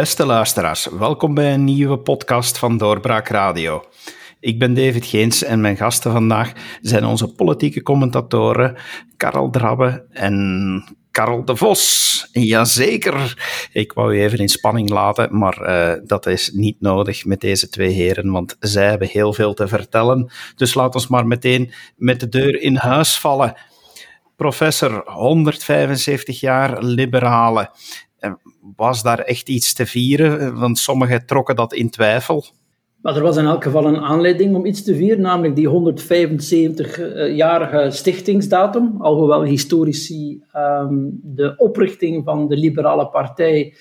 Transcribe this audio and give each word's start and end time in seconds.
Beste 0.00 0.26
luisteraars, 0.26 0.86
welkom 0.86 1.34
bij 1.34 1.54
een 1.54 1.64
nieuwe 1.64 1.98
podcast 1.98 2.58
van 2.58 2.76
Doorbraak 2.76 3.28
Radio. 3.28 3.84
Ik 4.38 4.58
ben 4.58 4.74
David 4.74 5.06
Geens 5.06 5.42
en 5.42 5.60
mijn 5.60 5.76
gasten 5.76 6.12
vandaag 6.12 6.52
zijn 6.80 7.04
onze 7.04 7.32
politieke 7.32 7.82
commentatoren 7.82 8.76
Karel 9.16 9.50
Drabbe 9.50 10.06
en 10.10 10.84
Karel 11.10 11.44
de 11.44 11.56
Vos. 11.56 12.28
Jazeker, 12.32 13.42
ik 13.72 13.92
wou 13.92 14.14
u 14.14 14.20
even 14.22 14.38
in 14.38 14.48
spanning 14.48 14.88
laten, 14.90 15.38
maar 15.38 15.68
uh, 15.68 16.00
dat 16.04 16.26
is 16.26 16.50
niet 16.52 16.80
nodig 16.80 17.24
met 17.24 17.40
deze 17.40 17.68
twee 17.68 17.90
heren, 17.92 18.30
want 18.30 18.56
zij 18.60 18.88
hebben 18.88 19.08
heel 19.08 19.32
veel 19.32 19.54
te 19.54 19.68
vertellen. 19.68 20.30
Dus 20.54 20.74
laat 20.74 20.94
ons 20.94 21.08
maar 21.08 21.26
meteen 21.26 21.72
met 21.96 22.20
de 22.20 22.28
deur 22.28 22.60
in 22.60 22.76
huis 22.76 23.18
vallen. 23.18 23.54
Professor, 24.36 25.02
175 25.06 26.40
jaar 26.40 26.82
liberale. 26.84 27.70
Was 28.76 29.02
daar 29.02 29.18
echt 29.18 29.48
iets 29.48 29.74
te 29.74 29.86
vieren? 29.86 30.58
Want 30.58 30.78
sommigen 30.78 31.26
trokken 31.26 31.56
dat 31.56 31.72
in 31.72 31.90
twijfel. 31.90 32.44
Maar 33.02 33.16
er 33.16 33.22
was 33.22 33.36
in 33.36 33.46
elk 33.46 33.62
geval 33.62 33.86
een 33.86 34.00
aanleiding 34.00 34.54
om 34.54 34.66
iets 34.66 34.82
te 34.82 34.94
vieren, 34.94 35.20
namelijk 35.20 35.56
die 35.56 35.68
175-jarige 35.68 37.86
stichtingsdatum. 37.90 38.94
Alhoewel 38.98 39.42
historici 39.42 40.42
um, 40.56 41.20
de 41.22 41.54
oprichting 41.56 42.24
van 42.24 42.48
de 42.48 42.56
Liberale 42.56 43.08
Partij 43.08 43.74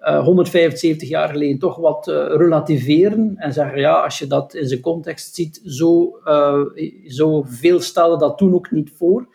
uh, 0.00 0.24
175 0.24 1.08
jaar 1.08 1.28
geleden 1.28 1.58
toch 1.58 1.76
wat 1.76 2.08
uh, 2.08 2.14
relativeren 2.26 3.34
en 3.36 3.52
zeggen, 3.52 3.80
ja, 3.80 3.92
als 3.92 4.18
je 4.18 4.26
dat 4.26 4.54
in 4.54 4.68
zijn 4.68 4.80
context 4.80 5.34
ziet, 5.34 5.60
zo, 5.64 6.18
uh, 6.24 7.44
veel 7.44 7.80
stelde 7.80 8.18
dat 8.18 8.38
toen 8.38 8.54
ook 8.54 8.70
niet 8.70 8.92
voor. 8.96 9.28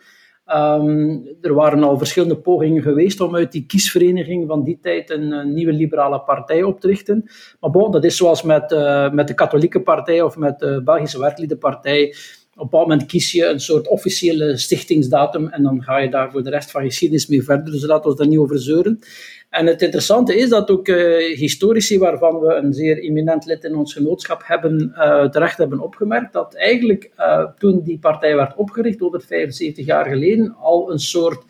Um, 0.54 1.22
er 1.40 1.54
waren 1.54 1.82
al 1.82 1.98
verschillende 1.98 2.36
pogingen 2.36 2.82
geweest 2.82 3.20
om 3.20 3.36
uit 3.36 3.52
die 3.52 3.66
kiesvereniging 3.66 4.46
van 4.48 4.62
die 4.62 4.78
tijd 4.80 5.10
een, 5.10 5.52
nieuwe 5.54 5.72
liberale 5.72 6.20
partij 6.20 6.62
op 6.62 6.80
te 6.80 6.86
richten. 6.86 7.30
Maar 7.60 7.70
bon, 7.70 7.90
dat 7.90 8.04
is 8.04 8.16
zoals 8.16 8.42
met, 8.42 8.72
uh, 8.72 9.10
met 9.10 9.28
de 9.28 9.34
katholieke 9.34 9.82
partij 9.82 10.22
of 10.22 10.36
met 10.36 10.58
de 10.58 10.80
Belgische 10.84 11.18
werkliedenpartij. 11.18 12.14
Op 12.54 12.58
een 12.58 12.70
bepaald 12.70 12.88
moment 12.88 13.08
kies 13.08 13.32
je 13.32 13.46
een 13.46 13.60
soort 13.60 13.88
officiële 13.88 14.56
stichtingsdatum 14.56 15.48
en 15.48 15.62
dan 15.62 15.82
ga 15.82 15.98
je 15.98 16.10
daar 16.10 16.30
voor 16.30 16.42
de 16.42 16.50
rest 16.50 16.70
van 16.70 16.82
je 16.82 16.88
geschiedenis 16.88 17.26
mee 17.26 17.42
verder. 17.42 17.72
Dus 17.72 17.86
laten 17.86 18.10
we 18.10 18.16
daar 18.16 18.26
niet 18.26 18.38
over 18.38 18.58
zeuren. 18.58 18.98
En 19.50 19.66
het 19.66 19.82
interessante 19.82 20.36
is 20.36 20.48
dat 20.48 20.70
ook 20.70 20.88
uh, 20.88 21.36
historici, 21.36 21.98
waarvan 21.98 22.40
we 22.40 22.54
een 22.54 22.72
zeer 22.72 22.98
eminent 22.98 23.44
lid 23.44 23.64
in 23.64 23.76
ons 23.76 23.92
genootschap 23.92 24.42
hebben, 24.44 24.92
uh, 24.96 25.28
terecht 25.28 25.58
hebben 25.58 25.80
opgemerkt, 25.80 26.32
dat 26.32 26.54
eigenlijk 26.54 27.10
uh, 27.18 27.44
toen 27.58 27.82
die 27.82 27.98
partij 27.98 28.36
werd 28.36 28.56
opgericht, 28.56 28.98
175 28.98 29.86
jaar 29.86 30.06
geleden, 30.06 30.54
al 30.56 30.92
een 30.92 30.98
soort 30.98 31.44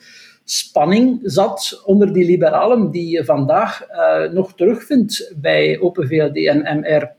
spanning 0.45 1.21
zat 1.23 1.83
onder 1.85 2.13
die 2.13 2.25
liberalen, 2.25 2.91
die 2.91 3.09
je 3.09 3.25
vandaag 3.25 3.87
nog 4.33 4.55
terugvindt 4.55 5.35
bij 5.37 5.81
Open 5.81 6.07
VLD 6.07 6.47
en 6.47 6.81
MR. 6.81 7.11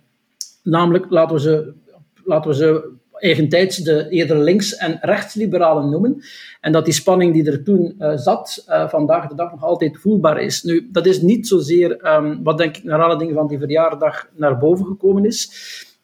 Namelijk, 0.64 1.06
laten 1.10 1.36
we 1.36 1.42
ze, 1.42 1.74
laten 2.24 2.50
we 2.50 2.56
ze 2.56 2.92
eigentijds 3.14 3.78
de 3.78 4.10
eerder 4.10 4.40
links- 4.40 4.76
en 4.76 4.98
rechtsliberalen 5.02 5.90
noemen. 5.90 6.24
En 6.62 6.72
dat 6.72 6.86
die 6.86 6.94
spanning 6.94 7.34
die 7.34 7.52
er 7.52 7.64
toen 7.64 7.96
uh, 8.00 8.18
zat, 8.18 8.66
uh, 8.70 8.90
vandaag 8.90 9.28
de 9.28 9.36
dag 9.36 9.52
nog 9.52 9.64
altijd 9.64 10.00
voelbaar 10.00 10.42
is. 10.42 10.64
Nu, 10.64 10.90
dat 10.92 11.06
is 11.06 11.22
niet 11.22 11.48
zozeer 11.48 12.16
um, 12.16 12.44
wat 12.44 12.58
denk 12.58 12.78
ik 12.78 12.84
naar 12.84 13.02
alle 13.02 13.18
dingen 13.18 13.36
van 13.36 13.48
die 13.48 13.60
verjaardag 13.60 14.30
naar 14.36 14.58
boven 14.58 14.86
gekomen 14.86 15.26
is. 15.26 15.52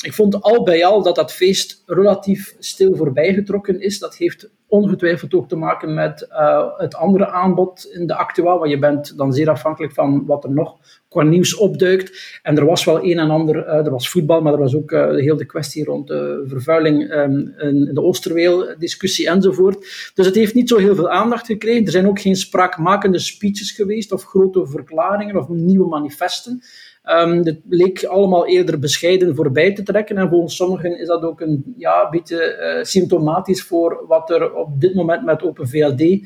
Ik 0.06 0.14
vond 0.14 0.42
al 0.42 0.64
bij 0.64 0.86
al 0.86 1.04
dat 1.04 1.16
dat 1.16 1.34
feest 1.34 1.84
relatief 1.86 2.56
stil 2.60 2.96
voorbijgetrokken 2.96 3.82
is. 3.82 4.00
Dat 4.00 4.16
heeft 4.16 4.50
ongetwijfeld 4.70 5.34
ook 5.34 5.48
te 5.48 5.56
maken 5.56 5.94
met 5.94 6.28
uh, 6.32 6.68
het 6.78 6.96
andere 6.96 7.28
aanbod 7.28 7.90
in 7.92 8.08
de 8.08 8.16
actua, 8.16 8.58
want 8.58 8.70
je 8.70 8.80
bent 8.80 9.18
dan 9.18 9.34
zeer 9.34 9.50
afhankelijk 9.50 9.94
van 9.94 10.26
wat 10.26 10.44
er 10.44 10.52
nog 10.52 10.78
qua 11.10 11.24
nieuws 11.24 11.56
opduikt. 11.56 12.40
En 12.44 12.58
er 12.58 12.66
was 12.66 12.84
wel 12.84 13.04
een 13.04 13.20
en 13.20 13.30
ander, 13.30 13.56
uh, 13.56 13.74
er 13.74 13.92
was 13.92 14.10
voetbal, 14.10 14.42
maar 14.42 14.54
er 14.54 14.60
was 14.60 14.76
ook 14.76 14.92
uh, 14.92 15.10
heel 15.10 15.38
de 15.38 15.46
kwestie 15.46 15.84
rond 15.84 16.08
de 16.08 16.44
vervuiling 16.48 17.12
um, 17.12 17.54
in 17.58 17.94
de 17.94 18.02
Oosterweel-discussie 18.02 19.30
enzovoort. 19.30 20.12
Dus 20.14 20.26
het 20.26 20.36
heeft 20.36 20.54
niet 20.54 20.70
zo 20.70 20.78
heel 20.78 20.96
veel 20.96 21.10
aandacht 21.10 21.46
gekregen. 21.46 21.86
Er 21.86 21.92
zijn 21.92 22.08
ook 22.08 22.20
geen 22.20 22.36
spraakmakende 22.36 23.20
speeches 23.20 23.72
geweest, 23.72 24.12
of 24.12 24.24
grote 24.24 24.68
verklaringen, 24.68 25.36
of 25.36 25.48
nieuwe 25.48 25.88
manifesten. 25.88 26.62
Um, 27.06 27.46
het 27.46 27.60
leek 27.70 28.04
allemaal 28.04 28.48
eerder 28.48 28.80
bescheiden 28.80 29.36
voorbij 29.36 29.74
te 29.74 29.84
trekken. 29.84 30.18
En 30.18 30.30
volgens 30.30 30.56
sommigen 30.56 31.00
is 31.00 31.08
dat 31.08 31.24
ook 31.24 31.42
een 31.42 31.74
ja, 31.78 32.10
beetje 32.10 32.76
uh, 32.78 32.84
symptomatisch 32.84 33.64
voor 33.64 34.04
wat 34.08 34.30
er 34.30 34.54
op 34.54 34.82
dit 34.82 34.96
moment 34.96 35.26
met 35.26 35.44
Open 35.44 35.68
VLD 35.68 36.02
uh, 36.02 36.20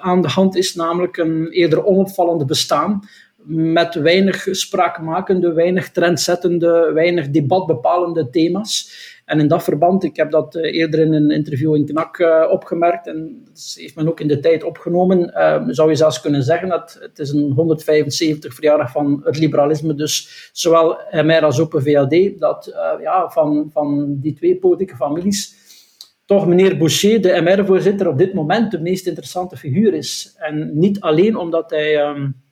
aan 0.00 0.22
de 0.22 0.28
hand 0.28 0.56
is. 0.56 0.74
Namelijk 0.74 1.16
een 1.16 1.48
eerder 1.50 1.84
onopvallende 1.84 2.44
bestaan. 2.44 3.00
Met 3.46 3.94
weinig 3.94 4.46
spraakmakende, 4.50 5.52
weinig 5.52 5.90
trendzettende, 5.90 6.90
weinig 6.92 7.30
debatbepalende 7.30 8.30
thema's. 8.30 8.92
En 9.24 9.40
in 9.40 9.48
dat 9.48 9.64
verband, 9.64 10.04
ik 10.04 10.16
heb 10.16 10.30
dat 10.30 10.54
uh, 10.54 10.74
eerder 10.74 11.00
in 11.00 11.12
een 11.12 11.30
interview 11.30 11.74
in 11.74 11.86
Knak 11.86 12.18
uh, 12.18 12.48
opgemerkt, 12.50 13.06
en 13.06 13.42
dat 13.44 13.74
heeft 13.74 13.96
men 13.96 14.08
ook 14.08 14.20
in 14.20 14.28
de 14.28 14.40
tijd 14.40 14.64
opgenomen, 14.64 15.32
uh, 15.34 15.62
zou 15.66 15.90
je 15.90 15.96
zelfs 15.96 16.20
kunnen 16.20 16.42
zeggen 16.42 16.68
dat 16.68 16.98
het 17.00 17.18
is 17.18 17.30
een 17.30 17.52
175 17.52 18.54
verjaardag 18.54 18.90
van 18.90 19.20
het 19.24 19.38
liberalisme, 19.38 19.94
dus 19.94 20.48
zowel 20.52 20.98
MR 21.10 21.44
als 21.44 21.60
Open 21.60 21.82
VLD, 21.82 22.40
dat 22.40 22.72
ja, 23.00 23.28
van, 23.28 23.70
van 23.72 24.16
die 24.20 24.34
twee 24.34 24.58
politieke 24.58 24.96
families 24.96 25.62
toch 26.26 26.46
meneer 26.46 26.76
Boucher, 26.76 27.20
de 27.20 27.40
MR-voorzitter, 27.40 28.08
op 28.08 28.18
dit 28.18 28.34
moment 28.34 28.70
de 28.70 28.80
meest 28.80 29.06
interessante 29.06 29.56
figuur 29.56 29.94
is. 29.94 30.34
En 30.36 30.78
niet 30.78 31.00
alleen 31.00 31.36
omdat 31.36 31.70
hij 31.70 32.08
um, 32.08 32.42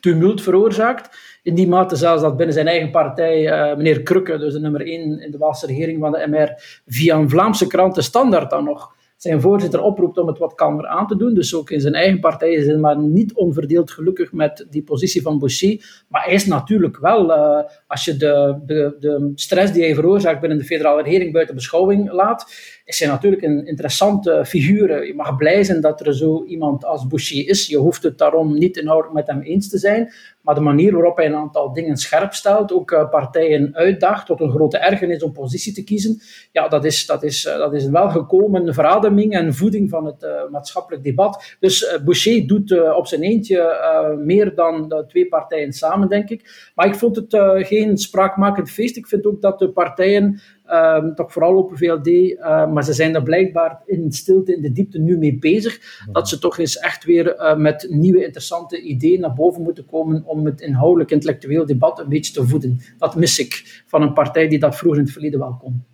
tumult 0.00 0.42
veroorzaakt, 0.42 1.31
in 1.42 1.54
die 1.54 1.68
mate 1.68 1.96
zelfs 1.96 2.22
dat 2.22 2.36
binnen 2.36 2.54
zijn 2.54 2.66
eigen 2.66 2.90
partij 2.90 3.70
uh, 3.70 3.76
meneer 3.76 4.02
Krukke, 4.02 4.38
dus 4.38 4.52
de 4.52 4.60
nummer 4.60 4.86
1 4.86 5.20
in 5.20 5.30
de 5.30 5.38
Waalse 5.38 5.66
regering 5.66 6.00
van 6.00 6.12
de 6.12 6.26
MR, 6.28 6.80
via 6.86 7.16
een 7.16 7.30
Vlaamse 7.30 7.66
krant 7.66 7.94
de 7.94 8.02
Standaard 8.02 8.50
dan 8.50 8.64
nog 8.64 8.94
zijn 9.22 9.40
voorzitter 9.40 9.82
oproept 9.82 10.18
om 10.18 10.26
het 10.26 10.38
wat 10.38 10.54
kalmer 10.54 10.86
aan 10.86 11.06
te 11.06 11.16
doen. 11.16 11.34
Dus 11.34 11.54
ook 11.54 11.70
in 11.70 11.80
zijn 11.80 11.94
eigen 11.94 12.20
partij 12.20 12.52
is 12.52 12.66
hij 12.66 12.76
maar 12.76 12.98
niet 12.98 13.34
onverdeeld 13.34 13.90
gelukkig 13.90 14.32
met 14.32 14.66
die 14.70 14.82
positie 14.82 15.22
van 15.22 15.38
Boucher. 15.38 16.04
Maar 16.08 16.24
hij 16.24 16.32
is 16.32 16.46
natuurlijk 16.46 16.98
wel, 16.98 17.30
uh, 17.30 17.60
als 17.86 18.04
je 18.04 18.16
de, 18.16 18.60
de, 18.66 18.96
de 19.00 19.32
stress 19.34 19.72
die 19.72 19.82
hij 19.82 19.94
veroorzaakt 19.94 20.40
binnen 20.40 20.58
de 20.58 20.64
federale 20.64 21.02
regering 21.02 21.32
buiten 21.32 21.54
beschouwing 21.54 22.12
laat, 22.12 22.52
is 22.84 22.98
hij 22.98 23.08
natuurlijk 23.08 23.42
een 23.42 23.66
interessante 23.66 24.44
figuur. 24.46 25.06
Je 25.06 25.14
mag 25.14 25.36
blij 25.36 25.64
zijn 25.64 25.80
dat 25.80 26.06
er 26.06 26.14
zo 26.14 26.44
iemand 26.44 26.84
als 26.84 27.06
Boucher 27.06 27.48
is. 27.48 27.66
Je 27.66 27.78
hoeft 27.78 28.02
het 28.02 28.18
daarom 28.18 28.58
niet 28.58 28.76
inhoudelijk 28.76 29.14
met 29.14 29.26
hem 29.26 29.40
eens 29.40 29.68
te 29.68 29.78
zijn. 29.78 30.12
Maar 30.42 30.54
de 30.54 30.60
manier 30.60 30.92
waarop 30.92 31.16
hij 31.16 31.26
een 31.26 31.34
aantal 31.34 31.72
dingen 31.72 31.96
scherp 31.96 32.32
stelt, 32.32 32.72
ook 32.72 32.90
uh, 32.90 33.08
partijen 33.10 33.74
uitdaagt, 33.74 34.26
tot 34.26 34.40
een 34.40 34.50
grote 34.50 34.78
ergernis 34.78 35.22
om 35.22 35.32
positie 35.32 35.72
te 35.72 35.84
kiezen, 35.84 36.20
ja, 36.52 36.68
dat 36.68 36.84
is, 36.84 37.06
dat 37.06 37.22
is, 37.22 37.44
uh, 37.44 37.56
dat 37.56 37.74
is 37.74 37.84
een 37.84 37.92
welgekomen 37.92 38.74
verademing 38.74 39.32
en 39.32 39.54
voeding 39.54 39.90
van 39.90 40.06
het 40.06 40.22
uh, 40.22 40.50
maatschappelijk 40.50 41.04
debat. 41.04 41.56
Dus 41.60 41.98
Boucher 42.04 42.46
doet 42.46 42.94
op 42.94 43.06
zijn 43.06 43.22
eentje 43.22 44.16
meer 44.24 44.54
dan 44.54 44.88
de 44.88 45.04
twee 45.06 45.28
partijen 45.28 45.72
samen, 45.72 46.08
denk 46.08 46.28
ik. 46.28 46.70
Maar 46.74 46.86
ik 46.86 46.94
vond 46.94 47.16
het 47.16 47.36
geen 47.66 47.96
spraakmakend 47.96 48.70
feest. 48.70 48.96
Ik 48.96 49.06
vind 49.06 49.26
ook 49.26 49.40
dat 49.40 49.58
de 49.58 49.70
partijen 49.70 50.40
Um, 50.70 51.14
toch 51.14 51.32
vooral 51.32 51.56
op 51.56 51.76
VLD, 51.76 52.06
uh, 52.06 52.72
maar 52.72 52.84
ze 52.84 52.92
zijn 52.92 53.14
er 53.14 53.22
blijkbaar 53.22 53.82
in 53.86 54.12
stilte, 54.12 54.54
in 54.54 54.62
de 54.62 54.72
diepte 54.72 54.98
nu 54.98 55.18
mee 55.18 55.38
bezig, 55.38 55.80
dat 56.12 56.28
ze 56.28 56.38
toch 56.38 56.58
eens 56.58 56.78
echt 56.78 57.04
weer 57.04 57.36
uh, 57.36 57.56
met 57.56 57.86
nieuwe 57.90 58.24
interessante 58.24 58.80
ideeën 58.80 59.20
naar 59.20 59.34
boven 59.34 59.62
moeten 59.62 59.86
komen 59.86 60.24
om 60.24 60.46
het 60.46 60.60
inhoudelijk 60.60 61.10
intellectueel 61.10 61.66
debat 61.66 61.98
een 61.98 62.08
beetje 62.08 62.32
te 62.32 62.46
voeden. 62.46 62.80
Dat 62.98 63.16
mis 63.16 63.38
ik 63.38 63.82
van 63.86 64.02
een 64.02 64.12
partij 64.12 64.48
die 64.48 64.58
dat 64.58 64.76
vroeger 64.76 64.98
in 64.98 65.04
het 65.04 65.12
verleden 65.14 65.38
wel 65.38 65.56
kon. 65.56 65.84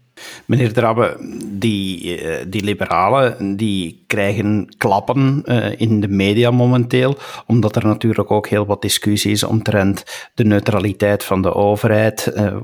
Meneer 0.46 0.72
Drabbe, 0.72 1.16
die, 1.46 2.20
die 2.48 2.64
liberalen 2.64 3.56
die 3.56 4.04
krijgen 4.06 4.74
klappen 4.78 5.42
uh, 5.44 5.80
in 5.80 6.00
de 6.00 6.08
media 6.08 6.50
momenteel, 6.50 7.16
omdat 7.46 7.76
er 7.76 7.86
natuurlijk 7.86 8.30
ook 8.30 8.48
heel 8.48 8.66
wat 8.66 8.82
discussie 8.82 9.32
is 9.32 9.42
omtrent 9.42 10.04
de 10.34 10.44
neutraliteit 10.44 11.24
van 11.24 11.42
de 11.42 11.54
overheid, 11.54 12.32
uh, 12.36 12.56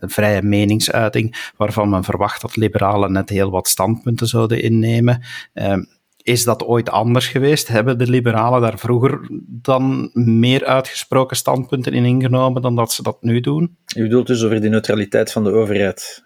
de 0.00 0.08
vrije 0.08 0.42
meningsuiting, 0.42 1.52
waarvan 1.56 1.88
men 1.88 2.04
verwacht 2.04 2.40
dat 2.40 2.56
liberalen 2.56 3.12
net 3.12 3.28
heel 3.28 3.50
wat 3.50 3.68
standpunten 3.68 4.26
zouden 4.26 4.62
innemen. 4.62 5.22
Ehm, 5.52 5.82
is 6.22 6.44
dat 6.44 6.64
ooit 6.64 6.90
anders 6.90 7.26
geweest? 7.26 7.68
Hebben 7.68 7.98
de 7.98 8.06
liberalen 8.06 8.60
daar 8.60 8.78
vroeger 8.78 9.20
dan 9.46 10.10
meer 10.12 10.64
uitgesproken 10.64 11.36
standpunten 11.36 11.92
in 11.92 12.04
ingenomen 12.04 12.62
dan 12.62 12.76
dat 12.76 12.92
ze 12.92 13.02
dat 13.02 13.22
nu 13.22 13.40
doen? 13.40 13.76
U 13.96 14.02
bedoelt 14.02 14.26
dus 14.26 14.44
over 14.44 14.60
die 14.60 14.70
neutraliteit 14.70 15.32
van 15.32 15.44
de 15.44 15.50
overheid? 15.50 16.23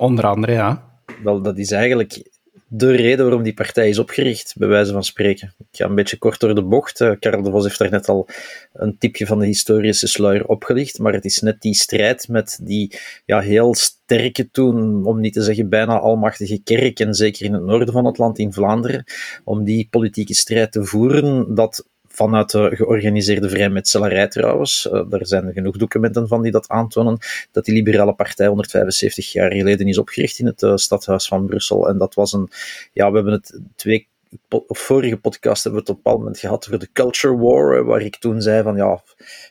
Onder 0.00 0.26
andere, 0.26 0.52
ja. 0.52 0.82
Wel, 1.22 1.42
dat 1.42 1.58
is 1.58 1.70
eigenlijk 1.70 2.22
de 2.68 2.90
reden 2.90 3.24
waarom 3.24 3.42
die 3.42 3.54
partij 3.54 3.88
is 3.88 3.98
opgericht, 3.98 4.54
bij 4.58 4.68
wijze 4.68 4.92
van 4.92 5.04
spreken. 5.04 5.54
Ik 5.58 5.66
ga 5.76 5.84
een 5.84 5.94
beetje 5.94 6.18
kort 6.18 6.40
door 6.40 6.54
de 6.54 6.62
bocht. 6.62 7.00
Uh, 7.00 7.12
Karel 7.18 7.42
de 7.42 7.50
Vos 7.50 7.64
heeft 7.64 7.78
daar 7.78 7.90
net 7.90 8.08
al 8.08 8.28
een 8.72 8.98
tipje 8.98 9.26
van 9.26 9.38
de 9.38 9.46
historische 9.46 10.06
sluier 10.06 10.46
opgelicht, 10.46 10.98
maar 10.98 11.12
het 11.12 11.24
is 11.24 11.40
net 11.40 11.60
die 11.60 11.74
strijd 11.74 12.28
met 12.28 12.60
die 12.62 12.98
ja, 13.26 13.40
heel 13.40 13.74
sterke 13.74 14.50
toen, 14.50 15.04
om 15.04 15.20
niet 15.20 15.32
te 15.32 15.42
zeggen 15.42 15.68
bijna 15.68 15.98
almachtige 15.98 16.62
kerk, 16.62 17.00
en 17.00 17.14
zeker 17.14 17.44
in 17.44 17.52
het 17.52 17.62
noorden 17.62 17.92
van 17.92 18.04
het 18.04 18.18
land, 18.18 18.38
in 18.38 18.52
Vlaanderen, 18.52 19.04
om 19.44 19.64
die 19.64 19.88
politieke 19.90 20.34
strijd 20.34 20.72
te 20.72 20.84
voeren, 20.84 21.54
dat 21.54 21.86
vanuit 22.20 22.50
de 22.50 22.76
georganiseerde 22.76 23.48
vrijmetselarij 23.48 24.28
trouwens. 24.28 24.88
Uh, 24.92 25.12
er 25.12 25.26
zijn 25.26 25.52
genoeg 25.52 25.76
documenten 25.76 26.28
van 26.28 26.42
die 26.42 26.52
dat 26.52 26.68
aantonen, 26.68 27.18
dat 27.52 27.64
die 27.64 27.74
liberale 27.74 28.14
partij 28.14 28.46
175 28.46 29.32
jaar 29.32 29.52
geleden 29.52 29.86
is 29.88 29.98
opgericht 29.98 30.38
in 30.38 30.46
het 30.46 30.62
uh, 30.62 30.76
stadhuis 30.76 31.28
van 31.28 31.46
Brussel. 31.46 31.88
En 31.88 31.98
dat 31.98 32.14
was 32.14 32.32
een, 32.32 32.48
ja, 32.92 33.08
we 33.08 33.14
hebben 33.14 33.32
het 33.32 33.60
twee 33.76 34.08
of 34.48 34.78
vorige 34.78 35.16
podcast 35.16 35.64
hebben 35.64 35.84
we 35.84 35.90
het 35.90 35.90
op 35.90 35.96
een 35.96 36.02
bepaald 36.02 36.18
moment 36.18 36.38
gehad 36.38 36.66
over 36.66 36.78
de 36.78 36.92
culture 36.92 37.36
war, 37.36 37.84
waar 37.84 38.02
ik 38.02 38.16
toen 38.16 38.42
zei 38.42 38.62
van 38.62 38.76
ja, 38.76 39.02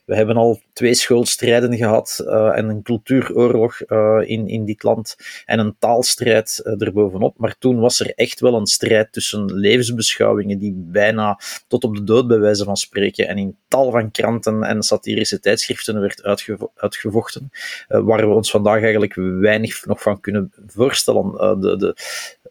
we 0.05 0.15
hebben 0.15 0.37
al 0.37 0.61
twee 0.73 0.93
schuldstrijden 0.93 1.77
gehad 1.77 2.23
uh, 2.25 2.57
en 2.57 2.69
een 2.69 2.83
cultuuroorlog 2.83 3.81
uh, 3.87 4.19
in, 4.25 4.47
in 4.47 4.65
dit 4.65 4.83
land 4.83 5.15
en 5.45 5.59
een 5.59 5.75
taalstrijd 5.79 6.61
uh, 6.63 6.81
erbovenop. 6.81 7.37
Maar 7.37 7.57
toen 7.57 7.79
was 7.79 7.99
er 7.99 8.13
echt 8.15 8.39
wel 8.39 8.53
een 8.53 8.65
strijd 8.65 9.11
tussen 9.11 9.53
levensbeschouwingen 9.53 10.59
die 10.59 10.73
bijna 10.75 11.39
tot 11.67 11.83
op 11.83 11.95
de 11.95 12.03
dood 12.03 12.27
bij 12.27 12.39
wijze 12.39 12.63
van 12.63 12.77
spreken 12.77 13.27
en 13.27 13.37
in 13.37 13.57
tal 13.67 13.91
van 13.91 14.11
kranten 14.11 14.63
en 14.63 14.83
satirische 14.83 15.39
tijdschriften 15.39 15.99
werd 15.99 16.23
uitgevo 16.23 16.71
uitgevochten, 16.75 17.49
waar 17.87 18.27
we 18.29 18.35
ons 18.35 18.51
vandaag 18.51 18.81
eigenlijk 18.81 19.13
weinig 19.39 19.85
nog 19.85 20.01
van 20.01 20.19
kunnen 20.19 20.53
voorstellen. 20.67 21.59
de, 21.61 21.77
de, 21.77 21.95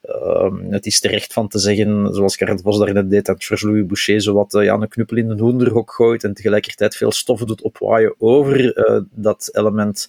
Ehm, 0.02 0.72
het 0.72 0.86
is 0.86 1.00
terecht 1.00 1.32
van 1.32 1.48
te 1.48 1.58
zeggen, 1.58 2.14
zoals 2.14 2.36
Gerrit 2.36 2.60
Vos 2.62 2.78
daarnet 2.78 3.10
deed, 3.10 3.26
dat 3.26 3.44
Georges 3.44 3.68
Louis 3.68 3.86
Boucher 3.86 4.20
zo 4.20 4.34
wat 4.34 4.54
uh, 4.54 4.64
ja, 4.64 4.74
een 4.74 4.88
knuppel 4.88 5.16
in 5.16 5.28
de 5.28 5.42
hoenderhok 5.42 5.92
gooit 5.92 6.24
en 6.24 6.34
tegelijkertijd 6.34 6.96
veel 6.96 7.12
stof 7.12 7.44
doet 7.44 7.62
opwaaien 7.62 8.14
over 8.18 8.78
uh, 8.90 9.00
dat 9.10 9.48
element, 9.52 10.08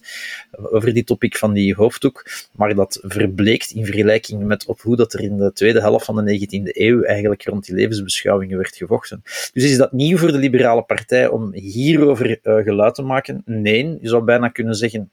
over 0.50 0.94
die 0.94 1.04
topic 1.04 1.36
van 1.36 1.52
die 1.52 1.74
hoofddoek. 1.74 2.26
Maar 2.52 2.74
dat 2.74 2.98
verbleekt 3.02 3.70
in 3.70 3.84
vergelijking 3.84 4.44
met 4.44 4.66
op 4.66 4.80
hoe 4.80 4.96
dat 4.96 5.12
er 5.12 5.20
in 5.20 5.36
de 5.36 5.52
tweede 5.52 5.80
helft 5.80 6.04
van 6.04 6.24
de 6.24 6.38
19e 6.40 6.62
eeuw 6.62 7.02
eigenlijk 7.02 7.44
rond 7.44 7.66
die 7.66 7.74
levensbeschouwingen 7.74 8.56
werd 8.56 8.76
gevochten. 8.76 9.22
Dus 9.52 9.64
is 9.64 9.76
dat 9.76 9.92
nieuw 9.92 10.16
voor 10.16 10.32
de 10.32 10.38
Liberale 10.38 10.82
Partij 10.82 11.28
om 11.28 11.52
hierover 11.52 12.38
uh, 12.42 12.56
geluid 12.56 12.94
te 12.94 13.02
maken? 13.02 13.42
Nee, 13.44 13.98
je 14.00 14.08
zou 14.08 14.24
bijna 14.24 14.48
kunnen 14.48 14.74
zeggen, 14.74 15.10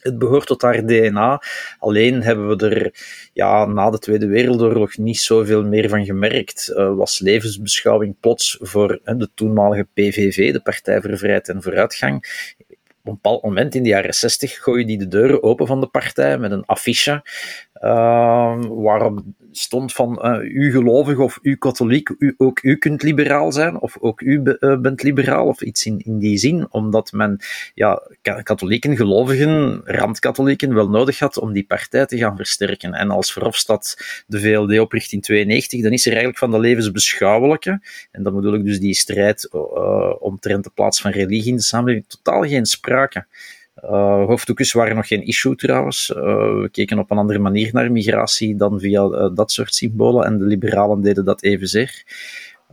het 0.00 0.18
behoort 0.18 0.46
tot 0.46 0.62
haar 0.62 0.86
DNA. 0.86 1.42
Alleen 1.78 2.22
hebben 2.22 2.48
we 2.48 2.68
er 2.68 2.94
ja, 3.32 3.64
na 3.64 3.90
de 3.90 3.98
Tweede 3.98 4.26
Wereldoorlog 4.26 4.96
niet 4.96 5.18
zoveel 5.18 5.64
meer 5.64 5.88
van 5.88 6.04
gemerkt. 6.04 6.72
Uh, 6.76 6.94
was 6.94 7.20
levensbeschouwing 7.20 8.16
plots 8.20 8.58
voor 8.60 9.00
de 9.04 9.28
toenmalige 9.34 9.86
PVV, 9.94 10.52
de 10.52 10.60
Partij 10.60 11.00
voor 11.00 11.18
Vrijheid 11.18 11.48
en 11.48 11.62
Vooruitgang, 11.62 12.16
op 13.06 13.12
een 13.12 13.20
bepaald 13.20 13.42
moment 13.42 13.74
in 13.74 13.82
de 13.82 13.88
jaren 13.88 14.14
60 14.14 14.62
gooi 14.62 14.80
je 14.80 14.86
die 14.86 14.98
de 14.98 15.08
deuren 15.08 15.42
open 15.42 15.66
van 15.66 15.80
de 15.80 15.86
partij 15.86 16.38
met 16.38 16.50
een 16.50 16.64
affiche 16.64 17.22
uh, 17.82 18.64
waarop 18.68 19.22
stond 19.52 19.92
van 19.92 20.20
uh, 20.22 20.54
u 20.54 20.70
gelovig 20.70 21.18
of 21.18 21.38
u 21.42 21.56
katholiek, 21.56 22.14
u, 22.18 22.34
ook 22.36 22.62
u 22.62 22.76
kunt 22.76 23.02
liberaal 23.02 23.52
zijn 23.52 23.80
of 23.80 23.96
ook 24.00 24.20
u 24.20 24.40
be, 24.40 24.56
uh, 24.60 24.78
bent 24.78 25.02
liberaal 25.02 25.46
of 25.46 25.62
iets 25.62 25.86
in, 25.86 25.98
in 26.04 26.18
die 26.18 26.38
zin, 26.38 26.66
omdat 26.72 27.12
men 27.12 27.40
ja, 27.74 28.02
katholieken, 28.42 28.96
gelovigen, 28.96 29.80
randkatholieken 29.84 30.74
wel 30.74 30.88
nodig 30.88 31.18
had 31.18 31.38
om 31.38 31.52
die 31.52 31.66
partij 31.66 32.06
te 32.06 32.18
gaan 32.18 32.36
versterken. 32.36 32.94
En 32.94 33.10
als 33.10 33.32
Verhofstadt 33.32 34.24
de 34.26 34.40
VLD 34.40 34.78
opricht 34.78 35.12
in 35.12 35.20
92, 35.20 35.82
dan 35.82 35.92
is 35.92 36.04
er 36.04 36.10
eigenlijk 36.10 36.38
van 36.38 36.50
de 36.50 36.60
levensbeschouwelijke, 36.60 37.80
en 38.10 38.22
dan 38.22 38.34
bedoel 38.34 38.54
ik 38.54 38.64
dus 38.64 38.80
die 38.80 38.94
strijd 38.94 39.48
uh, 39.52 40.12
omtrent 40.18 40.64
de 40.64 40.70
plaats 40.74 41.00
van 41.00 41.10
religie 41.10 41.50
in 41.50 41.56
de 41.56 41.62
samenleving, 41.62 42.06
totaal 42.08 42.42
geen 42.42 42.66
sprake. 42.66 43.26
Uh, 43.84 44.24
hoofddoekjes 44.26 44.72
waren 44.72 44.96
nog 44.96 45.06
geen 45.06 45.26
issue 45.26 45.56
trouwens. 45.56 46.10
Uh, 46.10 46.22
we 46.60 46.68
keken 46.72 46.98
op 46.98 47.10
een 47.10 47.18
andere 47.18 47.38
manier 47.38 47.70
naar 47.72 47.92
migratie 47.92 48.56
dan 48.56 48.80
via 48.80 49.04
uh, 49.04 49.28
dat 49.34 49.52
soort 49.52 49.74
symbolen 49.74 50.24
en 50.24 50.38
de 50.38 50.44
liberalen 50.44 51.00
deden 51.00 51.24
dat 51.24 51.42
evenzeer. 51.42 52.04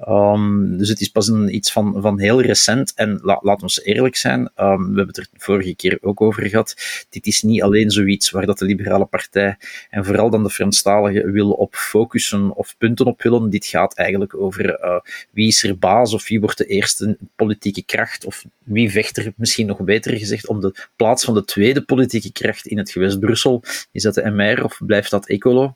Um, 0.08 0.78
dus 0.78 0.90
het 0.90 1.02
is 1.02 1.08
pas 1.08 1.28
een, 1.28 1.56
iets 1.56 1.72
van, 1.72 2.02
van 2.02 2.20
heel 2.20 2.42
recent. 2.42 2.94
En 2.96 3.20
la, 3.22 3.40
laat 3.42 3.62
ons 3.62 3.84
eerlijk 3.84 4.16
zijn, 4.16 4.40
um, 4.40 4.78
we 4.78 4.96
hebben 4.96 5.08
het 5.08 5.18
er 5.18 5.28
vorige 5.34 5.76
keer 5.76 5.98
ook 6.02 6.22
over 6.22 6.48
gehad. 6.48 6.76
Dit 7.10 7.26
is 7.26 7.42
niet 7.42 7.62
alleen 7.62 7.92
zoiets 7.92 8.30
waar 8.30 8.46
dat 8.46 8.58
de 8.58 8.66
Liberale 8.66 9.06
Partij 9.06 9.58
en 9.90 10.06
vooral 10.06 10.30
dan 10.30 10.44
de 10.44 10.50
Franstaligen 10.50 11.32
willen 11.32 11.58
op 11.58 11.76
focussen 11.76 12.56
of 12.56 12.76
punten 12.78 13.06
op 13.06 13.22
willen. 13.22 13.50
Dit 13.50 13.66
gaat 13.66 13.96
eigenlijk 13.96 14.36
over 14.36 14.80
uh, 14.84 15.00
wie 15.32 15.48
is 15.48 15.64
er 15.64 15.78
baas 15.78 16.14
of 16.14 16.28
wie 16.28 16.40
wordt 16.40 16.58
de 16.58 16.66
eerste 16.66 17.18
politieke 17.36 17.84
kracht 17.84 18.26
of 18.26 18.46
wie 18.64 18.92
vecht 18.92 19.18
er 19.18 19.34
misschien 19.36 19.68
nog 19.68 19.84
beter 19.84 20.18
gezegd 20.18 20.48
om 20.48 20.60
de 20.60 20.76
plaats 20.96 21.26
van 21.26 21.34
de 21.34 21.46
tweede 21.46 21.82
politieke 21.82 22.32
kracht 22.32 22.66
in 22.66 22.78
het 22.78 22.92
gewest 22.92 23.20
Brussel. 23.20 23.64
Is 23.92 24.04
dat 24.04 24.14
de 24.14 24.30
MR 24.30 24.64
of 24.64 24.82
blijft 24.86 25.12
dat 25.12 25.28
Ecolo? 25.28 25.76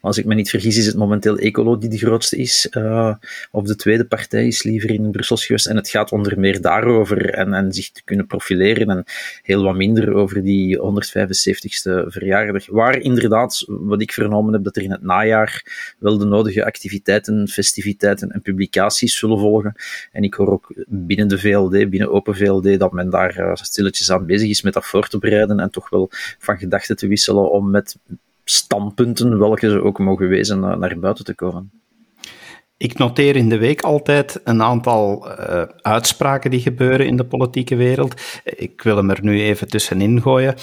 Als 0.00 0.18
ik 0.18 0.24
me 0.24 0.34
niet 0.34 0.50
vergis, 0.50 0.76
is 0.76 0.86
het 0.86 0.96
momenteel 0.96 1.38
Ecolo 1.38 1.78
die 1.78 1.88
de 1.88 1.98
grootste 1.98 2.36
is. 2.36 2.68
Uh, 2.70 3.14
of 3.50 3.64
de 3.64 3.76
tweede 3.76 4.04
partij 4.04 4.46
is 4.46 4.62
liever 4.62 4.90
in 4.90 5.10
Brussels 5.10 5.46
geweest. 5.46 5.66
En 5.66 5.76
het 5.76 5.88
gaat 5.88 6.12
onder 6.12 6.38
meer 6.38 6.60
daarover 6.60 7.30
en, 7.30 7.54
en 7.54 7.72
zich 7.72 7.90
te 7.90 8.04
kunnen 8.04 8.26
profileren. 8.26 8.90
En 8.90 9.04
heel 9.42 9.62
wat 9.62 9.76
minder 9.76 10.14
over 10.14 10.42
die 10.42 10.78
175ste 10.78 12.06
verjaardag. 12.06 12.66
Waar 12.66 12.98
inderdaad, 12.98 13.64
wat 13.66 14.00
ik 14.00 14.12
vernomen 14.12 14.52
heb, 14.52 14.64
dat 14.64 14.76
er 14.76 14.82
in 14.82 14.90
het 14.90 15.02
najaar 15.02 15.64
wel 15.98 16.18
de 16.18 16.24
nodige 16.24 16.64
activiteiten, 16.64 17.48
festiviteiten 17.48 18.30
en 18.30 18.42
publicaties 18.42 19.18
zullen 19.18 19.38
volgen. 19.38 19.74
En 20.12 20.22
ik 20.22 20.34
hoor 20.34 20.50
ook 20.50 20.72
binnen 20.86 21.28
de 21.28 21.38
VLD, 21.38 21.90
binnen 21.90 22.10
Open 22.10 22.36
VLD, 22.36 22.78
dat 22.78 22.92
men 22.92 23.10
daar 23.10 23.38
uh, 23.38 23.54
stilletjes 23.54 24.10
aan 24.10 24.26
bezig 24.26 24.48
is 24.48 24.62
met 24.62 24.72
dat 24.72 24.86
voor 24.86 25.08
te 25.08 25.18
bereiden. 25.18 25.60
En 25.60 25.70
toch 25.70 25.90
wel 25.90 26.08
van 26.38 26.58
gedachten 26.58 26.96
te 26.96 27.06
wisselen 27.06 27.50
om 27.50 27.70
met 27.70 27.96
standpunten, 28.50 29.38
welke 29.38 29.70
ze 29.70 29.82
ook 29.82 29.98
mogen 29.98 30.28
wezen, 30.28 30.60
naar 30.60 30.98
buiten 30.98 31.24
te 31.24 31.34
komen. 31.34 31.70
Ik 32.76 32.98
noteer 32.98 33.36
in 33.36 33.48
de 33.48 33.58
week 33.58 33.80
altijd 33.80 34.40
een 34.44 34.62
aantal 34.62 35.28
uh, 35.28 35.62
uitspraken 35.80 36.50
die 36.50 36.60
gebeuren 36.60 37.06
in 37.06 37.16
de 37.16 37.24
politieke 37.24 37.76
wereld. 37.76 38.20
Ik 38.44 38.82
wil 38.82 38.96
hem 38.96 39.10
er 39.10 39.22
nu 39.22 39.40
even 39.40 39.68
tussenin 39.68 40.22
gooien. 40.22 40.54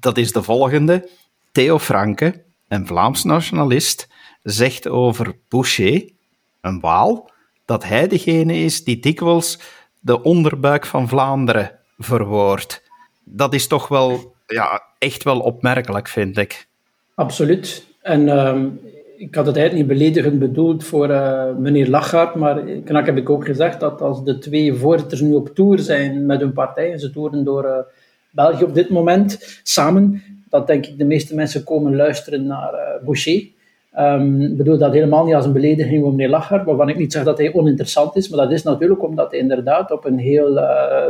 Dat 0.00 0.18
is 0.18 0.32
de 0.32 0.42
volgende. 0.42 1.08
Theo 1.52 1.78
Franke, 1.78 2.44
een 2.68 2.86
Vlaams 2.86 3.24
nationalist, 3.24 4.08
zegt 4.42 4.88
over 4.88 5.36
Boucher, 5.48 6.10
een 6.60 6.80
Waal, 6.80 7.30
dat 7.64 7.84
hij 7.84 8.08
degene 8.08 8.54
is 8.54 8.84
die 8.84 9.00
dikwijls 9.00 9.60
de 10.00 10.22
onderbuik 10.22 10.86
van 10.86 11.08
Vlaanderen 11.08 11.78
verwoordt. 11.98 12.82
Dat 13.24 13.54
is 13.54 13.66
toch 13.66 13.88
wel 13.88 14.34
ja, 14.46 14.82
echt 14.98 15.22
wel 15.24 15.40
opmerkelijk, 15.40 16.08
vind 16.08 16.38
ik. 16.38 16.68
Absoluut. 17.14 17.86
En 18.02 18.20
uh, 18.20 18.62
ik 19.16 19.34
had 19.34 19.46
het 19.46 19.56
eigenlijk 19.56 19.88
niet 19.88 19.98
beledigend 19.98 20.38
bedoeld 20.38 20.84
voor 20.84 21.10
uh, 21.10 21.56
meneer 21.56 21.88
Lachaert, 21.88 22.34
maar 22.34 22.62
knak 22.84 23.06
heb 23.06 23.16
ik 23.16 23.30
ook 23.30 23.44
gezegd 23.44 23.80
dat 23.80 24.00
als 24.00 24.24
de 24.24 24.38
twee 24.38 24.74
voorzitters 24.74 25.20
nu 25.20 25.34
op 25.34 25.54
tour 25.54 25.78
zijn 25.78 26.26
met 26.26 26.40
hun 26.40 26.52
partij, 26.52 26.92
en 26.92 26.98
ze 26.98 27.10
toeren 27.10 27.44
door 27.44 27.64
uh, 27.64 27.78
België 28.30 28.64
op 28.64 28.74
dit 28.74 28.90
moment, 28.90 29.60
samen, 29.62 30.22
dat 30.48 30.66
denk 30.66 30.86
ik 30.86 30.98
de 30.98 31.04
meeste 31.04 31.34
mensen 31.34 31.64
komen 31.64 31.96
luisteren 31.96 32.46
naar 32.46 32.72
uh, 32.72 33.04
Boucher. 33.04 33.52
Um, 33.98 34.40
ik 34.40 34.56
bedoel 34.56 34.78
dat 34.78 34.92
helemaal 34.92 35.24
niet 35.24 35.34
als 35.34 35.44
een 35.44 35.52
belediging 35.52 36.02
voor 36.02 36.10
meneer 36.10 36.28
Lachaert, 36.28 36.64
waarvan 36.64 36.88
ik 36.88 36.96
niet 36.96 37.12
zeg 37.12 37.24
dat 37.24 37.38
hij 37.38 37.54
oninteressant 37.54 38.16
is, 38.16 38.28
maar 38.28 38.40
dat 38.40 38.52
is 38.52 38.62
natuurlijk 38.62 39.02
omdat 39.02 39.30
hij 39.30 39.40
inderdaad 39.40 39.90
op 39.90 40.04
een 40.04 40.18
heel 40.18 40.60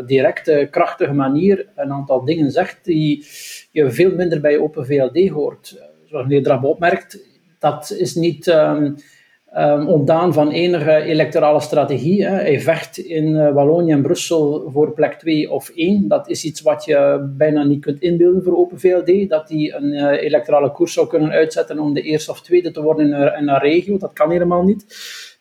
directe, 0.06 0.68
krachtige 0.70 1.12
manier 1.12 1.66
een 1.74 1.92
aantal 1.92 2.24
dingen 2.24 2.50
zegt 2.50 2.78
die 2.82 3.26
je 3.70 3.90
veel 3.90 4.14
minder 4.14 4.40
bij 4.40 4.58
Open 4.58 4.86
VLD 4.86 5.28
hoort 5.28 5.78
zoals 6.14 6.28
meneer 6.28 6.44
Drab 6.44 6.64
opmerkt, 6.64 7.18
dat 7.58 7.94
is 7.98 8.14
niet 8.14 8.46
um, 8.46 9.88
ontdaan 9.88 10.32
van 10.32 10.50
enige 10.50 11.02
electorale 11.02 11.60
strategie. 11.60 12.24
Hè. 12.24 12.30
Hij 12.30 12.60
vecht 12.60 12.98
in 12.98 13.28
uh, 13.28 13.52
Wallonië 13.52 13.90
en 13.90 14.02
Brussel 14.02 14.70
voor 14.70 14.92
plek 14.92 15.12
2 15.12 15.50
of 15.50 15.68
1. 15.68 16.08
Dat 16.08 16.28
is 16.28 16.44
iets 16.44 16.60
wat 16.60 16.84
je 16.84 17.30
bijna 17.36 17.64
niet 17.64 17.80
kunt 17.80 18.00
inbeelden 18.00 18.42
voor 18.42 18.56
Open 18.56 18.80
VLD. 18.80 19.28
Dat 19.28 19.48
die 19.48 19.74
een 19.74 19.92
uh, 19.92 20.22
electorale 20.22 20.72
koers 20.72 20.92
zou 20.92 21.06
kunnen 21.06 21.30
uitzetten 21.30 21.78
om 21.78 21.94
de 21.94 22.02
eerste 22.02 22.30
of 22.30 22.42
tweede 22.42 22.70
te 22.70 22.82
worden 22.82 23.06
in 23.06 23.48
een, 23.48 23.58
regio. 23.58 23.98
Dat 23.98 24.12
kan 24.12 24.30
helemaal 24.30 24.62
niet. 24.62 24.86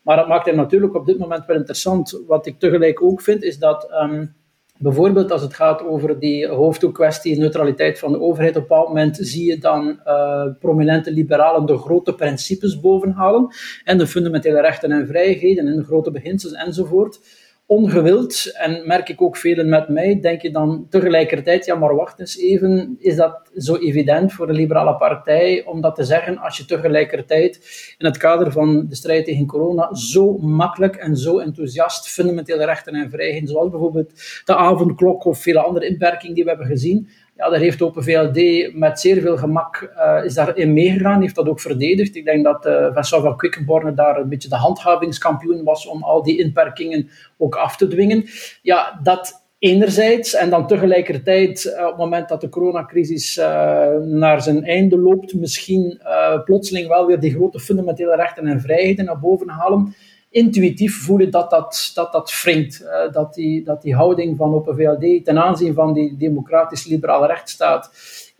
Maar 0.03 0.17
dat 0.17 0.27
maakt 0.27 0.45
hem 0.45 0.55
natuurlijk 0.55 0.95
op 0.95 1.05
dit 1.05 1.17
moment 1.17 1.45
wel 1.45 1.57
interessant. 1.57 2.21
Wat 2.27 2.45
ik 2.45 2.59
tegelijk 2.59 3.03
ook 3.03 3.21
vind, 3.21 3.43
is 3.43 3.59
dat... 3.59 3.91
Um, 4.03 4.41
Bijvoorbeeld 4.79 5.31
als 5.31 5.41
het 5.41 5.53
gaat 5.53 5.81
over 5.81 6.19
die 6.19 6.47
hoofddoekkwestie, 6.47 7.37
neutraliteit 7.37 7.99
van 7.99 8.11
de 8.11 8.19
overheid, 8.19 8.55
op 8.55 8.61
een 8.61 8.67
bepaald 8.67 8.87
moment 8.87 9.17
zie 9.21 9.45
je 9.45 9.57
dan 9.57 9.99
uh, 10.05 10.45
prominente 10.59 11.11
liberalen 11.11 11.65
de 11.65 11.77
grote 11.77 12.15
principes 12.15 12.79
bovenhalen 12.79 13.47
en 13.83 13.97
de 13.97 14.07
fundamentele 14.07 14.61
rechten 14.61 14.91
en 14.91 15.07
vrijheden 15.07 15.67
en 15.67 15.75
de 15.75 15.83
grote 15.83 16.11
beginsels 16.11 16.53
enzovoort 16.53 17.19
ongewild, 17.65 18.51
en 18.53 18.87
merk 18.87 19.09
ik 19.09 19.21
ook 19.21 19.37
velen 19.37 19.69
met 19.69 19.89
mij, 19.89 20.19
denk 20.19 20.41
je 20.41 20.51
dan 20.51 20.85
tegelijkertijd, 20.89 21.65
ja 21.65 21.75
maar 21.75 21.95
wacht 21.95 22.19
eens 22.19 22.37
even, 22.37 22.95
is 22.99 23.15
dat 23.15 23.51
zo 23.55 23.75
evident 23.75 24.33
voor 24.33 24.47
de 24.47 24.53
Liberale 24.53 24.95
Partij 24.97 25.65
om 25.65 25.81
dat 25.81 25.95
te 25.95 26.03
zeggen 26.03 26.37
als 26.37 26.57
je 26.57 26.65
tegelijkertijd 26.65 27.55
in 27.97 28.05
het 28.05 28.17
kader 28.17 28.51
van 28.51 28.85
de 28.87 28.95
strijd 28.95 29.25
tegen 29.25 29.45
corona 29.45 29.93
zo 29.93 30.37
makkelijk 30.37 30.95
en 30.95 31.15
zo 31.15 31.39
enthousiast 31.39 32.07
fundamentele 32.07 32.65
rechten 32.65 32.93
en 32.93 33.09
vrijheden, 33.09 33.47
zoals 33.47 33.69
bijvoorbeeld 33.69 34.11
de 34.45 34.55
avondklok 34.55 35.25
of 35.25 35.41
vele 35.41 35.59
andere 35.59 35.87
inperkingen 35.87 36.35
die 36.35 36.43
we 36.43 36.49
hebben 36.49 36.67
gezien, 36.67 37.09
Ja, 37.35 37.49
daar 37.49 37.59
heeft 37.59 37.81
Open 37.81 38.03
VLD 38.03 38.69
met 38.73 38.99
zeer 38.99 39.21
veel 39.21 39.37
gemak 39.37 39.91
uh, 39.95 40.25
is 40.25 40.33
daarin 40.33 40.73
meegegaan, 40.73 41.21
heeft 41.21 41.35
dat 41.35 41.47
ook 41.47 41.59
verdedigd. 41.59 42.15
Ik 42.15 42.25
denk 42.25 42.43
dat 42.43 42.65
uh, 42.65 43.03
van 43.03 43.37
Quickenborne 43.37 43.93
daar 43.93 44.19
een 44.19 44.29
beetje 44.29 44.49
de 44.49 44.55
handhavingskampioen 44.55 45.63
was 45.63 45.87
om 45.87 46.03
al 46.03 46.23
die 46.23 46.39
inperkingen 46.39 47.09
ook 47.37 47.55
af 47.55 47.77
te 47.77 47.87
dwingen. 47.87 48.25
Ja, 48.61 48.99
dat 49.03 49.45
enerzijds. 49.59 50.35
En 50.35 50.49
dan 50.49 50.67
tegelijkertijd, 50.67 51.65
uh, 51.65 51.83
op 51.83 51.89
het 51.89 51.97
moment 51.97 52.29
dat 52.29 52.41
de 52.41 52.49
coronacrisis 52.49 53.35
naar 54.01 54.41
zijn 54.41 54.63
einde 54.63 54.97
loopt, 54.97 55.33
misschien 55.33 56.01
plotseling 56.45 56.87
wel 56.87 57.05
weer 57.05 57.19
die 57.19 57.33
grote 57.33 57.59
fundamentele 57.59 58.15
rechten 58.15 58.47
en 58.47 58.61
vrijheden 58.61 59.05
naar 59.05 59.19
boven 59.19 59.49
halen 59.49 59.95
intuïtief 60.33 61.03
voelen 61.03 61.31
dat 61.31 61.49
dat, 61.49 61.91
dat, 61.93 62.11
dat 62.11 62.41
wringt. 62.41 62.81
Uh, 62.81 63.11
dat, 63.11 63.33
die, 63.33 63.63
dat 63.63 63.81
die 63.81 63.95
houding 63.95 64.37
van 64.37 64.53
Open 64.53 64.75
VLD 64.75 65.25
ten 65.25 65.39
aanzien 65.39 65.73
van 65.73 65.93
die 65.93 66.17
democratisch-liberale 66.17 67.27
rechtsstaat 67.27 67.91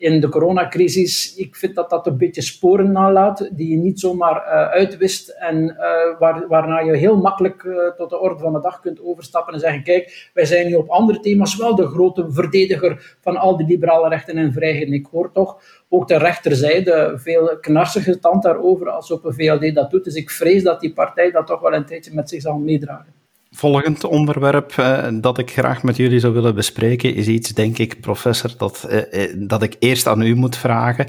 in 0.04 0.20
de 0.20 0.30
coronacrisis, 0.30 1.36
ik 1.36 1.56
vind 1.56 1.76
dat 1.76 1.90
dat 1.90 2.08
een 2.08 2.18
beetje 2.18 2.42
sporen 2.42 2.92
nalaat, 2.92 3.50
die 3.52 3.70
je 3.70 3.78
niet 3.78 4.00
zomaar 4.00 4.36
uh, 4.36 4.70
uitwist 4.70 5.30
en 5.30 5.64
uh, 5.64 6.20
waar, 6.20 6.48
waarna 6.48 6.80
je 6.80 6.98
heel 6.98 7.18
makkelijk 7.18 7.64
uh, 7.64 7.88
tot 7.88 8.10
de 8.10 8.20
orde 8.20 8.40
van 8.40 8.54
de 8.54 8.62
dag 8.62 8.80
kunt 8.80 9.04
overstappen 9.04 9.54
en 9.54 9.60
zeggen, 9.60 9.84
kijk, 9.84 10.30
wij 10.34 10.46
zijn 10.46 10.68
nu 10.68 10.74
op 10.74 10.90
andere 10.90 11.20
thema's 11.20 11.56
wel 11.56 11.76
de 11.76 11.88
grote 11.88 12.32
verdediger 12.32 13.18
van 13.22 13.38
al 13.38 13.58
die 13.58 13.68
liberale 13.68 14.10
rechten 14.10 14.38
en 14.38 14.54
vrijheden. 14.54 14.94
Ik 14.94 15.08
hoor 15.12 15.32
toch 15.32 15.62
ook 15.90 16.08
de 16.08 16.18
rechterzijde 16.18 17.14
veel 17.16 17.58
knarsige 17.60 18.20
tand 18.20 18.44
daarover 18.44 18.90
als 18.90 19.12
op 19.12 19.26
een 19.26 19.34
VLD 19.34 19.76
dat 19.76 19.92
doet. 19.92 20.04
Dus 20.04 20.16
ik 20.16 20.30
vrees 20.30 20.64
dat 20.64 20.80
die 20.80 20.94
partij 20.94 21.32
dat 21.32 21.48
toch 21.48 21.62
wel 21.62 21.74
een 21.74 21.86
tijdje 21.86 22.14
met 22.14 22.30
zich 22.30 22.42
zal 22.42 22.58
meedragen. 22.58 23.23
Volgend 23.56 24.04
onderwerp 24.04 24.76
uh, 24.80 25.08
dat 25.14 25.38
ik 25.38 25.52
graag 25.52 25.84
met 25.84 25.98
jullie 25.98 26.20
zou 26.20 26.34
willen 26.34 26.56
bespreken 26.56 27.16
is 27.16 27.28
iets, 27.28 27.50
denk 27.50 27.78
ik, 27.78 28.02
professor, 28.02 28.54
dat, 28.58 28.88
uh, 28.90 29.34
dat 29.38 29.64
ik 29.64 29.76
eerst 29.80 30.08
aan 30.08 30.22
u 30.22 30.36
moet 30.36 30.58
vragen. 30.58 31.08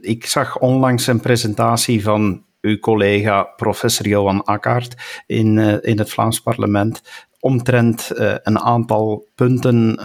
Ik 0.00 0.26
zag 0.26 0.58
onlangs 0.58 1.06
een 1.06 1.20
presentatie 1.20 2.02
van 2.02 2.44
uw 2.60 2.78
collega 2.78 3.42
professor 3.42 4.08
Johan 4.08 4.44
Akkaert 4.44 5.22
in, 5.26 5.58
in 5.82 5.98
het 5.98 6.10
Vlaams 6.10 6.40
parlement 6.40 7.02
omtrent 7.40 8.10
een 8.42 8.58
aantal 8.58 9.28
punten 9.34 9.98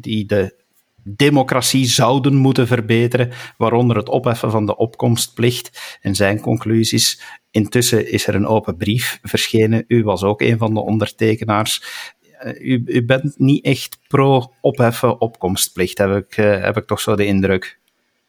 die 0.00 0.26
de 0.26 0.62
democratie 1.04 1.86
zouden 1.86 2.34
moeten 2.34 2.66
verbeteren, 2.66 3.30
waaronder 3.56 3.96
het 3.96 4.08
opheffen 4.08 4.50
van 4.50 4.66
de 4.66 4.76
opkomstplicht. 4.76 5.98
En 6.00 6.14
zijn 6.14 6.40
conclusies. 6.40 7.22
Intussen 7.52 8.10
is 8.10 8.26
er 8.26 8.34
een 8.34 8.46
open 8.46 8.76
brief 8.76 9.18
verschenen. 9.22 9.84
U 9.88 10.02
was 10.02 10.22
ook 10.22 10.40
een 10.40 10.58
van 10.58 10.74
de 10.74 10.80
ondertekenaars. 10.80 11.82
Eh, 12.38 12.52
u, 12.60 12.82
u 12.86 13.04
bent 13.04 13.38
niet 13.38 13.64
echt 13.64 13.98
pro-opheffen 14.08 15.20
opkomstplicht, 15.20 15.98
heb 15.98 16.16
ik, 16.16 16.36
uh, 16.36 16.64
heb 16.64 16.76
ik 16.76 16.86
toch 16.86 17.00
zo 17.00 17.16
de 17.16 17.26
indruk. 17.26 17.80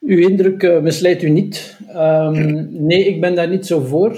Uw 0.01 0.17
indruk 0.17 0.63
uh, 0.63 0.79
misleidt 0.79 1.23
u 1.23 1.29
niet. 1.29 1.77
Um, 1.95 2.67
nee, 2.85 3.05
ik 3.05 3.21
ben 3.21 3.35
daar 3.35 3.49
niet 3.49 3.65
zo 3.65 3.79
voor. 3.79 4.11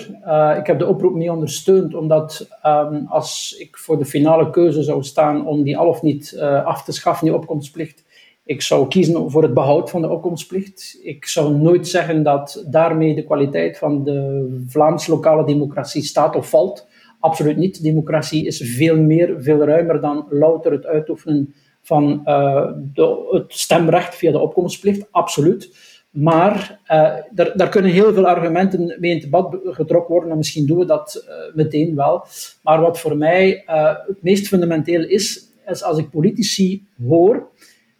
Ik 0.57 0.67
heb 0.67 0.79
de 0.79 0.87
oproep 0.87 1.15
niet 1.15 1.29
ondersteund, 1.29 1.95
omdat 1.95 2.47
um, 2.65 3.05
als 3.07 3.55
ik 3.59 3.77
voor 3.77 3.97
de 3.97 4.05
finale 4.05 4.49
keuze 4.49 4.83
zou 4.83 5.03
staan 5.03 5.47
om 5.47 5.63
die 5.63 5.77
al 5.77 5.87
of 5.87 6.01
niet 6.01 6.37
af 6.65 6.83
te 6.83 6.91
schaffen, 6.91 7.25
die 7.25 7.35
opkomstplicht, 7.35 8.04
ik 8.45 8.61
zou 8.61 8.87
kiezen 8.87 9.31
voor 9.31 9.43
het 9.43 9.53
behoud 9.53 9.89
van 9.89 10.01
de 10.01 10.09
opkomstplicht. 10.09 10.99
Ik 11.03 11.25
zou 11.25 11.55
nooit 11.55 11.87
zeggen 11.87 12.23
dat 12.23 12.65
daarmee 12.67 13.15
de 13.15 13.23
kwaliteit 13.23 13.77
van 13.77 14.03
de 14.03 14.49
Vlaamse 14.67 15.11
lokale 15.11 15.45
democratie 15.45 16.03
staat 16.03 16.35
of 16.35 16.49
valt. 16.49 16.87
Absoluut 17.19 17.57
niet. 17.57 17.83
Democratie 17.83 18.45
is 18.45 18.61
veel 18.75 18.97
meer, 18.97 19.35
veel 19.39 19.63
ruimer 19.63 20.01
dan 20.01 20.25
louter 20.29 20.71
het 20.71 20.85
uitoefenen 20.85 21.53
van 21.81 22.21
uh, 22.25 22.71
de, 22.93 23.27
het 23.31 23.53
stemrecht 23.53 24.15
via 24.15 24.31
de 24.31 24.39
opkomstplicht. 24.39 25.07
Absoluut. 25.11 25.75
Maar 26.09 26.79
uh, 26.83 27.13
daar, 27.31 27.57
daar, 27.57 27.69
kunnen 27.69 27.91
heel 27.91 28.13
veel 28.13 28.27
argumenten 28.27 28.97
mee 28.99 29.09
in 29.11 29.15
het 29.15 29.25
debat 29.25 29.57
getrokken 29.63 30.13
worden 30.13 30.31
en 30.31 30.37
misschien 30.37 30.65
doen 30.65 30.77
we 30.77 30.85
dat 30.85 31.25
uh, 31.27 31.55
meteen 31.55 31.95
wel. 31.95 32.25
Maar 32.61 32.81
wat 32.81 32.99
voor 32.99 33.17
mij 33.17 33.63
het 34.07 34.21
meest 34.21 34.47
fundamenteel 34.47 35.03
is, 35.03 35.49
is 35.67 35.83
als 35.83 35.97
ik 35.97 36.09
politici 36.09 36.83
hoor 37.07 37.47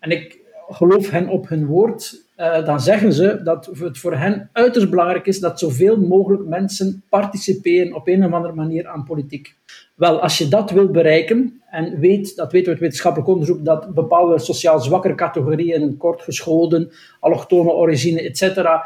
en 0.06 0.12
ik 0.12 0.40
geloof 0.68 1.10
hen 1.10 1.30
op 1.30 1.50
hun 1.50 1.66
woord, 1.66 2.24
uh, 2.38 2.66
dan 2.66 2.80
zeggen 2.82 3.14
ze 3.14 3.40
dat 3.44 3.70
het 3.80 3.98
voor 3.98 4.16
hen 4.16 4.50
uiterst 4.54 4.90
belangrijk 4.90 5.26
is 5.26 5.40
dat 5.40 5.60
zoveel 5.60 5.98
mogelijk 5.98 6.46
mensen 6.46 7.04
participeren 7.10 7.94
op 7.94 8.08
een 8.08 8.26
of 8.26 8.32
andere 8.32 8.54
manier 8.54 8.88
aan 8.88 9.04
politiek. 9.04 9.56
Wel, 9.96 10.20
als 10.20 10.38
je 10.38 10.48
dat 10.48 10.72
wil 10.72 10.88
bereiken, 10.88 11.62
en 11.70 12.00
weet, 12.00 12.36
dat 12.36 12.52
weten 12.52 12.66
we 12.66 12.72
uit 12.72 12.80
wetenschappelijk 12.80 13.30
onderzoek, 13.30 13.66
dat 13.66 13.94
bepaalde 13.94 14.40
sociaal 14.40 14.80
zwakkere 14.80 15.16
categorieën, 15.16 15.98
kortgeschoolden, 15.98 16.92
allochtone 17.20 17.72
origine, 17.72 18.22
etc., 18.22 18.42
uh, 18.58 18.82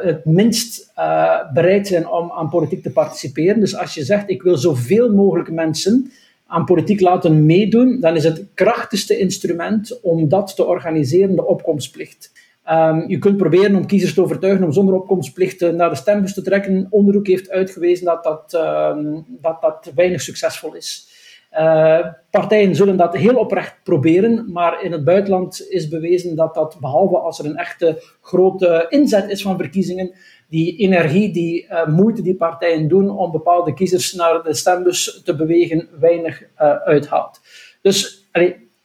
het 0.00 0.24
minst 0.24 0.92
uh, 0.98 1.52
bereid 1.52 1.86
zijn 1.86 2.08
om 2.08 2.30
aan 2.32 2.48
politiek 2.48 2.82
te 2.82 2.92
participeren. 2.92 3.60
Dus 3.60 3.76
als 3.76 3.94
je 3.94 4.04
zegt, 4.04 4.30
ik 4.30 4.42
wil 4.42 4.56
zoveel 4.56 5.14
mogelijk 5.14 5.50
mensen 5.50 6.10
aan 6.48 6.64
politiek 6.64 7.00
laten 7.00 7.46
meedoen, 7.46 8.00
dan 8.00 8.16
is 8.16 8.24
het 8.24 8.46
krachtigste 8.54 9.18
instrument 9.18 10.00
om 10.02 10.28
dat 10.28 10.56
te 10.56 10.64
organiseren 10.64 11.36
de 11.36 11.46
opkomstplicht. 11.46 12.32
Um, 12.70 13.08
je 13.08 13.18
kunt 13.18 13.36
proberen 13.36 13.76
om 13.76 13.86
kiezers 13.86 14.14
te 14.14 14.22
overtuigen 14.22 14.64
om 14.64 14.72
zonder 14.72 14.94
opkomstplicht 14.94 15.72
naar 15.72 15.90
de 15.90 15.96
stembus 15.96 16.34
te 16.34 16.42
trekken. 16.42 16.86
Onderzoek 16.90 17.26
heeft 17.26 17.50
uitgewezen 17.50 18.04
dat 18.04 18.24
dat, 18.24 18.54
um, 18.54 19.24
dat, 19.40 19.60
dat 19.60 19.92
weinig 19.94 20.20
succesvol 20.20 20.74
is. 20.74 21.06
Uh, 21.52 22.06
partijen 22.30 22.74
zullen 22.74 22.96
dat 22.96 23.16
heel 23.16 23.34
oprecht 23.34 23.76
proberen, 23.82 24.52
maar 24.52 24.84
in 24.84 24.92
het 24.92 25.04
buitenland 25.04 25.66
is 25.68 25.88
bewezen 25.88 26.36
dat 26.36 26.54
dat, 26.54 26.76
behalve 26.80 27.18
als 27.18 27.38
er 27.38 27.44
een 27.44 27.56
echte 27.56 28.02
grote 28.20 28.86
inzet 28.88 29.30
is 29.30 29.42
van 29.42 29.56
verkiezingen, 29.56 30.14
die 30.48 30.76
energie, 30.76 31.32
die 31.32 31.64
uh, 31.64 31.86
moeite 31.86 32.22
die 32.22 32.34
partijen 32.34 32.88
doen 32.88 33.10
om 33.10 33.32
bepaalde 33.32 33.74
kiezers 33.74 34.12
naar 34.12 34.42
de 34.42 34.54
stembus 34.54 35.20
te 35.24 35.36
bewegen, 35.36 35.88
weinig 36.00 36.42
uh, 36.42 36.48
uithaalt. 36.72 37.40
Dus 37.82 38.28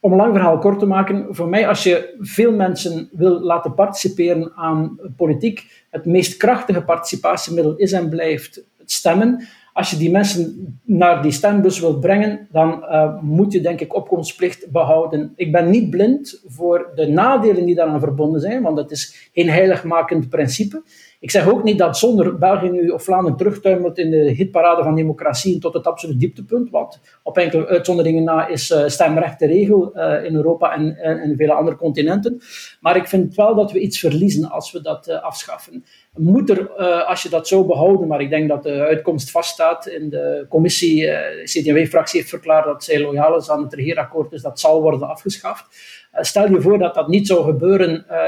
om 0.00 0.12
een 0.12 0.18
lang 0.18 0.34
verhaal 0.34 0.58
kort 0.58 0.78
te 0.78 0.86
maken, 0.86 1.26
voor 1.30 1.48
mij 1.48 1.68
als 1.68 1.82
je 1.82 2.16
veel 2.20 2.52
mensen 2.52 3.08
wil 3.12 3.40
laten 3.40 3.74
participeren 3.74 4.52
aan 4.54 4.98
politiek, 5.16 5.84
het 5.90 6.04
meest 6.04 6.36
krachtige 6.36 6.82
participatiemiddel 6.82 7.76
is 7.76 7.92
en 7.92 8.08
blijft 8.08 8.54
het 8.78 8.90
stemmen. 8.90 9.46
Als 9.72 9.90
je 9.90 9.96
die 9.96 10.10
mensen 10.10 10.78
naar 10.82 11.22
die 11.22 11.32
stembus 11.32 11.80
wilt 11.80 12.00
brengen, 12.00 12.48
dan 12.50 12.82
uh, 12.82 13.22
moet 13.22 13.52
je 13.52 13.60
denk 13.60 13.80
ik 13.80 13.94
opkomstplicht 13.94 14.70
behouden. 14.70 15.32
Ik 15.36 15.52
ben 15.52 15.70
niet 15.70 15.90
blind 15.90 16.42
voor 16.46 16.90
de 16.94 17.06
nadelen 17.06 17.64
die 17.64 17.74
daaraan 17.74 18.00
verbonden 18.00 18.40
zijn, 18.40 18.62
want 18.62 18.78
het 18.78 18.90
is 18.90 19.30
geen 19.32 19.50
heiligmakend 19.50 20.28
principe. 20.28 20.82
Ik 21.24 21.30
zeg 21.30 21.48
ook 21.48 21.62
niet 21.62 21.78
dat 21.78 21.98
zonder 21.98 22.38
België 22.38 22.68
nu 22.68 22.88
of 22.88 23.02
Vlaanderen 23.04 23.36
terugtuimelt 23.36 23.98
in 23.98 24.10
de 24.10 24.30
hitparade 24.30 24.82
van 24.82 24.94
democratie 24.94 25.58
tot 25.58 25.74
het 25.74 25.86
absolute 25.86 26.18
dieptepunt, 26.18 26.70
want 26.70 27.00
op 27.22 27.38
enkele 27.38 27.66
uitzonderingen 27.66 28.24
na 28.24 28.46
is 28.46 28.70
uh, 28.70 28.86
stemrecht 28.86 29.38
de 29.38 29.46
regel 29.46 29.92
uh, 29.94 30.24
in 30.24 30.34
Europa 30.34 30.74
en, 30.74 30.96
en, 30.96 31.36
vele 31.36 31.52
andere 31.52 31.76
continenten. 31.76 32.40
Maar 32.80 32.96
ik 32.96 33.08
vind 33.08 33.34
wel 33.34 33.54
dat 33.54 33.72
we 33.72 33.80
iets 33.80 33.98
verliezen 33.98 34.50
als 34.50 34.72
we 34.72 34.80
dat 34.80 35.08
uh, 35.08 35.22
afschaffen. 35.22 35.84
Moet 36.16 36.50
er, 36.50 36.70
als 37.04 37.22
je 37.22 37.28
dat 37.28 37.48
zou 37.48 37.66
behouden, 37.66 38.08
maar 38.08 38.20
ik 38.20 38.30
denk 38.30 38.48
dat 38.48 38.62
de 38.62 38.80
uitkomst 38.80 39.30
vaststaat 39.30 39.86
in 39.86 40.10
de 40.10 40.46
commissie, 40.48 41.00
de 41.00 41.42
CDW-fractie 41.44 42.18
heeft 42.18 42.30
verklaard 42.30 42.64
dat 42.64 42.84
zij 42.84 43.00
loyaal 43.00 43.36
is 43.36 43.50
aan 43.50 43.62
het 43.62 43.74
regeerakkoord, 43.74 44.30
dus 44.30 44.42
dat 44.42 44.60
zal 44.60 44.82
worden 44.82 45.08
afgeschaft. 45.08 45.66
Eh, 46.14 46.22
stel 46.22 46.50
je 46.50 46.60
voor 46.60 46.78
dat 46.78 46.94
dat 46.94 47.08
niet 47.08 47.26
zou 47.26 47.44
gebeuren, 47.44 48.06
uh, 48.10 48.22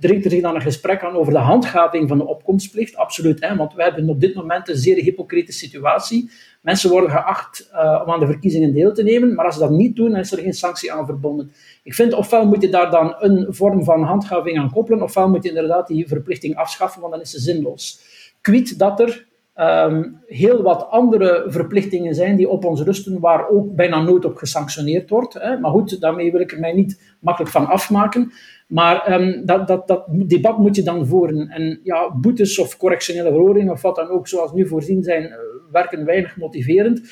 dringt 0.00 0.24
er 0.24 0.30
zich 0.30 0.42
dan 0.42 0.54
een 0.54 0.60
gesprek 0.60 1.02
aan 1.02 1.16
over 1.16 1.32
de 1.32 1.38
handhaving 1.38 2.08
van 2.08 2.18
de 2.18 2.26
opkomstplicht? 2.26 2.96
Absoluut, 2.96 3.40
hè, 3.40 3.56
want 3.56 3.74
we 3.74 3.82
hebben 3.82 4.08
op 4.08 4.20
dit 4.20 4.34
moment 4.34 4.68
een 4.68 4.76
zeer 4.76 4.96
hypocriete 4.96 5.52
situatie. 5.52 6.30
Mensen 6.60 6.90
worden 6.90 7.10
geacht 7.10 7.70
uh, 7.72 8.02
om 8.04 8.12
aan 8.12 8.20
de 8.20 8.26
verkiezingen 8.26 8.72
deel 8.72 8.92
te 8.92 9.02
nemen, 9.02 9.34
maar 9.34 9.44
als 9.44 9.54
ze 9.54 9.60
dat 9.60 9.70
niet 9.70 9.96
doen, 9.96 10.10
dan 10.10 10.20
is 10.20 10.32
er 10.32 10.38
geen 10.38 10.52
sanctie 10.52 10.92
aan 10.92 11.06
verbonden. 11.06 11.52
Ik 11.82 11.94
vind, 11.94 12.12
ofwel 12.12 12.46
moet 12.46 12.62
je 12.62 12.68
daar 12.68 12.90
dan 12.90 13.14
een 13.18 13.46
vorm 13.48 13.84
van 13.84 14.02
handhaving 14.02 14.58
aan 14.58 14.70
koppelen, 14.70 15.02
ofwel 15.02 15.28
moet 15.28 15.42
je 15.42 15.48
inderdaad 15.48 15.86
die 15.86 16.08
verplichting 16.08 16.56
afschaffen, 16.56 17.00
want 17.00 17.12
dan 17.12 17.22
is 17.22 17.30
ze 17.30 17.40
zinloos. 17.40 18.00
Kwiet 18.40 18.78
dat 18.78 19.00
er 19.00 19.26
um, 19.60 20.20
heel 20.26 20.62
wat 20.62 20.86
andere 20.90 21.44
verplichtingen 21.46 22.14
zijn 22.14 22.36
die 22.36 22.48
op 22.48 22.64
ons 22.64 22.80
rusten, 22.80 23.20
waar 23.20 23.48
ook 23.48 23.74
bijna 23.74 24.02
nooit 24.02 24.24
op 24.24 24.36
gesanctioneerd 24.36 25.10
wordt. 25.10 25.34
Hè. 25.34 25.58
Maar 25.58 25.70
goed, 25.70 26.00
daarmee 26.00 26.32
wil 26.32 26.40
ik 26.40 26.52
er 26.52 26.60
mij 26.60 26.72
niet 26.72 27.16
makkelijk 27.20 27.52
van 27.52 27.66
afmaken. 27.66 28.32
Maar 28.66 29.20
um, 29.20 29.46
dat, 29.46 29.66
dat, 29.66 29.88
dat 29.88 30.04
debat 30.08 30.58
moet 30.58 30.76
je 30.76 30.82
dan 30.82 31.06
voeren. 31.06 31.48
En 31.48 31.80
ja, 31.82 32.14
boetes 32.14 32.58
of 32.58 32.76
correctionele 32.76 33.30
verhoringen 33.30 33.72
of 33.72 33.82
wat 33.82 33.96
dan 33.96 34.08
ook, 34.08 34.28
zoals 34.28 34.52
nu 34.52 34.66
voorzien 34.66 35.02
zijn, 35.02 35.24
eh, 35.24 35.36
werken 35.72 36.04
weinig 36.04 36.36
motiverend. 36.36 37.02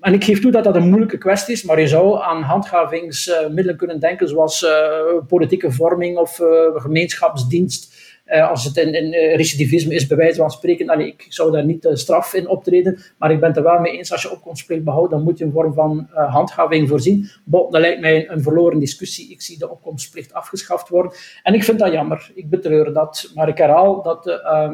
En 0.00 0.12
ik 0.12 0.24
geef 0.24 0.40
toe 0.40 0.50
dat 0.50 0.64
dat 0.64 0.76
een 0.76 0.88
moeilijke 0.88 1.18
kwestie 1.18 1.54
is, 1.54 1.62
maar 1.62 1.80
je 1.80 1.86
zou 1.86 2.22
aan 2.22 2.42
handhavingsmiddelen 2.42 3.76
kunnen 3.76 4.00
denken, 4.00 4.28
zoals 4.28 4.62
uh, 4.62 5.26
politieke 5.28 5.70
vorming 5.70 6.18
of 6.18 6.38
uh, 6.38 6.48
gemeenschapsdienst 6.72 8.01
als 8.40 8.64
het 8.64 8.76
in, 8.76 8.94
in 8.94 9.36
recidivisme 9.36 9.94
is, 9.94 10.06
bij 10.06 10.16
wijze 10.16 10.36
van 10.36 10.50
spreken, 10.50 10.88
allee, 10.88 11.06
ik 11.06 11.26
zou 11.28 11.52
daar 11.52 11.64
niet 11.64 11.88
straf 11.92 12.34
in 12.34 12.48
optreden, 12.48 12.98
maar 13.18 13.30
ik 13.30 13.40
ben 13.40 13.48
het 13.48 13.56
er 13.56 13.62
wel 13.62 13.80
mee 13.80 13.96
eens, 13.98 14.12
als 14.12 14.22
je 14.22 14.30
opkomstplicht 14.30 14.84
behoudt, 14.84 15.10
dan 15.10 15.22
moet 15.22 15.38
je 15.38 15.44
een 15.44 15.52
vorm 15.52 15.74
van 15.74 16.08
handhaving 16.12 16.88
voorzien. 16.88 17.28
Dat 17.44 17.70
lijkt 17.70 18.00
mij 18.00 18.16
een, 18.16 18.32
een 18.32 18.42
verloren 18.42 18.78
discussie. 18.78 19.30
Ik 19.30 19.42
zie 19.42 19.58
de 19.58 19.70
opkomstplicht 19.70 20.32
afgeschaft 20.32 20.88
worden. 20.88 21.12
En 21.42 21.54
ik 21.54 21.64
vind 21.64 21.78
dat 21.78 21.92
jammer. 21.92 22.30
Ik 22.34 22.50
betreur 22.50 22.92
dat. 22.92 23.30
Maar 23.34 23.48
ik 23.48 23.58
herhaal 23.58 24.02
dat 24.02 24.24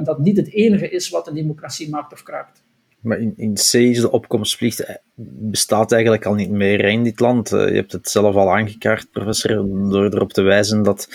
dat 0.05 0.19
niet 0.19 0.37
het 0.37 0.53
enige 0.53 0.89
is 0.89 1.09
wat 1.09 1.27
een 1.27 1.35
democratie 1.35 1.89
maakt 1.89 2.13
of 2.13 2.23
kraakt. 2.23 2.63
Maar 3.01 3.19
in, 3.19 3.35
in 3.37 3.55
C 3.55 3.73
is 3.73 4.01
de 4.01 4.11
opkomstplicht 4.11 4.81
eh, 4.81 4.95
bestaat 5.51 5.93
eigenlijk 5.93 6.27
al 6.27 6.35
niet 6.35 6.51
meer 6.51 6.85
in 6.85 7.03
dit 7.03 7.21
land. 7.21 7.53
Eh, 7.53 7.69
je 7.69 7.75
hebt 7.75 7.93
het 7.93 8.09
zelf 8.09 8.35
al 8.35 8.53
aangekaart, 8.53 9.11
professor, 9.11 9.55
door 9.91 10.05
erop 10.05 10.33
te 10.33 10.43
wijzen 10.43 10.83
dat, 10.83 11.09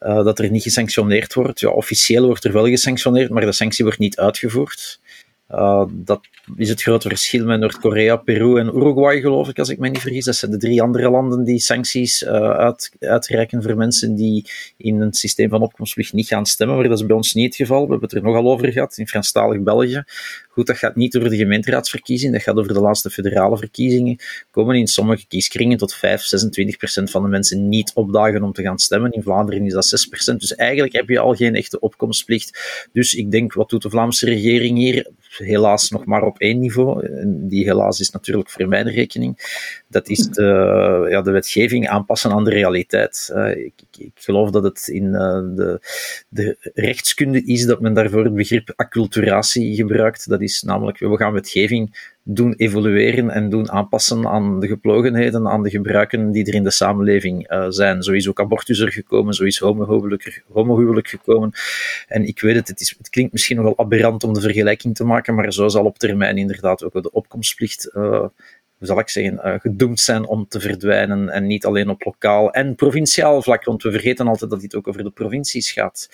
uh, 0.00 0.24
dat 0.24 0.38
er 0.38 0.50
niet 0.50 0.62
gesanctioneerd 0.62 1.34
wordt. 1.34 1.60
Ja, 1.60 1.68
officieel 1.68 2.26
wordt 2.26 2.44
er 2.44 2.52
wel 2.52 2.66
gesanctioneerd, 2.66 3.30
maar 3.30 3.44
de 3.44 3.52
sanctie 3.52 3.84
wordt 3.84 3.98
niet 3.98 4.18
uitgevoerd. 4.18 5.00
Uh, 5.50 5.84
dat 5.90 6.20
is 6.56 6.68
het 6.68 6.82
grote 6.82 7.08
verschil 7.08 7.44
met 7.44 7.60
Noord-Korea, 7.60 8.16
Peru 8.16 8.58
en 8.58 8.66
Uruguay, 8.66 9.20
geloof 9.20 9.48
ik, 9.48 9.58
als 9.58 9.68
ik 9.68 9.78
me 9.78 9.88
niet 9.88 10.00
vergis. 10.00 10.24
Dat 10.24 10.36
zijn 10.36 10.50
de 10.50 10.56
drie 10.56 10.82
andere 10.82 11.10
landen 11.10 11.44
die 11.44 11.58
sancties 11.58 12.22
uh, 12.22 12.30
uit, 12.50 12.92
uitreiken 12.98 13.62
voor 13.62 13.76
mensen 13.76 14.14
die 14.14 14.50
in 14.76 15.00
een 15.00 15.12
systeem 15.12 15.48
van 15.48 15.62
opkomstplicht 15.62 16.12
niet 16.12 16.26
gaan 16.26 16.46
stemmen. 16.46 16.76
Maar 16.76 16.88
dat 16.88 16.98
is 16.98 17.06
bij 17.06 17.16
ons 17.16 17.34
niet 17.34 17.44
het 17.44 17.56
geval. 17.56 17.84
We 17.84 17.90
hebben 17.90 18.08
het 18.08 18.18
er 18.18 18.22
nogal 18.22 18.52
over 18.52 18.72
gehad, 18.72 18.96
in 18.98 19.08
Franstalig 19.08 19.62
België. 19.62 20.04
Dat 20.66 20.78
gaat 20.78 20.96
niet 20.96 21.12
door 21.12 21.28
de 21.28 21.36
gemeenteraadsverkiezingen, 21.36 22.32
dat 22.32 22.42
gaat 22.42 22.56
over 22.56 22.72
de 22.72 22.80
laatste 22.80 23.10
federale 23.10 23.58
verkiezingen. 23.58 24.16
Komen 24.50 24.76
in 24.76 24.86
sommige 24.86 25.26
kieskringen 25.26 25.78
tot 25.78 25.94
5, 25.94 26.22
26 26.22 26.76
procent 26.76 27.10
van 27.10 27.22
de 27.22 27.28
mensen 27.28 27.68
niet 27.68 27.92
opdagen 27.94 28.42
om 28.42 28.52
te 28.52 28.62
gaan 28.62 28.78
stemmen. 28.78 29.12
In 29.12 29.22
Vlaanderen 29.22 29.66
is 29.66 29.72
dat 29.72 29.84
6 29.84 30.06
procent. 30.06 30.40
Dus 30.40 30.54
eigenlijk 30.54 30.92
heb 30.92 31.08
je 31.08 31.18
al 31.18 31.34
geen 31.34 31.54
echte 31.54 31.80
opkomstplicht. 31.80 32.86
Dus 32.92 33.14
ik 33.14 33.30
denk, 33.30 33.52
wat 33.52 33.70
doet 33.70 33.82
de 33.82 33.90
Vlaamse 33.90 34.26
regering 34.26 34.78
hier? 34.78 35.10
Helaas 35.36 35.90
nog 35.90 36.04
maar 36.04 36.22
op 36.22 36.38
één 36.38 36.58
niveau. 36.58 37.06
En 37.06 37.48
die 37.48 37.64
helaas 37.64 38.00
is 38.00 38.10
natuurlijk 38.10 38.50
voor 38.50 38.68
mijn 38.68 38.88
rekening. 38.88 39.36
Dat 39.88 40.08
is 40.08 40.28
de, 40.28 41.06
ja, 41.10 41.22
de 41.22 41.30
wetgeving 41.30 41.88
aanpassen 41.88 42.30
aan 42.30 42.44
de 42.44 42.50
realiteit. 42.50 43.30
Uh, 43.34 43.56
ik, 43.56 43.72
ik, 43.98 44.10
geloof 44.14 44.50
dat 44.50 44.62
het 44.62 44.88
in 44.88 45.04
uh, 45.04 45.40
de, 45.56 45.80
de 46.28 46.56
rechtskunde 46.74 47.44
is 47.44 47.66
dat 47.66 47.80
men 47.80 47.94
daarvoor 47.94 48.24
het 48.24 48.34
begrip 48.34 48.72
acculturatie 48.76 49.74
gebruikt. 49.74 50.28
Dat 50.28 50.40
is 50.40 50.47
namelijk, 50.62 50.98
we 50.98 51.16
gaan 51.16 51.32
wetgeving 51.32 52.16
doen 52.30 52.54
evolueren 52.54 53.30
en 53.30 53.50
doen 53.50 53.70
aanpassen 53.70 54.26
aan 54.26 54.60
de 54.60 54.66
geplogenheden, 54.66 55.48
aan 55.48 55.62
de 55.62 55.70
gebruiken 55.70 56.32
die 56.32 56.46
er 56.46 56.54
in 56.54 56.64
de 56.64 56.70
samenleving 56.70 57.52
uh, 57.52 57.66
zijn. 57.68 58.02
Zo 58.02 58.12
is 58.12 58.28
ook 58.28 58.40
abortus 58.40 58.78
er 58.78 58.92
gekomen, 58.92 59.34
zo 59.34 59.44
is 59.44 59.58
homohuwelijk, 59.58 61.08
gekomen. 61.08 61.52
En 62.08 62.26
ik 62.26 62.40
weet 62.40 62.54
het, 62.54 62.68
het, 62.68 62.80
is, 62.80 62.94
het 62.98 63.08
klinkt 63.08 63.32
misschien 63.32 63.56
nogal 63.56 63.78
aberrant 63.78 64.24
om 64.24 64.32
de 64.32 64.40
vergelijking 64.40 64.94
te 64.94 65.04
maken, 65.04 65.34
maar 65.34 65.52
zo 65.52 65.68
zal 65.68 65.84
op 65.84 65.98
termijn 65.98 66.38
inderdaad 66.38 66.84
ook 66.84 67.02
de 67.02 67.12
opkomstplicht 67.12 67.90
uh, 67.94 68.24
hoe 68.78 68.86
zal 68.86 68.98
ik 68.98 69.08
zeggen, 69.08 69.40
uh, 69.44 69.54
gedoemd 69.60 70.00
zijn 70.00 70.26
om 70.26 70.48
te 70.48 70.60
verdwijnen. 70.60 71.28
En 71.28 71.46
niet 71.46 71.64
alleen 71.64 71.88
op 71.88 72.04
lokaal 72.04 72.52
en 72.52 72.74
provinciaal 72.74 73.42
vlak, 73.42 73.64
want 73.64 73.82
we 73.82 73.90
vergeten 73.90 74.26
altijd 74.26 74.50
dat 74.50 74.60
dit 74.60 74.74
ook 74.74 74.88
over 74.88 75.04
de 75.04 75.10
provincies 75.10 75.72
gaat. 75.72 76.08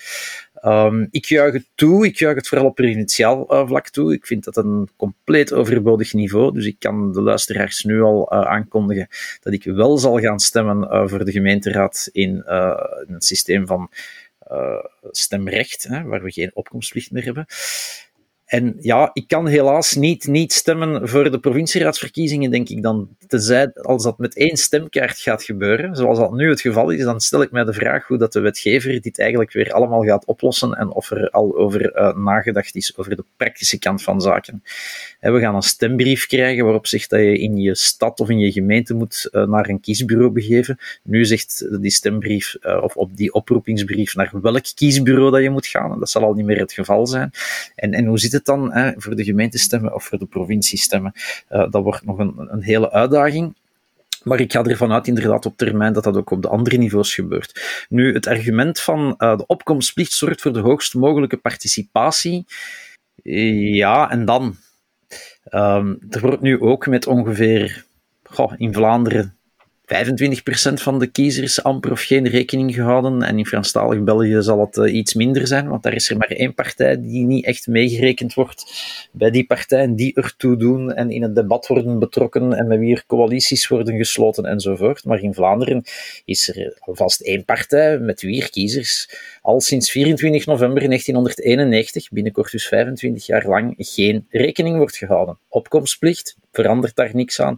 Um, 0.65 1.07
ik 1.11 1.25
juich 1.25 1.53
het 1.53 1.65
toe, 1.75 2.05
ik 2.05 2.15
juich 2.15 2.35
het 2.35 2.47
vooral 2.47 2.67
op 2.67 2.75
provinciaal 2.75 3.53
uh, 3.53 3.67
vlak 3.67 3.89
toe. 3.89 4.13
Ik 4.13 4.25
vind 4.25 4.43
dat 4.43 4.57
een 4.57 4.89
compleet 4.97 5.53
overbodig 5.53 6.13
niveau, 6.13 6.53
dus 6.53 6.65
ik 6.65 6.75
kan 6.79 7.11
de 7.11 7.21
luisteraars 7.21 7.83
nu 7.83 8.01
al 8.01 8.33
uh, 8.33 8.41
aankondigen 8.41 9.07
dat 9.39 9.53
ik 9.53 9.63
wel 9.63 9.97
zal 9.97 10.19
gaan 10.19 10.39
stemmen 10.39 11.09
voor 11.09 11.25
de 11.25 11.31
gemeenteraad 11.31 12.09
in, 12.11 12.29
in 13.07 13.13
een 13.13 13.21
systeem 13.21 13.67
van 13.67 13.89
stemrecht, 15.11 15.83
hè, 15.83 16.03
waar 16.03 16.23
we 16.23 16.31
geen 16.31 16.51
opkomstplicht 16.53 17.11
meer 17.11 17.23
hebben. 17.23 17.45
En 18.45 18.75
ja, 18.79 19.09
ik 19.13 19.27
kan 19.27 19.47
helaas 19.47 19.93
niet, 19.93 20.27
niet 20.27 20.53
stemmen 20.53 21.09
voor 21.09 21.31
de 21.31 21.39
provincieraadsverkiezingen, 21.39 22.51
denk 22.51 22.69
ik 22.69 22.81
dan. 22.81 23.09
Tenzij 23.27 23.73
als 23.73 24.03
dat 24.03 24.17
met 24.17 24.35
één 24.35 24.57
stemkaart 24.57 25.17
gaat 25.17 25.43
gebeuren, 25.43 25.95
zoals 25.95 26.17
dat 26.17 26.31
nu 26.31 26.49
het 26.49 26.61
geval 26.61 26.89
is, 26.89 27.03
dan 27.03 27.19
stel 27.19 27.41
ik 27.41 27.51
mij 27.51 27.63
de 27.63 27.73
vraag 27.73 28.07
hoe 28.07 28.17
dat 28.17 28.33
de 28.33 28.39
wetgever 28.39 29.01
dit 29.01 29.19
eigenlijk 29.19 29.51
weer 29.51 29.73
allemaal 29.73 30.03
gaat 30.03 30.25
oplossen 30.25 30.73
en 30.73 30.93
of 30.93 31.11
er 31.11 31.29
al 31.29 31.57
over 31.57 31.97
uh, 31.97 32.15
nagedacht 32.15 32.75
is 32.75 32.97
over 32.97 33.15
de 33.15 33.25
praktische 33.37 33.79
kant 33.79 34.03
van 34.03 34.21
zaken. 34.21 34.63
We 35.33 35.39
gaan 35.39 35.55
een 35.55 35.61
stembrief 35.61 36.27
krijgen 36.27 36.63
waarop 36.63 36.87
zegt 36.87 37.09
dat 37.09 37.19
je 37.19 37.39
in 37.39 37.57
je 37.57 37.75
stad 37.75 38.19
of 38.19 38.29
in 38.29 38.39
je 38.39 38.51
gemeente 38.51 38.93
moet 38.93 39.29
uh, 39.31 39.43
naar 39.43 39.69
een 39.69 39.79
kiesbureau 39.79 40.31
begeven. 40.31 40.77
Nu 41.03 41.25
zegt 41.25 41.67
die 41.81 41.91
stembrief, 41.91 42.55
uh, 42.61 42.83
of 42.83 42.95
op 42.95 43.17
die 43.17 43.33
oproepingsbrief, 43.33 44.15
naar 44.15 44.31
welk 44.41 44.63
kiesbureau 44.75 45.31
dat 45.31 45.41
je 45.41 45.49
moet 45.49 45.67
gaan. 45.67 45.99
dat 45.99 46.09
zal 46.09 46.23
al 46.23 46.33
niet 46.33 46.45
meer 46.45 46.59
het 46.59 46.73
geval 46.73 47.07
zijn. 47.07 47.31
En, 47.75 47.93
en 47.93 48.05
hoe 48.05 48.19
zit 48.19 48.31
het 48.31 48.45
dan 48.45 48.93
voor 48.97 49.15
de 49.15 49.23
gemeentestemmen 49.23 49.93
of 49.93 50.03
voor 50.03 50.19
de 50.19 50.25
provinciestemmen? 50.25 51.11
Uh, 51.49 51.71
dat 51.71 51.83
wordt 51.83 52.05
nog 52.05 52.19
een, 52.19 52.33
een 52.37 52.63
hele 52.63 52.91
uitdaging. 52.91 53.55
Maar 54.23 54.39
ik 54.39 54.51
ga 54.51 54.63
ervan 54.63 54.91
uit, 54.91 55.07
inderdaad, 55.07 55.45
op 55.45 55.57
termijn 55.57 55.93
dat 55.93 56.03
dat 56.03 56.17
ook 56.17 56.31
op 56.31 56.41
de 56.41 56.47
andere 56.47 56.77
niveaus 56.77 57.13
gebeurt. 57.13 57.85
Nu, 57.89 58.13
het 58.13 58.27
argument 58.27 58.79
van 58.79 59.15
de 59.17 59.43
opkomstplicht 59.47 60.11
zorgt 60.11 60.41
voor 60.41 60.53
de 60.53 60.59
hoogst 60.59 60.93
mogelijke 60.93 61.37
participatie. 61.37 62.45
Ja, 63.23 64.11
en 64.11 64.25
dan? 64.25 64.57
Um, 65.51 65.99
er 66.09 66.21
wordt 66.21 66.41
nu 66.41 66.61
ook 66.61 66.87
met 66.87 67.07
ongeveer 67.07 67.85
goh, 68.23 68.53
in 68.57 68.73
Vlaanderen 68.73 69.34
25% 69.85 70.73
van 70.73 70.99
de 70.99 71.07
kiezers 71.07 71.63
amper 71.63 71.91
of 71.91 72.01
geen 72.01 72.27
rekening 72.27 72.73
gehouden. 72.73 73.21
En 73.21 73.37
in 73.37 73.45
Franstalig 73.45 74.03
België 74.03 74.41
zal 74.41 74.59
het 74.59 74.77
uh, 74.77 74.93
iets 74.93 75.13
minder 75.13 75.47
zijn, 75.47 75.67
want 75.67 75.83
daar 75.83 75.93
is 75.93 76.09
er 76.09 76.17
maar 76.17 76.27
één 76.27 76.53
partij 76.53 77.01
die 77.01 77.25
niet 77.25 77.45
echt 77.45 77.67
meegerekend 77.67 78.33
wordt 78.33 78.63
bij 79.11 79.31
die 79.31 79.45
partijen 79.45 79.95
die 79.95 80.15
ertoe 80.15 80.57
doen 80.57 80.93
en 80.93 81.11
in 81.11 81.21
het 81.21 81.35
debat 81.35 81.67
worden 81.67 81.99
betrokken 81.99 82.53
en 82.53 82.67
met 82.67 82.79
wie 82.79 82.95
er 82.95 83.03
coalities 83.07 83.67
worden 83.67 83.97
gesloten 83.97 84.45
enzovoort. 84.45 85.05
Maar 85.05 85.21
in 85.21 85.33
Vlaanderen 85.33 85.83
is 86.25 86.49
er 86.49 86.77
alvast 86.79 87.21
één 87.21 87.45
partij 87.45 87.99
met 87.99 88.21
wie 88.21 88.49
kiezers 88.49 89.09
al 89.41 89.61
sinds 89.61 89.91
24 89.91 90.45
november 90.45 90.87
1991, 90.87 92.09
binnenkort 92.11 92.51
dus 92.51 92.67
25 92.67 93.25
jaar 93.25 93.47
lang, 93.47 93.73
geen 93.77 94.25
rekening 94.29 94.77
wordt 94.77 94.97
gehouden. 94.97 95.37
Opkomstplicht, 95.49 96.37
verandert 96.55 96.95
daar 96.95 97.09
niks 97.13 97.41
aan. 97.41 97.57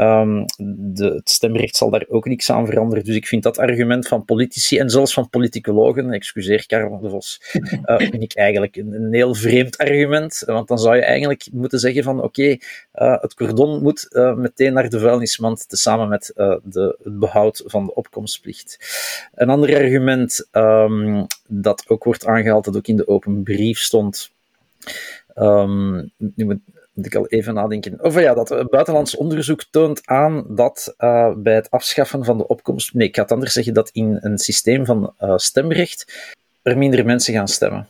Um, 0.00 0.44
de, 0.56 1.04
het 1.04 1.30
stemrecht 1.30 1.76
zal 1.76 1.90
daar 1.90 2.04
ook 2.08 2.26
niks 2.26 2.50
aan 2.50 2.66
veranderen. 2.66 3.04
Dus 3.04 3.16
ik 3.16 3.26
vind 3.26 3.42
dat 3.42 3.58
argument 3.58 4.08
van 4.08 4.24
politici 4.24 4.78
en 4.78 4.90
zelfs 4.90 5.14
van 5.14 5.28
politicologen, 5.28 6.10
excuseer 6.10 6.66
Karel 6.66 7.00
de 7.00 7.08
Vos, 7.08 7.40
uh, 7.52 7.98
vind 8.10 8.22
ik 8.22 8.36
eigenlijk 8.36 8.76
een, 8.76 8.92
een, 8.92 9.14
heel 9.14 9.34
vreemd 9.34 9.78
argument. 9.78 10.42
Want 10.46 10.68
dan 10.68 10.78
zou 10.78 10.96
je 10.96 11.04
eigenlijk 11.04 11.48
moeten 11.52 11.78
zeggen 11.78 12.02
van 12.02 12.16
oké, 12.16 12.26
okay, 12.26 12.60
uh, 12.94 13.20
het 13.20 13.34
cordon 13.34 13.82
moet 13.82 14.08
uh, 14.10 14.34
meteen 14.34 14.72
naar 14.72 14.88
de 14.88 14.98
vuilnismand, 14.98 15.68
tezamen 15.68 16.08
met 16.08 16.32
de, 16.34 16.96
het 17.02 17.18
behoud 17.18 17.62
van 17.66 17.84
de 17.84 17.94
opkomstplicht. 17.94 18.78
Een 19.34 19.48
ander 19.48 19.74
argument 19.74 20.48
um, 20.52 21.26
dat 21.48 21.84
ook 21.86 22.04
wordt 22.04 22.26
aangehaald, 22.26 22.64
dat 22.64 22.76
ook 22.76 22.86
in 22.86 22.96
de 22.96 23.08
open 23.08 23.42
brief 23.42 23.78
stond, 23.78 24.30
um, 25.36 26.10
moet, 26.94 27.06
ik 27.06 27.14
al 27.14 27.26
even 27.26 27.54
nadenken. 27.54 28.04
Of 28.04 28.20
ja, 28.20 28.34
dat 28.34 28.70
buitenlands 28.70 29.16
onderzoek 29.16 29.64
toont 29.70 30.06
aan 30.06 30.44
dat 30.48 30.94
uh, 30.98 31.32
bij 31.36 31.54
het 31.54 31.70
afschaffen 31.70 32.24
van 32.24 32.38
de 32.38 32.46
opkomst. 32.46 32.94
Nee, 32.94 33.08
ik 33.08 33.14
ga 33.14 33.22
het 33.22 33.32
anders 33.32 33.52
zeggen 33.52 33.74
dat 33.74 33.90
in 33.92 34.18
een 34.20 34.38
systeem 34.38 34.86
van 34.86 35.14
uh, 35.20 35.36
stemrecht 35.36 36.32
er 36.62 36.78
minder 36.78 37.04
mensen 37.04 37.34
gaan 37.34 37.48
stemmen. 37.48 37.88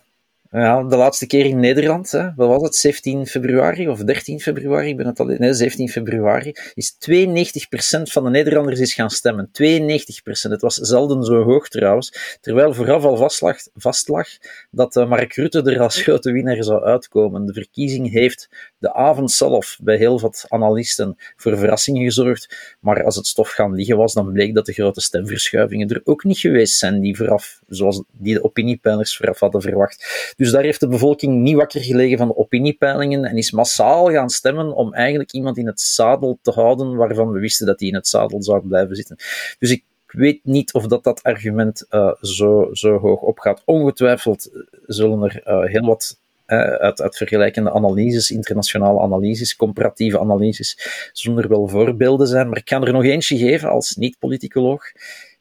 Ja, 0.57 0.83
de 0.83 0.97
laatste 0.97 1.27
keer 1.27 1.45
in 1.45 1.61
Nederland, 1.61 2.11
hè, 2.11 2.35
wat 2.35 2.49
was 2.49 2.63
het, 2.63 2.77
17 2.77 3.27
februari 3.27 3.89
of 3.89 3.99
13 3.99 4.41
februari, 4.41 4.89
ik 4.89 4.97
ben 4.97 5.07
het 5.07 5.21
al, 5.21 5.27
nee, 5.27 5.55
17 5.55 5.89
februari, 5.89 6.53
is 6.75 6.97
92% 7.11 8.03
van 8.03 8.25
de 8.25 8.31
Nederlanders 8.31 8.81
is 8.81 8.95
gaan 8.95 9.11
stemmen. 9.11 9.51
92%. 9.53 10.51
Het 10.51 10.61
was 10.61 10.75
zelden 10.75 11.23
zo 11.23 11.43
hoog 11.43 11.69
trouwens. 11.69 12.39
Terwijl 12.41 12.75
vooraf 12.75 13.05
al 13.05 13.17
vastlag, 13.17 13.57
vastlag 13.75 14.29
dat 14.71 14.97
uh, 14.97 15.09
Mark 15.09 15.33
Rutte 15.33 15.63
er 15.63 15.81
als 15.81 16.03
grote 16.03 16.33
winnaar 16.33 16.65
zou 16.65 16.85
uitkomen. 16.85 17.47
De 17.47 17.53
verkiezing 17.53 18.11
heeft 18.11 18.49
de 18.79 18.95
avond 18.95 19.31
zelf 19.31 19.79
bij 19.83 19.97
heel 19.97 20.21
wat 20.21 20.45
analisten 20.49 21.17
voor 21.37 21.59
verrassingen 21.59 22.03
gezorgd. 22.03 22.77
Maar 22.81 23.05
als 23.05 23.17
het 23.17 23.27
stof 23.27 23.51
gaan 23.51 23.75
liggen 23.75 23.97
was, 23.97 24.13
dan 24.15 24.33
bleek 24.33 24.55
dat 24.55 24.67
de 24.67 24.73
grote 24.73 25.01
stemverschuivingen 25.01 25.89
er 25.89 26.01
ook 26.05 26.25
niet 26.25 26.39
geweest 26.39 26.79
zijn 26.79 27.01
die 27.01 27.17
vooraf, 27.17 27.61
zoals 27.69 28.03
die 28.13 28.35
de 28.35 28.45
opiniepeilers 28.45 29.17
vooraf 29.17 29.41
hadden 29.41 29.63
verwacht. 29.63 30.33
Daar 30.51 30.63
heeft 30.63 30.81
de 30.81 30.89
bevolking 30.89 31.43
niet 31.43 31.57
wakker 31.57 31.81
gelegen 31.81 32.19
van 32.19 32.29
de 32.29 32.37
opiniepeilingen 32.37 33.25
en 33.25 33.37
is 33.37 33.51
massaal 33.51 34.11
gaan 34.11 34.31
stemmen 34.31 34.75
om 34.75 34.95
eigenlijk 34.95 35.33
iemand 35.33 35.59
in 35.59 35.67
het 35.67 35.81
zadel 35.81 36.39
te 36.43 36.51
houden 36.51 36.97
waarvan 36.97 37.31
we 37.31 37.39
wisten 37.39 37.67
dat 37.67 37.81
hij 37.81 37.89
in 37.89 37.95
het 37.95 38.09
zadel 38.09 38.43
zou 38.43 38.67
blijven 38.69 38.97
zitten. 38.97 39.17
Dus 39.59 39.71
ik 39.71 39.83
weet 40.07 40.41
niet 40.43 40.73
of 40.73 40.87
dat, 40.87 41.05
dat 41.05 41.23
argument 41.23 41.87
uh, 41.91 42.13
zo, 42.21 42.69
zo 42.73 42.99
hoog 42.99 43.21
opgaat. 43.21 43.63
Ongetwijfeld 43.65 44.51
zullen 44.87 45.23
er 45.23 45.43
uh, 45.47 45.65
heel 45.65 45.87
wat 45.87 46.19
uh, 46.47 46.59
uit, 46.59 47.01
uit, 47.01 47.17
vergelijkende 47.17 47.73
analyses, 47.73 48.31
internationale 48.31 49.01
analyses, 49.01 49.57
comparatieve 49.57 50.19
analyses, 50.19 50.79
zullen 51.13 51.43
er 51.43 51.49
wel 51.49 51.69
voorbeelden 51.69 52.27
zijn. 52.27 52.49
Maar 52.49 52.59
ik 52.59 52.65
kan 52.65 52.87
er 52.87 52.93
nog 52.93 53.05
eentje 53.05 53.37
geven 53.37 53.69
als 53.69 53.97
niet-politicoloog. 53.97 54.93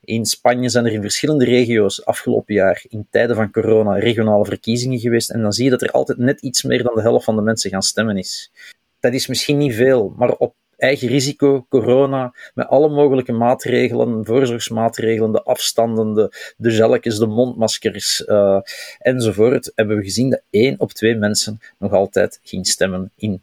In 0.04 0.26
Spanje 0.26 0.70
zijn 0.70 0.86
er 0.86 0.92
in 0.92 1.02
verschillende 1.02 1.46
regio's 1.46 2.06
afgelopen 2.06 2.54
jaar, 2.54 2.84
in 2.90 3.08
tijden 3.10 3.36
van 3.36 3.52
corona, 3.52 4.00
regionale 4.00 4.46
verkiezingen 4.46 5.00
geweest. 5.00 5.30
En 5.30 5.42
dan 5.42 5.54
zie 5.54 5.64
je 5.64 5.70
dat 5.70 5.82
er 5.82 5.92
altijd 5.92 6.18
net 6.18 6.42
iets 6.42 6.64
meer 6.64 6.84
dan 6.84 6.96
de 6.96 7.02
helft 7.02 7.26
van 7.26 7.36
de 7.36 7.42
mensen 7.42 7.70
gaan 7.70 7.82
stemmen 7.82 8.18
is. 8.18 8.52
Dat 9.00 9.14
is 9.14 9.28
misschien 9.28 9.58
niet 9.58 9.74
veel, 9.74 10.14
maar 10.18 10.32
op 10.32 10.56
eigen 10.78 11.08
risico, 11.08 11.66
corona, 11.70 12.34
met 12.54 12.68
alle 12.68 12.90
mogelijke 12.90 13.32
maatregelen, 13.32 14.26
voorzorgsmaatregelen, 14.26 15.32
de 15.32 15.44
afstanden, 15.44 16.14
de, 16.14 16.54
de 16.58 17.00
de 17.02 17.28
mondmaskers 17.28 18.24
uh, 18.28 18.60
enzovoort, 19.00 19.72
hebben 19.76 19.98
we 19.98 20.04
gezien 20.04 20.30
dat 20.30 20.42
één 20.50 20.80
op 20.80 20.92
twee 20.92 21.16
mensen 21.16 21.62
nog 21.78 21.92
altijd 21.92 22.40
ging 22.44 22.68
stemmen 22.68 23.12
in 23.16 23.42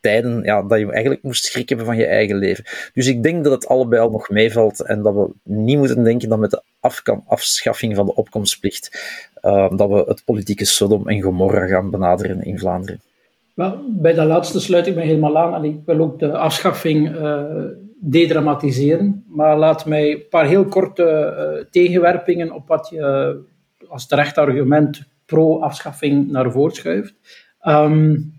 tijden 0.00 0.42
ja, 0.42 0.62
dat 0.62 0.78
je 0.78 0.92
eigenlijk 0.92 1.22
moest 1.22 1.44
schrik 1.44 1.68
hebben 1.68 1.86
van 1.86 1.96
je 1.96 2.06
eigen 2.06 2.36
leven. 2.36 2.64
Dus 2.92 3.06
ik 3.06 3.22
denk 3.22 3.44
dat 3.44 3.52
het 3.52 3.68
allebei 3.68 4.02
al 4.02 4.10
nog 4.10 4.28
meevalt 4.28 4.80
en 4.80 5.02
dat 5.02 5.14
we 5.14 5.30
niet 5.42 5.78
moeten 5.78 6.04
denken 6.04 6.28
dat 6.28 6.38
met 6.38 6.50
de 6.50 6.62
afschaffing 7.26 7.96
van 7.96 8.06
de 8.06 8.14
opkomstplicht 8.14 8.90
uh, 9.42 9.70
dat 9.76 9.88
we 9.88 10.04
het 10.06 10.22
politieke 10.24 10.64
Sodom 10.64 11.08
en 11.08 11.22
Gomorra 11.22 11.66
gaan 11.66 11.90
benaderen 11.90 12.42
in 12.42 12.58
Vlaanderen. 12.58 13.00
Wel, 13.54 13.80
bij 13.88 14.14
dat 14.14 14.26
laatste 14.26 14.60
sluit 14.60 14.86
ik 14.86 14.94
me 14.94 15.00
helemaal 15.00 15.38
aan. 15.38 15.54
En 15.54 15.64
ik 15.64 15.80
wil 15.84 16.00
ook 16.00 16.18
de 16.18 16.36
afschaffing 16.36 17.16
uh, 17.16 17.42
dedramatiseren. 18.00 19.24
Maar 19.28 19.58
laat 19.58 19.86
mij 19.86 20.10
een 20.10 20.28
paar 20.30 20.46
heel 20.46 20.64
korte 20.64 21.04
uh, 21.04 21.64
tegenwerpingen 21.70 22.52
op 22.52 22.68
wat 22.68 22.88
je 22.88 23.36
als 23.88 24.06
terecht 24.06 24.38
argument 24.38 25.02
pro-afschaffing 25.26 26.30
naar 26.30 26.52
voren 26.52 26.74
schuift. 26.74 27.14
Um, 27.66 28.37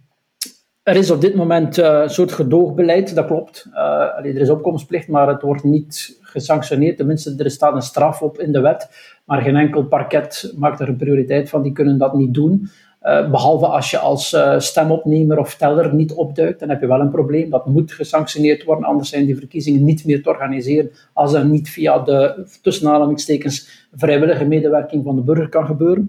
er 0.83 0.95
is 0.95 1.11
op 1.11 1.21
dit 1.21 1.35
moment 1.35 1.77
uh, 1.77 1.99
een 2.01 2.09
soort 2.09 2.31
gedoogbeleid, 2.31 3.15
dat 3.15 3.25
klopt. 3.25 3.67
Uh, 3.73 3.79
er 4.17 4.37
is 4.37 4.49
opkomstplicht, 4.49 5.07
maar 5.07 5.27
het 5.27 5.41
wordt 5.41 5.63
niet 5.63 6.17
gesanctioneerd. 6.21 6.97
Tenminste, 6.97 7.35
er 7.37 7.51
staat 7.51 7.75
een 7.75 7.81
straf 7.81 8.21
op 8.21 8.39
in 8.39 8.51
de 8.51 8.61
wet, 8.61 8.89
maar 9.25 9.41
geen 9.41 9.55
enkel 9.55 9.83
parket 9.83 10.53
maakt 10.57 10.79
er 10.79 10.87
een 10.87 10.95
prioriteit 10.95 11.49
van. 11.49 11.61
Die 11.61 11.71
kunnen 11.71 11.97
dat 11.97 12.13
niet 12.13 12.33
doen. 12.33 12.69
Uh, 13.03 13.29
behalve 13.29 13.65
als 13.65 13.91
je 13.91 13.97
als 13.97 14.37
stemopnemer 14.57 15.37
of 15.37 15.55
teller 15.55 15.95
niet 15.95 16.13
opduikt, 16.13 16.59
dan 16.59 16.69
heb 16.69 16.81
je 16.81 16.87
wel 16.87 16.99
een 16.99 17.11
probleem. 17.11 17.49
Dat 17.49 17.65
moet 17.65 17.91
gesanctioneerd 17.91 18.63
worden, 18.63 18.85
anders 18.85 19.09
zijn 19.09 19.25
die 19.25 19.37
verkiezingen 19.37 19.83
niet 19.83 20.05
meer 20.05 20.23
te 20.23 20.29
organiseren 20.29 20.91
als 21.13 21.31
dat 21.31 21.43
niet 21.43 21.69
via 21.69 21.99
de 21.99 22.45
tussen 22.61 22.89
aanhalingstekens 22.89 23.87
vrijwillige 23.95 24.45
medewerking 24.45 25.03
van 25.03 25.15
de 25.15 25.21
burger 25.21 25.49
kan 25.49 25.65
gebeuren. 25.65 26.07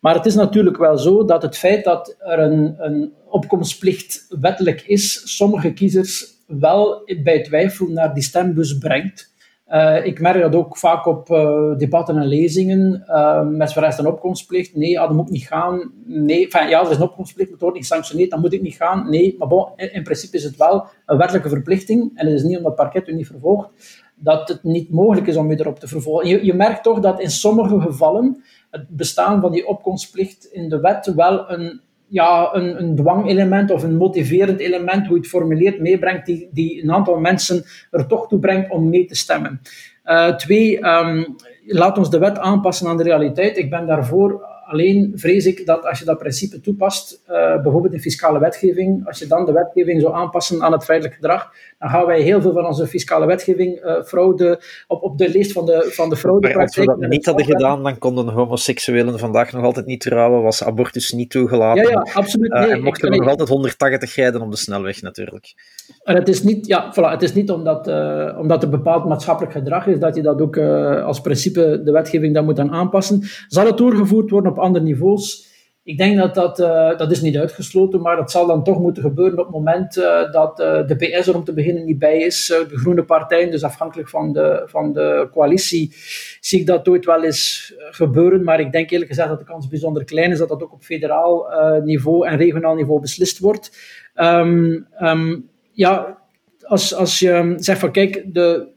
Maar 0.00 0.14
het 0.14 0.26
is 0.26 0.34
natuurlijk 0.34 0.76
wel 0.76 0.98
zo 0.98 1.24
dat 1.24 1.42
het 1.42 1.58
feit 1.58 1.84
dat 1.84 2.16
er 2.18 2.38
een, 2.38 2.74
een 2.78 3.12
opkomstplicht 3.32 4.26
wettelijk 4.40 4.80
is, 4.80 5.36
sommige 5.36 5.72
kiezers 5.72 6.26
wel 6.46 7.10
bij 7.22 7.42
twijfel 7.42 7.86
naar 7.86 8.14
die 8.14 8.22
stembus 8.22 8.78
brengt. 8.78 9.32
Uh, 9.68 10.06
ik 10.06 10.20
merk 10.20 10.40
dat 10.42 10.54
ook 10.54 10.76
vaak 10.76 11.06
op 11.06 11.30
uh, 11.30 11.76
debatten 11.76 12.16
en 12.16 12.26
lezingen. 12.26 13.04
Uh, 13.08 13.48
met 13.48 13.72
verrest 13.72 13.98
een 13.98 14.06
opkomstplicht. 14.06 14.76
Nee, 14.76 15.00
ah, 15.00 15.08
dat 15.08 15.16
moet 15.16 15.30
niet 15.30 15.46
gaan. 15.46 15.92
Nee, 16.04 16.48
ja, 16.50 16.84
er 16.84 16.90
is 16.90 16.96
een 16.96 17.02
opkomstplicht, 17.02 17.48
maar 17.48 17.58
het 17.58 17.60
wordt 17.60 17.76
niet 17.76 17.86
gesanctioneerd, 17.86 18.30
dan 18.30 18.40
moet 18.40 18.52
ik 18.52 18.62
niet 18.62 18.74
gaan. 18.74 19.10
Nee, 19.10 19.34
maar 19.38 19.48
bon, 19.48 19.68
in, 19.76 19.92
in, 19.92 20.02
principe 20.02 20.36
is 20.36 20.44
het 20.44 20.56
wel 20.56 20.86
een 21.06 21.18
wettelijke 21.18 21.48
verplichting. 21.48 22.10
En 22.14 22.26
het 22.26 22.34
is 22.34 22.42
niet 22.42 22.56
omdat 22.56 22.72
het 22.72 22.80
parket 22.80 23.08
u 23.08 23.14
niet 23.14 23.26
vervolgt, 23.26 23.68
dat 24.14 24.48
het 24.48 24.62
niet 24.62 24.90
mogelijk 24.90 25.26
is 25.26 25.36
om 25.36 25.50
u 25.50 25.54
erop 25.54 25.78
te 25.78 25.88
vervolgen. 25.88 26.28
Je, 26.28 26.44
je 26.44 26.54
merkt 26.54 26.82
toch 26.82 27.00
dat 27.00 27.20
in 27.20 27.30
sommige 27.30 27.80
gevallen 27.80 28.42
het 28.70 28.88
bestaan 28.88 29.40
van 29.40 29.52
die 29.52 29.66
opkomstplicht 29.66 30.44
in 30.44 30.68
de 30.68 30.80
wet 30.80 31.14
wel 31.14 31.50
een, 31.50 31.80
ja, 32.12 32.54
een, 32.54 32.82
een 32.82 32.96
dwangelement 32.96 33.70
of 33.70 33.82
een 33.82 33.96
motiverend 33.96 34.60
element, 34.60 35.06
hoe 35.06 35.14
je 35.14 35.20
het 35.20 35.30
formuleert, 35.30 35.80
meebrengt, 35.80 36.26
die, 36.26 36.48
die 36.52 36.82
een 36.82 36.92
aantal 36.92 37.18
mensen 37.18 37.64
er 37.90 38.06
toch 38.06 38.28
toe 38.28 38.38
brengt 38.38 38.70
om 38.70 38.88
mee 38.88 39.04
te 39.04 39.14
stemmen. 39.14 39.60
Uh, 40.04 40.36
twee, 40.36 40.84
um, 40.84 41.36
laat 41.66 41.98
ons 41.98 42.10
de 42.10 42.18
wet 42.18 42.38
aanpassen 42.38 42.88
aan 42.88 42.96
de 42.96 43.02
realiteit. 43.02 43.56
Ik 43.56 43.70
ben 43.70 43.86
daarvoor 43.86 44.50
Alleen 44.72 45.12
vrees 45.14 45.46
ik 45.46 45.66
dat 45.66 45.86
als 45.86 45.98
je 45.98 46.04
dat 46.04 46.18
principe 46.18 46.60
toepast, 46.60 47.22
uh, 47.28 47.62
bijvoorbeeld 47.62 47.92
in 47.92 48.00
fiscale 48.00 48.38
wetgeving, 48.38 49.06
als 49.06 49.18
je 49.18 49.26
dan 49.26 49.44
de 49.44 49.52
wetgeving 49.52 50.00
zou 50.00 50.14
aanpassen 50.14 50.62
aan 50.62 50.72
het 50.72 50.84
feitelijk 50.84 51.14
gedrag, 51.14 51.52
dan 51.82 51.90
gaan 51.90 52.06
wij 52.06 52.20
heel 52.20 52.40
veel 52.40 52.52
van 52.52 52.66
onze 52.66 52.86
fiscale 52.86 53.26
wetgeving 53.26 53.84
uh, 53.84 54.02
fraude 54.02 54.60
op, 54.86 55.02
op 55.02 55.18
de 55.18 55.30
lijst 55.30 55.52
van 55.52 55.66
de, 55.66 55.90
van 55.92 56.08
de 56.08 56.16
fraude. 56.16 56.54
Als 56.54 56.76
we 56.76 56.84
dat 56.84 56.98
niet 56.98 57.26
hadden 57.26 57.44
gedaan, 57.44 57.82
dan 57.82 57.98
konden 57.98 58.28
homoseksuelen 58.28 59.18
vandaag 59.18 59.52
nog 59.52 59.64
altijd 59.64 59.86
niet 59.86 60.00
trouwen, 60.00 60.42
was 60.42 60.64
abortus 60.64 61.12
niet 61.12 61.30
toegelaten. 61.30 61.82
Ja, 61.82 61.90
ja 61.90 62.06
absoluut. 62.12 62.52
Eh, 62.52 62.58
nee, 62.58 62.68
uh, 62.68 62.74
en 62.74 62.82
mochten 62.82 63.10
we 63.10 63.16
nog 63.16 63.28
altijd 63.28 63.48
180 63.48 64.14
rijden 64.14 64.40
op 64.40 64.50
de 64.50 64.56
snelweg 64.56 65.02
natuurlijk. 65.02 65.54
En 66.02 66.14
het 66.14 66.28
is 66.28 66.42
niet, 66.42 66.66
ja, 66.66 66.92
voilà, 66.92 67.10
het 67.10 67.22
is 67.22 67.34
niet 67.34 67.50
omdat, 67.50 67.88
uh, 67.88 68.36
omdat 68.38 68.62
er 68.62 68.68
bepaald 68.68 69.04
maatschappelijk 69.04 69.52
gedrag 69.52 69.86
is, 69.86 69.98
dat 69.98 70.16
je 70.16 70.22
dat 70.22 70.40
ook 70.40 70.58
als 71.04 71.20
principe 71.20 71.80
de 71.84 71.92
wetgeving 71.92 72.34
dan 72.34 72.44
moet 72.44 72.58
aan 72.58 72.72
aanpassen. 72.72 73.22
Zal 73.48 73.66
het 73.66 73.78
doorgevoerd 73.78 74.30
worden 74.30 74.52
op 74.52 74.58
andere 74.58 74.84
niveaus. 74.84 75.50
Ik 75.84 75.98
denk 75.98 76.16
dat 76.16 76.34
dat, 76.34 76.60
uh, 76.60 76.96
dat 76.96 77.10
is 77.10 77.20
niet 77.20 77.36
uitgesloten, 77.36 78.00
maar 78.00 78.16
dat 78.16 78.30
zal 78.30 78.46
dan 78.46 78.64
toch 78.64 78.78
moeten 78.78 79.02
gebeuren 79.02 79.38
op 79.38 79.44
het 79.44 79.54
moment 79.54 79.96
uh, 79.96 80.32
dat 80.32 80.60
uh, 80.60 80.86
de 80.86 80.96
PS 80.96 81.26
er 81.26 81.36
om 81.36 81.44
te 81.44 81.52
beginnen 81.52 81.84
niet 81.84 81.98
bij 81.98 82.18
is. 82.18 82.46
de 82.46 82.78
groene 82.78 83.04
partijen, 83.04 83.50
dus 83.50 83.64
afhankelijk 83.64 84.08
van 84.08 84.32
de, 84.32 84.62
van 84.66 84.92
de 84.92 85.28
coalitie, 85.30 85.94
zie 86.40 86.60
ik 86.60 86.66
dat 86.66 86.88
ooit 86.88 87.04
wel 87.04 87.24
eens 87.24 87.74
gebeuren. 87.90 88.44
Maar 88.44 88.60
ik 88.60 88.72
denk 88.72 88.90
eerlijk 88.90 89.10
gezegd 89.10 89.28
dat 89.28 89.38
de 89.38 89.44
kans 89.44 89.68
bijzonder 89.68 90.04
klein 90.04 90.30
is 90.30 90.38
dat 90.38 90.48
dat 90.48 90.62
ook 90.62 90.72
op 90.72 90.82
federaal 90.82 91.46
niveau 91.84 92.26
en 92.26 92.36
regionaal 92.36 92.74
niveau 92.74 93.00
beslist 93.00 93.38
wordt. 93.38 93.78
Um, 94.14 94.86
um, 95.00 95.50
ja, 95.72 96.18
als, 96.62 96.94
als 96.94 97.18
je 97.18 97.54
zegt 97.56 97.80
van 97.80 97.92
kijk, 97.92 98.34
de, 98.34 98.68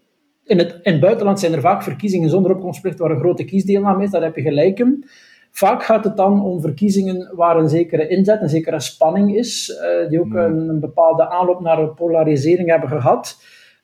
in, 0.43 0.57
het, 0.57 0.79
in 0.81 0.91
het 0.91 1.01
buitenland 1.01 1.39
zijn 1.39 1.53
er 1.53 1.61
vaak 1.61 1.83
verkiezingen 1.83 2.29
zonder 2.29 2.51
opkomstplicht 2.51 2.99
waar 2.99 3.11
een 3.11 3.19
grote 3.19 3.45
kiesdeelname 3.45 4.03
is, 4.03 4.11
daar 4.11 4.23
heb 4.23 4.35
je 4.35 4.41
gelijk 4.41 4.79
in. 4.79 5.05
Vaak 5.57 5.83
gaat 5.83 6.03
het 6.03 6.17
dan 6.17 6.43
om 6.43 6.61
verkiezingen 6.61 7.31
waar 7.35 7.57
een 7.57 7.69
zekere 7.69 8.07
inzet, 8.07 8.41
een 8.41 8.49
zekere 8.49 8.79
spanning 8.79 9.35
is, 9.35 9.69
uh, 9.69 10.09
die 10.09 10.19
ook 10.19 10.25
hmm. 10.25 10.37
een, 10.37 10.69
een, 10.69 10.79
bepaalde 10.79 11.29
aanloop 11.29 11.59
naar 11.59 11.87
polarisering 11.87 12.69
hebben 12.69 12.89
gehad. 12.89 13.37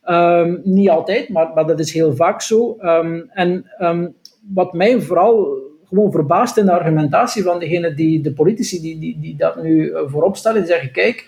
Um, 0.10 0.62
niet 0.64 0.90
altijd, 0.90 1.30
maar, 1.30 1.52
maar, 1.54 1.68
dat 1.68 1.80
is 1.80 1.94
heel 1.94 2.16
vaak 2.16 2.42
zo. 2.42 2.78
Um, 2.80 3.30
en 3.34 3.66
um, 3.80 4.16
wat 4.54 4.74
mij 4.74 5.02
vooral 5.02 5.60
gewoon 5.84 6.12
verbaast 6.12 6.58
in 6.58 6.66
de 6.66 6.72
argumentatie 6.72 7.44
van 7.44 7.60
degene 7.60 7.94
die, 7.94 8.22
de 8.22 8.34
politici 8.34 8.82
die, 8.82 9.00
die, 9.00 9.20
die 9.20 9.36
dat 9.36 9.62
nu 9.62 9.90
eh, 9.90 10.02
voorop 10.06 10.38
stellen, 10.38 10.62
die 10.62 10.72
zeggen, 10.72 10.92
kijk, 10.92 11.26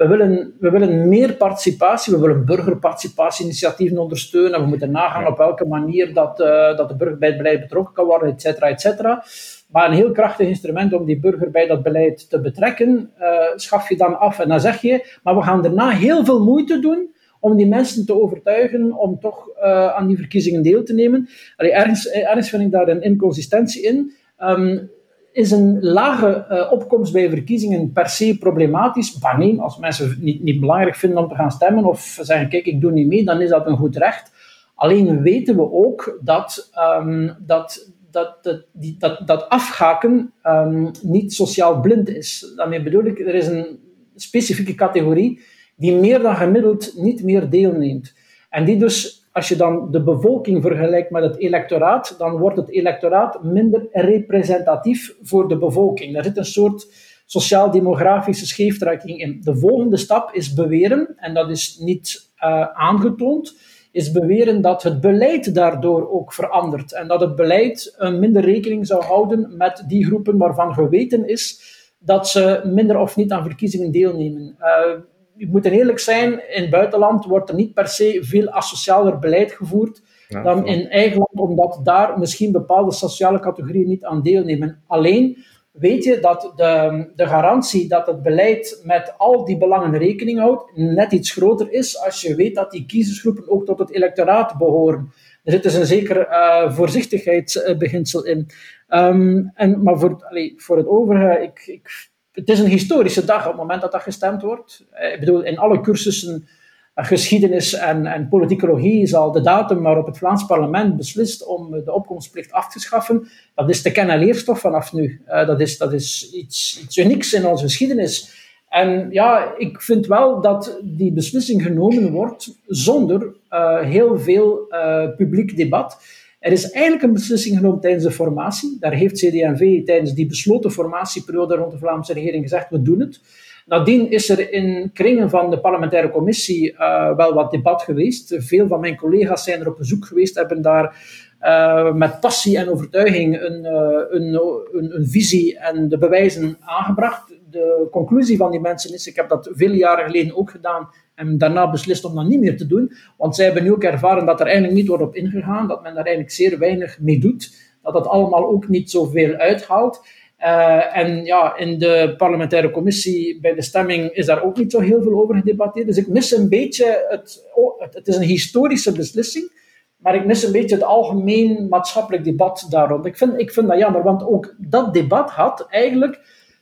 we 0.00 0.08
willen, 0.08 0.54
we 0.60 0.70
willen 0.70 1.08
meer 1.08 1.32
participatie, 1.32 2.14
we 2.14 2.20
willen 2.20 2.44
burgerparticipatieinitiatieven 2.44 3.98
ondersteunen, 3.98 4.60
we 4.60 4.66
moeten 4.66 4.90
nagaan 4.90 5.26
op 5.26 5.38
welke 5.38 5.66
manier 5.66 6.14
dat, 6.14 6.40
uh, 6.40 6.76
dat 6.76 6.88
de 6.88 6.96
burger 6.96 7.18
bij 7.18 7.28
het 7.28 7.36
beleid 7.36 7.60
betrokken 7.60 7.94
kan 7.94 8.06
worden, 8.06 8.28
et 8.28 8.40
cetera, 8.40 8.68
et 8.68 8.80
cetera. 8.80 9.24
Maar 9.70 9.88
een 9.88 9.94
heel 9.94 10.12
krachtig 10.12 10.46
instrument 10.46 10.92
om 10.92 11.04
die 11.04 11.20
burger 11.20 11.50
bij 11.50 11.66
dat 11.66 11.82
beleid 11.82 12.30
te 12.30 12.40
betrekken, 12.40 13.10
uh, 13.20 13.26
schaf 13.54 13.88
je 13.88 13.96
dan 13.96 14.18
af. 14.18 14.38
En 14.38 14.48
dan 14.48 14.60
zeg 14.60 14.80
je, 14.80 15.18
maar 15.22 15.34
we 15.34 15.42
gaan 15.42 15.62
daarna 15.62 15.90
heel 15.90 16.24
veel 16.24 16.44
moeite 16.44 16.80
doen 16.80 17.14
om 17.40 17.56
die 17.56 17.66
mensen 17.66 18.06
te 18.06 18.20
overtuigen 18.22 18.98
om 18.98 19.18
toch 19.20 19.48
uh, 19.48 19.96
aan 19.96 20.06
die 20.06 20.16
verkiezingen 20.16 20.62
deel 20.62 20.82
te 20.82 20.94
nemen. 20.94 21.28
Allee, 21.56 21.72
ergens, 21.72 22.08
ergens 22.08 22.50
vind 22.50 22.62
ik 22.62 22.70
daar 22.70 22.88
een 22.88 23.02
inconsistentie 23.02 23.82
in. 23.82 24.12
Um, 24.38 24.90
is 25.32 25.50
een 25.50 25.78
lage 25.80 26.46
uh, 26.50 26.72
opkomst 26.72 27.12
bij 27.12 27.30
verkiezingen 27.30 27.92
per 27.92 28.08
se 28.08 28.38
problematisch? 28.38 29.18
Maar 29.18 29.38
nee, 29.38 29.60
als 29.60 29.78
mensen 29.78 30.08
het 30.08 30.22
niet, 30.22 30.42
niet 30.42 30.60
belangrijk 30.60 30.94
vinden 30.94 31.18
om 31.18 31.28
te 31.28 31.34
gaan 31.34 31.50
stemmen 31.50 31.84
of 31.84 32.18
zeggen, 32.20 32.48
kijk, 32.48 32.66
ik 32.66 32.80
doe 32.80 32.92
niet 32.92 33.06
mee, 33.06 33.24
dan 33.24 33.40
is 33.40 33.50
dat 33.50 33.66
een 33.66 33.76
goed 33.76 33.96
recht. 33.96 34.32
Alleen 34.74 35.22
weten 35.22 35.56
we 35.56 35.72
ook 35.72 36.18
dat, 36.22 36.70
um, 36.98 37.36
dat 37.38 37.92
dat, 38.10 38.38
dat, 38.42 38.64
die, 38.72 38.96
dat, 38.98 39.26
dat 39.26 39.48
afhaken 39.48 40.32
um, 40.44 40.90
niet 41.02 41.32
sociaal 41.32 41.80
blind 41.80 42.08
is. 42.08 42.52
Daarmee 42.56 42.82
bedoel 42.82 43.04
ik, 43.04 43.18
er 43.18 43.34
is 43.34 43.46
een 43.46 43.78
specifieke 44.14 44.74
categorie 44.74 45.40
die 45.76 45.94
meer 45.94 46.22
dan 46.22 46.36
gemiddeld 46.36 46.92
niet 46.96 47.22
meer 47.22 47.50
deelneemt. 47.50 48.14
En 48.50 48.64
die 48.64 48.76
dus, 48.76 49.19
als 49.32 49.48
je 49.48 49.56
dan 49.56 49.90
de 49.90 50.02
bevolking 50.02 50.62
vergelijkt 50.62 51.10
met 51.10 51.22
het 51.22 51.38
electoraat, 51.38 52.14
dan 52.18 52.36
wordt 52.36 52.56
het 52.56 52.70
electoraat 52.70 53.42
minder 53.42 53.88
representatief 53.92 55.14
voor 55.22 55.48
de 55.48 55.58
bevolking. 55.58 56.16
Er 56.16 56.24
zit 56.24 56.36
een 56.36 56.44
soort 56.44 56.86
sociaal-demografische 57.26 58.46
scheeftrekking 58.46 59.20
in. 59.20 59.40
De 59.40 59.56
volgende 59.56 59.96
stap 59.96 60.34
is 60.34 60.54
beweren, 60.54 61.14
en 61.16 61.34
dat 61.34 61.50
is 61.50 61.78
niet 61.78 62.30
uh, 62.44 62.66
aangetoond, 62.72 63.56
is 63.92 64.10
beweren 64.10 64.60
dat 64.60 64.82
het 64.82 65.00
beleid 65.00 65.54
daardoor 65.54 66.10
ook 66.10 66.32
verandert. 66.32 66.92
En 66.92 67.08
dat 67.08 67.20
het 67.20 67.36
beleid 67.36 67.96
uh, 67.98 68.18
minder 68.18 68.42
rekening 68.42 68.86
zou 68.86 69.04
houden 69.04 69.56
met 69.56 69.84
die 69.86 70.06
groepen 70.06 70.38
waarvan 70.38 70.74
geweten 70.74 71.28
is 71.28 71.68
dat 71.98 72.28
ze 72.28 72.60
minder 72.64 72.98
of 72.98 73.16
niet 73.16 73.32
aan 73.32 73.44
verkiezingen 73.44 73.90
deelnemen. 73.90 74.56
Uh, 74.60 75.00
je 75.40 75.48
moet 75.48 75.64
eerlijk 75.64 75.98
zijn, 75.98 76.32
in 76.32 76.60
het 76.60 76.70
buitenland 76.70 77.24
wordt 77.24 77.48
er 77.48 77.54
niet 77.54 77.74
per 77.74 77.88
se 77.88 78.18
veel 78.22 78.48
asocialer 78.48 79.18
beleid 79.18 79.52
gevoerd 79.52 80.02
ja, 80.28 80.42
dan 80.42 80.66
in 80.66 80.88
eigen 80.88 81.18
land, 81.18 81.50
omdat 81.50 81.80
daar 81.82 82.18
misschien 82.18 82.52
bepaalde 82.52 82.92
sociale 82.92 83.40
categorieën 83.40 83.88
niet 83.88 84.04
aan 84.04 84.22
deelnemen. 84.22 84.82
Alleen 84.86 85.44
weet 85.70 86.04
je 86.04 86.18
dat 86.20 86.52
de, 86.56 87.06
de 87.16 87.26
garantie 87.26 87.88
dat 87.88 88.06
het 88.06 88.22
beleid 88.22 88.80
met 88.84 89.14
al 89.16 89.44
die 89.44 89.58
belangen 89.58 89.98
rekening 89.98 90.38
houdt, 90.38 90.72
net 90.74 91.12
iets 91.12 91.30
groter 91.30 91.72
is 91.72 92.04
als 92.04 92.20
je 92.20 92.34
weet 92.34 92.54
dat 92.54 92.70
die 92.70 92.86
kiezersgroepen 92.86 93.50
ook 93.50 93.66
tot 93.66 93.78
het 93.78 93.90
electoraat 93.92 94.58
behoren. 94.58 95.12
Er 95.44 95.52
zit 95.52 95.62
dus 95.62 95.74
een 95.74 95.86
zeker 95.86 96.28
uh, 96.28 96.72
voorzichtigheidsbeginsel 96.72 98.24
in. 98.24 98.46
Um, 98.88 99.50
en, 99.54 99.82
maar 99.82 99.98
voor, 99.98 100.24
allee, 100.28 100.54
voor 100.56 100.76
het 100.76 100.86
overige, 100.86 101.42
ik, 101.42 101.62
ik, 101.66 102.09
het 102.40 102.48
is 102.48 102.58
een 102.58 102.66
historische 102.66 103.24
dag 103.24 103.42
op 103.42 103.52
het 103.52 103.60
moment 103.60 103.80
dat 103.80 103.92
dat 103.92 104.02
gestemd 104.02 104.42
wordt. 104.42 104.84
Ik 105.12 105.20
bedoel, 105.20 105.42
in 105.42 105.58
alle 105.58 105.80
cursussen 105.80 106.48
geschiedenis 106.94 107.72
en, 107.72 108.06
en 108.06 108.28
politicologie 108.28 109.02
is 109.02 109.14
al 109.14 109.32
de 109.32 109.40
datum 109.40 109.82
waarop 109.82 110.06
het 110.06 110.18
Vlaams 110.18 110.46
parlement 110.46 110.96
beslist 110.96 111.46
om 111.46 111.70
de 111.70 111.92
opkomstplicht 111.92 112.52
af 112.52 112.72
te 112.72 112.80
schaffen. 112.80 113.28
Dat 113.54 113.68
is 113.68 113.82
te 113.82 113.90
kennen 113.90 114.18
leerstof 114.18 114.60
vanaf 114.60 114.92
nu. 114.92 115.22
Dat 115.26 115.60
is, 115.60 115.78
dat 115.78 115.92
is 115.92 116.30
iets, 116.32 116.80
iets 116.82 116.96
unieks 116.96 117.32
in 117.32 117.46
onze 117.46 117.64
geschiedenis. 117.64 118.38
En 118.68 119.08
ja, 119.10 119.54
ik 119.56 119.80
vind 119.80 120.06
wel 120.06 120.40
dat 120.40 120.80
die 120.82 121.12
beslissing 121.12 121.62
genomen 121.62 122.12
wordt 122.12 122.54
zonder 122.66 123.34
heel 123.82 124.18
veel 124.18 124.68
publiek 125.16 125.56
debat. 125.56 125.98
Er 126.40 126.52
is 126.52 126.70
eigenlijk 126.70 127.02
een 127.02 127.12
beslissing 127.12 127.56
genomen 127.56 127.80
tijdens 127.80 128.04
de 128.04 128.10
formatie. 128.10 128.76
Daar 128.80 128.92
heeft 128.92 129.14
CD&V 129.14 129.84
tijdens 129.84 130.14
die 130.14 130.26
besloten 130.26 130.70
formatieperiode 130.70 131.54
rond 131.54 131.70
de 131.70 131.78
Vlaamse 131.78 132.12
regering 132.12 132.42
gezegd, 132.42 132.70
we 132.70 132.82
doen 132.82 133.00
het. 133.00 133.20
Nadien 133.66 134.10
is 134.10 134.28
er 134.28 134.52
in 134.52 134.90
kringen 134.92 135.30
van 135.30 135.50
de 135.50 135.60
parlementaire 135.60 136.10
commissie 136.10 136.72
uh, 136.72 137.16
wel 137.16 137.34
wat 137.34 137.50
debat 137.50 137.82
geweest. 137.82 138.34
Veel 138.38 138.66
van 138.66 138.80
mijn 138.80 138.96
collega's 138.96 139.44
zijn 139.44 139.60
er 139.60 139.68
op 139.68 139.76
bezoek 139.76 140.04
geweest, 140.04 140.34
hebben 140.34 140.62
daar 140.62 140.96
uh, 141.42 141.92
met 141.92 142.20
passie 142.20 142.58
en 142.58 142.70
overtuiging 142.70 143.40
een, 143.40 143.64
uh, 143.64 143.70
een, 144.10 144.34
een, 144.72 144.94
een, 144.94 145.06
visie 145.06 145.58
en 145.58 145.88
de 145.88 145.98
bewijzen 145.98 146.56
aangebracht. 146.60 147.34
De 147.50 147.88
conclusie 147.90 148.36
van 148.36 148.50
die 148.50 148.60
mensen 148.60 148.94
is, 148.94 149.06
ik 149.06 149.16
heb 149.16 149.28
dat 149.28 149.50
vele 149.52 149.76
jaren 149.76 150.04
geleden 150.04 150.36
ook 150.36 150.50
gedaan 150.50 150.88
en 151.20 151.38
daarna 151.38 151.70
beslist 151.70 152.04
om 152.04 152.14
dat 152.14 152.26
niet 152.26 152.40
meer 152.40 152.56
te 152.56 152.66
doen, 152.66 152.92
want 153.16 153.34
zij 153.34 153.44
hebben 153.44 153.62
nu 153.62 153.72
ook 153.72 153.84
ervaren 153.84 154.26
dat 154.26 154.40
er 154.40 154.46
eigenlijk 154.46 154.76
niet 154.76 154.88
wordt 154.88 155.02
op 155.02 155.14
ingegaan, 155.14 155.68
dat 155.68 155.82
men 155.82 155.94
daar 155.94 156.04
eigenlijk 156.04 156.34
zeer 156.34 156.58
weinig 156.58 157.00
mee 157.00 157.18
doet, 157.18 157.54
dat 157.82 157.92
dat 157.92 158.06
allemaal 158.06 158.48
ook 158.48 158.68
niet 158.68 158.90
zoveel 158.90 159.34
uithaalt. 159.34 160.02
Uh, 160.40 160.96
en 160.96 161.24
ja, 161.24 161.56
in 161.56 161.78
de 161.78 162.14
parlementaire 162.16 162.70
commissie 162.70 163.40
bij 163.40 163.54
de 163.54 163.62
stemming 163.62 164.10
is 164.10 164.26
daar 164.26 164.42
ook 164.42 164.56
niet 164.56 164.72
zo 164.72 164.80
heel 164.80 165.02
veel 165.02 165.20
over 165.22 165.34
gedebatteerd. 165.34 165.86
Dus 165.86 165.96
ik 165.96 166.08
mis 166.08 166.36
een 166.36 166.48
beetje 166.48 167.06
het, 167.08 167.50
oh, 167.54 167.80
het, 167.80 168.08
is 168.08 168.16
een 168.16 168.22
historische 168.22 168.92
beslissing, 168.92 169.52
maar 169.96 170.14
ik 170.14 170.26
mis 170.26 170.42
een 170.42 170.52
beetje 170.52 170.74
het 170.74 170.84
algemeen 170.84 171.68
maatschappelijk 171.68 172.24
debat 172.24 172.66
daarom. 172.70 173.06
Ik 173.06 173.16
vind, 173.16 173.40
ik 173.40 173.52
vind 173.52 173.68
dat 173.68 173.78
jammer, 173.78 174.02
want 174.02 174.26
ook 174.26 174.54
dat 174.58 174.94
debat 174.94 175.30
had 175.30 175.66
eigenlijk, 175.70 176.20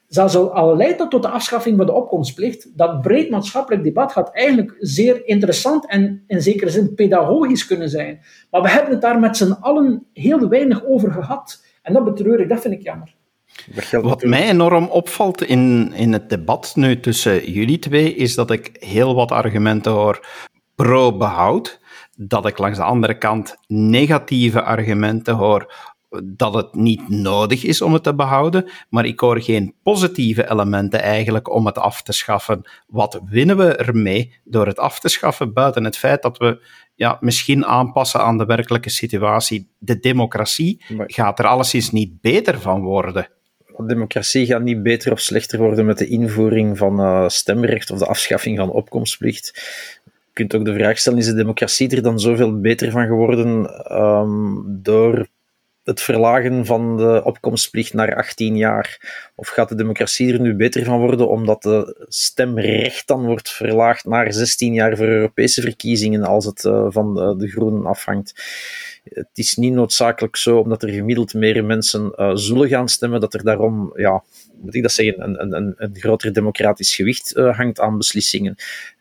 zelfs 0.09 0.37
al 0.37 0.77
leidt 0.77 1.11
tot 1.11 1.23
de 1.23 1.29
afschaffing 1.29 1.77
van 1.77 1.87
de 1.87 1.93
opkomstplicht, 1.93 2.77
dat 2.77 3.01
breed 3.01 3.31
maatschappelijk 3.31 3.85
debat 3.85 4.13
had 4.13 4.31
eigenlijk 4.33 4.77
zeer 4.79 5.27
interessant 5.27 5.87
en 5.87 6.25
in 6.27 6.43
zekere 6.43 6.71
zin 6.71 6.95
pedagogisch 6.95 7.67
kunnen 7.67 7.89
zijn. 7.89 8.21
Maar 8.51 8.63
we 8.63 8.69
hebben 8.69 8.93
het 8.93 9.01
daar 9.01 9.19
met 9.19 9.37
z'n 9.37 9.57
allen 9.61 10.07
heel 10.13 10.49
weinig 10.49 10.85
over 10.85 11.13
gehad. 11.13 11.65
En 11.83 11.93
dat 11.93 12.05
betreur 12.05 12.41
ik, 12.41 12.49
dat 12.49 12.61
vind 12.61 12.75
ik 12.75 12.83
jammer. 12.83 13.17
Wat 13.91 14.23
mij 14.23 14.49
enorm 14.49 14.85
opvalt 14.85 15.43
in, 15.43 15.93
in 15.93 16.13
het 16.13 16.31
debat 16.31 16.73
nu 16.77 17.01
tussen 17.01 17.51
jullie 17.51 17.79
twee, 17.79 18.15
is 18.15 18.35
dat 18.35 18.51
ik 18.51 18.71
heel 18.73 19.15
wat 19.15 19.31
argumenten 19.31 19.93
hoor 19.93 20.27
pro-behoud. 20.75 21.81
Dat 22.17 22.47
ik 22.47 22.59
langs 22.59 22.79
de 22.79 22.85
andere 22.85 23.19
kant 23.19 23.57
negatieve 23.67 24.63
argumenten 24.63 25.35
hoor 25.35 25.75
dat 26.25 26.55
het 26.55 26.75
niet 26.75 27.09
nodig 27.09 27.65
is 27.65 27.83
om 27.83 27.93
het 27.93 28.03
te 28.03 28.15
behouden, 28.15 28.71
maar 28.89 29.07
ik 29.07 29.21
hoor 29.21 29.41
geen 29.41 29.75
positieve 29.83 30.51
elementen 30.51 31.03
eigenlijk 31.03 31.55
om 31.55 31.67
het 31.67 31.79
af 31.79 32.03
te 32.03 32.13
schaffen. 32.13 32.71
Wat 32.87 33.21
winnen 33.25 33.57
we 33.57 33.77
ermee 33.77 34.41
door 34.45 34.67
het 34.67 34.79
af 34.79 35.01
te 35.01 35.09
schaffen, 35.09 35.53
buiten 35.53 35.85
het 35.85 35.97
feit 35.97 36.23
dat 36.23 36.39
we 36.39 36.67
ja, 36.95 37.19
misschien 37.21 37.67
aanpassen 37.67 38.21
aan 38.21 38.39
de 38.39 38.45
werkelijke 38.45 38.91
situatie? 38.91 39.71
De 39.79 39.99
democratie 39.99 40.85
gaat 41.07 41.39
er 41.39 41.47
alleszins 41.47 41.91
niet 41.91 42.21
beter 42.21 42.61
van 42.61 42.83
worden 42.83 43.29
democratie 43.87 44.47
gaat 44.47 44.63
niet 44.63 44.83
beter 44.83 45.13
of 45.13 45.21
slechter 45.21 45.59
worden 45.59 45.87
met 45.87 45.99
de 45.99 46.07
invoering 46.07 46.79
van 46.79 47.01
uh, 47.01 47.29
stemrecht 47.29 47.91
of 47.91 47.99
de 47.99 48.07
afschaffing 48.07 48.59
van 48.59 48.71
opkomstplicht. 48.71 49.53
Je 50.05 50.33
kunt 50.33 50.55
ook 50.55 50.65
de 50.65 50.75
vraag 50.75 50.99
stellen, 50.99 51.19
is 51.19 51.27
de 51.27 51.35
democratie 51.35 51.97
er 51.97 52.03
dan 52.03 52.21
zoveel 52.21 52.61
beter 52.61 52.91
van 52.91 53.07
geworden 53.07 53.71
um, 53.93 54.65
door 54.83 55.29
het 55.89 56.01
verlagen 56.01 56.67
van 56.67 56.97
de 56.97 57.21
opkomstplicht 57.25 57.95
naar 57.95 58.17
18 58.17 58.57
jaar? 58.57 59.01
Of 59.35 59.49
gaat 59.49 59.69
de 59.69 59.75
democratie 59.75 60.33
er 60.33 60.41
nu 60.41 60.55
beter 60.55 60.85
van 60.85 60.99
worden 60.99 61.29
omdat 61.29 61.63
de 61.63 62.07
stemrecht 62.09 63.07
dan 63.07 63.27
wordt 63.27 63.51
verlaagd 63.51 64.05
naar 64.05 64.33
16 64.33 64.75
jaar 64.75 64.97
voor 64.97 65.07
Europese 65.07 65.61
verkiezingen 65.61 66.23
als 66.23 66.45
het 66.45 66.65
uh, 66.65 66.87
van 66.89 67.15
de, 67.39 67.49
groenen 67.49 67.87
afhangt? 67.87 68.33
het 69.13 69.29
is 69.33 69.57
niet 69.57 69.73
noodzakelijk 69.73 70.37
zo, 70.37 70.59
omdat 70.59 70.83
er 70.83 70.89
gemiddeld 70.89 71.35
meer 71.35 71.65
mensen 71.65 72.13
uh, 72.17 72.31
zullen 72.35 72.69
gaan 72.69 72.89
stemmen, 72.89 73.21
dat 73.21 73.35
er 73.35 73.45
daarom, 73.45 73.93
ja, 73.97 74.23
moet 74.61 74.75
ik 74.75 74.83
dat 74.83 74.93
zeggen, 74.93 75.23
een, 75.23 75.57
een, 75.57 75.75
een 75.77 75.97
groter 75.97 76.33
democratisch 76.33 76.95
gewicht 76.95 77.37
uh, 77.37 77.57
hangt 77.57 77.81
aan 77.81 77.99
beslissingen. 77.99 78.57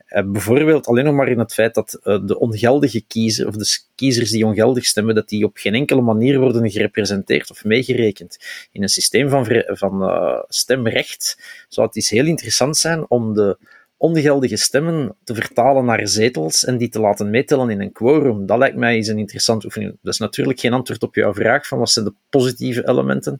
Uh, 0.09 0.31
bijvoorbeeld 0.31 0.87
alleen 0.87 1.05
nog 1.05 1.13
maar 1.13 1.27
in 1.27 1.39
het 1.39 1.53
feit 1.53 1.73
dat 1.73 1.99
de 2.01 2.39
ongeldige 2.39 3.01
kiezer, 3.07 3.47
of 3.47 3.55
de 3.55 3.79
kiezers 3.95 4.31
die 4.31 4.45
ongeldig 4.45 4.85
stemmen, 4.85 5.15
dat 5.15 5.29
die 5.29 5.45
op 5.45 5.57
geen 5.57 5.73
enkele 5.73 6.01
manier 6.01 6.39
worden 6.39 6.71
gerepresenteerd 6.71 7.51
of 7.51 7.63
meegerekend. 7.63 8.37
In 8.71 8.81
een 8.81 8.89
systeem 8.89 9.29
van, 9.29 9.45
van 9.65 10.11
stemrecht 10.47 11.37
zou 11.67 11.87
het 11.87 11.95
eens 11.95 12.09
heel 12.09 12.25
interessant 12.25 12.77
zijn 12.77 13.09
om 13.09 13.33
de 13.33 13.57
ongeldige 13.97 14.55
stemmen 14.55 15.15
te 15.23 15.35
vertalen 15.35 15.85
naar 15.85 16.07
zetels 16.07 16.65
en 16.65 16.77
die 16.77 16.89
te 16.89 16.99
laten 16.99 17.29
meetellen 17.29 17.69
in 17.69 17.81
een 17.81 17.91
quorum. 17.91 18.45
Dat 18.45 18.57
lijkt 18.57 18.75
mij 18.75 19.07
een 19.07 19.17
interessante 19.17 19.65
oefening. 19.65 19.97
Dat 20.01 20.13
is 20.13 20.19
natuurlijk 20.19 20.59
geen 20.59 20.73
antwoord 20.73 21.03
op 21.03 21.15
jouw 21.15 21.33
vraag 21.33 21.67
van 21.67 21.79
wat 21.79 21.89
zijn 21.89 22.05
de 22.05 22.13
positieve 22.29 22.87
elementen. 22.87 23.37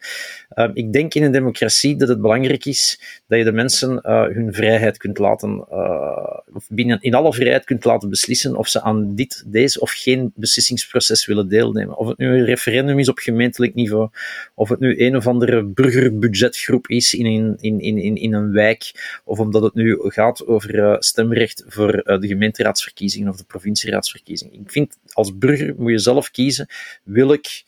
Uh, 0.56 0.70
ik 0.74 0.94
denk 0.94 1.14
in 1.14 1.24
een 1.24 1.32
democratie 1.32 1.96
dat 1.96 2.08
het 2.08 2.22
belangrijk 2.22 2.66
is 2.66 3.02
dat 3.28 3.38
je 3.38 3.44
de 3.44 3.52
mensen 3.52 4.00
uh, 4.04 4.24
hun 4.24 4.54
vrijheid 4.54 4.98
kunt 4.98 5.18
laten, 5.18 5.66
uh, 5.72 6.40
of 6.54 6.68
binnen 6.70 7.02
in 7.02 7.14
alle 7.14 7.34
vrijheid 7.34 7.66
kunt 7.66 7.86
laten 7.86 8.10
beslissen 8.10 8.56
of 8.56 8.68
ze 8.68 8.82
aan 8.82 9.16
dit, 9.16 9.44
deze 9.48 9.80
of 9.80 9.92
geen 9.92 10.32
beslissingsproces 10.36 11.26
willen 11.26 11.50
deelnemen. 11.50 11.98
Of 11.98 12.08
het 12.08 12.18
nu 12.18 12.28
een 12.28 12.46
referendum 12.46 13.00
is 13.00 13.10
op 13.10 13.18
gemeentelijk 13.18 13.74
niveau, 13.74 14.10
of 14.56 14.70
het 14.70 14.80
nu 14.80 15.02
een 15.02 15.16
of 15.16 15.28
andere 15.28 15.64
burgerbudgetgroep 15.64 16.88
is 16.88 17.14
in 17.14 17.26
een, 17.26 17.58
in, 17.60 17.80
in, 17.80 17.98
in, 17.98 18.16
in 18.16 18.34
een 18.34 18.52
wijk, 18.52 18.92
of 19.24 19.40
omdat 19.40 19.64
het 19.64 19.74
nu 19.74 19.98
gaat 20.00 20.46
over 20.48 20.76
uh, 20.76 20.96
stemrecht 21.00 21.64
voor 21.68 21.94
uh, 21.96 22.20
de 22.20 22.28
gemeenteraadsverkiezingen 22.28 23.30
of 23.30 23.38
de 23.38 23.44
provincieraadsverkiezingen. 23.44 24.54
Ik 24.54 24.72
vind, 24.72 24.98
als 25.12 25.38
burger 25.38 25.76
moet 25.78 25.92
je 25.92 25.98
zelf 25.98 26.32
kiezen, 26.32 26.68
wil 27.04 27.32
ik 27.32 27.64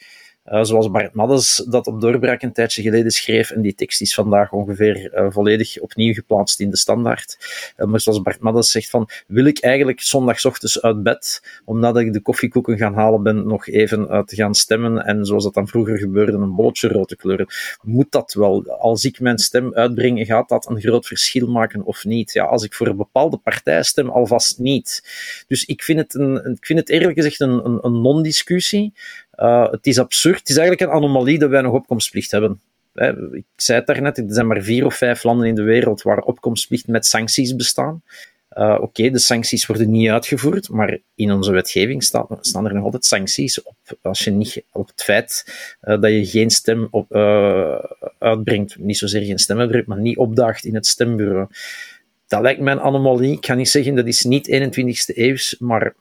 uh, 0.51 0.63
zoals 0.63 0.91
Bart 0.91 1.13
Maddens 1.13 1.65
dat 1.69 1.88
op 1.88 2.01
doorbraak 2.01 2.41
een 2.41 2.53
tijdje 2.53 2.81
geleden 2.81 3.12
schreef. 3.12 3.51
En 3.51 3.62
die 3.62 3.75
tekst 3.75 4.01
is 4.01 4.13
vandaag 4.13 4.51
ongeveer 4.51 5.13
uh, 5.13 5.25
volledig 5.29 5.79
opnieuw 5.79 6.13
geplaatst 6.13 6.59
in 6.59 6.69
de 6.69 6.77
standaard. 6.77 7.38
Uh, 7.77 7.85
maar 7.88 7.99
zoals 7.99 8.21
Bart 8.21 8.39
Maddens 8.39 8.71
zegt 8.71 8.89
van, 8.89 9.09
wil 9.27 9.45
ik 9.45 9.59
eigenlijk 9.59 10.01
zondagochtends 10.01 10.81
uit 10.81 11.03
bed, 11.03 11.41
omdat 11.65 11.97
ik 11.97 12.13
de 12.13 12.21
koffiekoeken 12.21 12.77
gaan 12.77 12.93
halen 12.93 13.23
ben, 13.23 13.47
nog 13.47 13.67
even 13.67 14.25
te 14.25 14.35
gaan 14.35 14.55
stemmen 14.55 15.05
en 15.05 15.25
zoals 15.25 15.43
dat 15.43 15.53
dan 15.53 15.67
vroeger 15.67 15.97
gebeurde, 15.97 16.31
een 16.31 16.55
bolletje 16.55 16.88
rood 16.88 17.07
te 17.07 17.15
kleuren. 17.15 17.47
Moet 17.81 18.12
dat 18.12 18.33
wel? 18.33 18.69
Als 18.69 19.03
ik 19.03 19.19
mijn 19.19 19.38
stem 19.38 19.73
uitbreng, 19.73 20.25
gaat 20.25 20.49
dat 20.49 20.69
een 20.69 20.81
groot 20.81 21.07
verschil 21.07 21.47
maken 21.47 21.83
of 21.83 22.05
niet? 22.05 22.33
Ja, 22.33 22.43
als 22.43 22.63
ik 22.63 22.73
voor 22.73 22.88
een 22.88 22.97
bepaalde 22.97 23.38
partij 23.38 23.83
stem, 23.83 24.09
alvast 24.09 24.59
niet. 24.59 25.03
Dus 25.47 25.65
ik 25.65 25.83
vind 25.83 25.99
het, 25.99 26.13
een, 26.13 26.35
ik 26.35 26.65
vind 26.65 26.79
het 26.79 26.89
eerlijk 26.89 27.17
gezegd 27.17 27.39
een, 27.39 27.79
een 27.85 28.01
non-discussie. 28.01 28.93
Uh, 29.39 29.71
het 29.71 29.86
is 29.86 29.99
absurd. 29.99 30.39
Het 30.39 30.49
is 30.49 30.58
eigenlijk 30.58 30.91
een 30.91 30.97
anomalie 30.97 31.39
dat 31.39 31.49
wij 31.49 31.62
nog 31.62 31.73
opkomstplicht 31.73 32.32
hebben. 32.32 32.62
ik 33.32 33.45
zei 33.56 33.78
het 33.78 33.88
daarnet, 33.88 34.17
er 34.17 34.23
zijn 34.28 34.47
maar 34.47 34.62
vier 34.62 34.86
of 34.86 34.95
vijf 34.95 35.23
landen 35.23 35.47
in 35.47 35.56
de 35.56 35.62
wereld 35.62 36.02
waar 36.02 36.19
opkomstplicht 36.19 36.88
met 36.88 37.06
sancties 37.06 37.56
bestaan. 37.56 38.02
Uh, 38.54 38.78
Oké, 38.82 39.10
de 39.10 39.19
sancties 39.19 39.65
worden 39.65 39.91
niet 39.91 40.10
uitgevoerd, 40.10 40.69
maar 40.69 40.97
in 41.15 41.32
onze 41.32 41.52
wetgeving 41.52 42.04
staan, 42.04 42.28
er 42.65 42.73
nog 42.73 42.84
altijd 42.84 43.06
sancties 43.06 43.63
op 43.63 43.75
als 44.02 44.23
je 44.23 44.32
niet 44.32 44.63
op 44.71 44.88
het 44.88 45.04
feit 45.04 45.45
uh, 45.82 46.02
dat 46.02 46.12
je 46.12 46.25
geen 46.25 46.49
stem 46.49 46.88
op, 46.91 47.15
uitbrengt, 48.19 48.78
niet 48.78 48.97
zozeer 48.97 49.21
geen 49.21 49.39
stem 49.39 49.60
uitbrengt, 49.60 49.88
maar 49.88 49.99
niet 49.99 50.17
opdaagt 50.17 50.65
in 50.65 50.75
het 50.75 50.88
stembureau. 50.88 51.47
Dat 52.28 52.41
lijkt 52.41 52.62
mij 52.62 52.73
een 52.73 52.80
anomalie. 52.80 53.32
Ik 53.32 53.45
ga 53.45 53.54
niet 53.54 53.69
zeggen 53.69 53.95
dat 53.95 54.08
is 54.08 54.23
niet 54.23 54.49
21ste 54.49 55.15
eeuws, 55.15 55.56
maar 55.60 55.95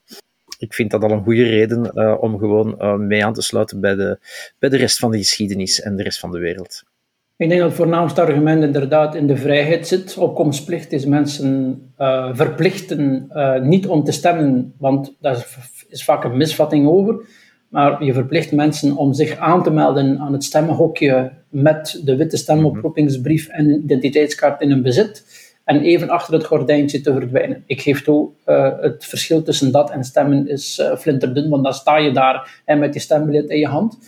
ik 0.58 0.74
vind 0.74 0.90
dat 0.90 1.02
al 1.02 1.10
een 1.10 1.22
goede 1.22 1.42
reden 1.42 1.90
uh, 1.94 2.14
om 2.20 2.38
gewoon 2.38 2.74
uh, 2.78 2.94
mee 2.94 3.24
aan 3.24 3.32
te 3.32 3.42
sluiten 3.42 3.80
bij 3.80 3.94
de, 3.94 4.18
bij 4.58 4.68
de 4.68 4.76
rest 4.76 4.98
van 4.98 5.10
de 5.10 5.18
geschiedenis 5.18 5.80
en 5.80 5.96
de 5.96 6.02
rest 6.02 6.18
van 6.18 6.30
de 6.30 6.38
wereld. 6.38 6.82
Ik 7.36 7.48
denk 7.48 7.60
dat 7.60 7.68
het 7.68 7.78
voornaamste 7.78 8.20
argument 8.20 8.62
inderdaad 8.62 9.14
in 9.14 9.26
de 9.26 9.36
vrijheid 9.36 9.86
zit. 9.86 10.16
Opkomstplicht 10.16 10.92
is 10.92 11.04
mensen 11.04 11.82
uh, 11.98 12.30
verplichten 12.32 13.30
niet 13.62 13.86
om 13.86 14.04
te 14.04 14.12
stemmen, 14.12 14.74
want 14.78 15.16
daar 15.20 15.46
is 15.88 16.04
vaak 16.04 16.24
een 16.24 16.36
misvatting 16.36 16.88
over. 16.88 17.26
Maar 17.68 18.04
je 18.04 18.12
verplicht 18.12 18.52
mensen 18.52 18.96
om 18.96 19.12
zich 19.12 19.36
aan 19.36 19.62
te 19.62 19.70
melden 19.70 20.18
aan 20.18 20.32
het 20.32 20.44
stemmenhokje 20.44 21.32
met 21.48 22.00
de 22.04 22.16
witte 22.16 22.36
stemoproepingsbrief 22.36 23.48
en 23.48 23.70
identiteitskaart 23.70 24.60
in 24.60 24.70
hun 24.70 24.82
bezit. 24.82 25.37
En 25.68 25.82
even 25.82 26.08
achter 26.08 26.34
het 26.34 26.44
gordijntje 26.44 27.00
te 27.00 27.12
verdwijnen. 27.12 27.62
Ik 27.66 27.80
geef 27.80 28.02
toe, 28.02 28.30
uh, 28.46 28.80
het 28.80 29.04
verschil 29.04 29.42
tussen 29.42 29.72
dat 29.72 29.90
en 29.90 30.04
stemmen 30.04 30.48
is 30.48 30.78
uh, 30.78 30.96
flinterdun, 30.96 31.48
want 31.48 31.64
dan 31.64 31.74
sta 31.74 31.96
je 31.96 32.12
daar 32.12 32.62
en 32.64 32.78
met 32.78 32.94
je 32.94 33.00
stembiljet 33.00 33.50
in 33.50 33.58
je 33.58 33.66
hand. 33.66 33.98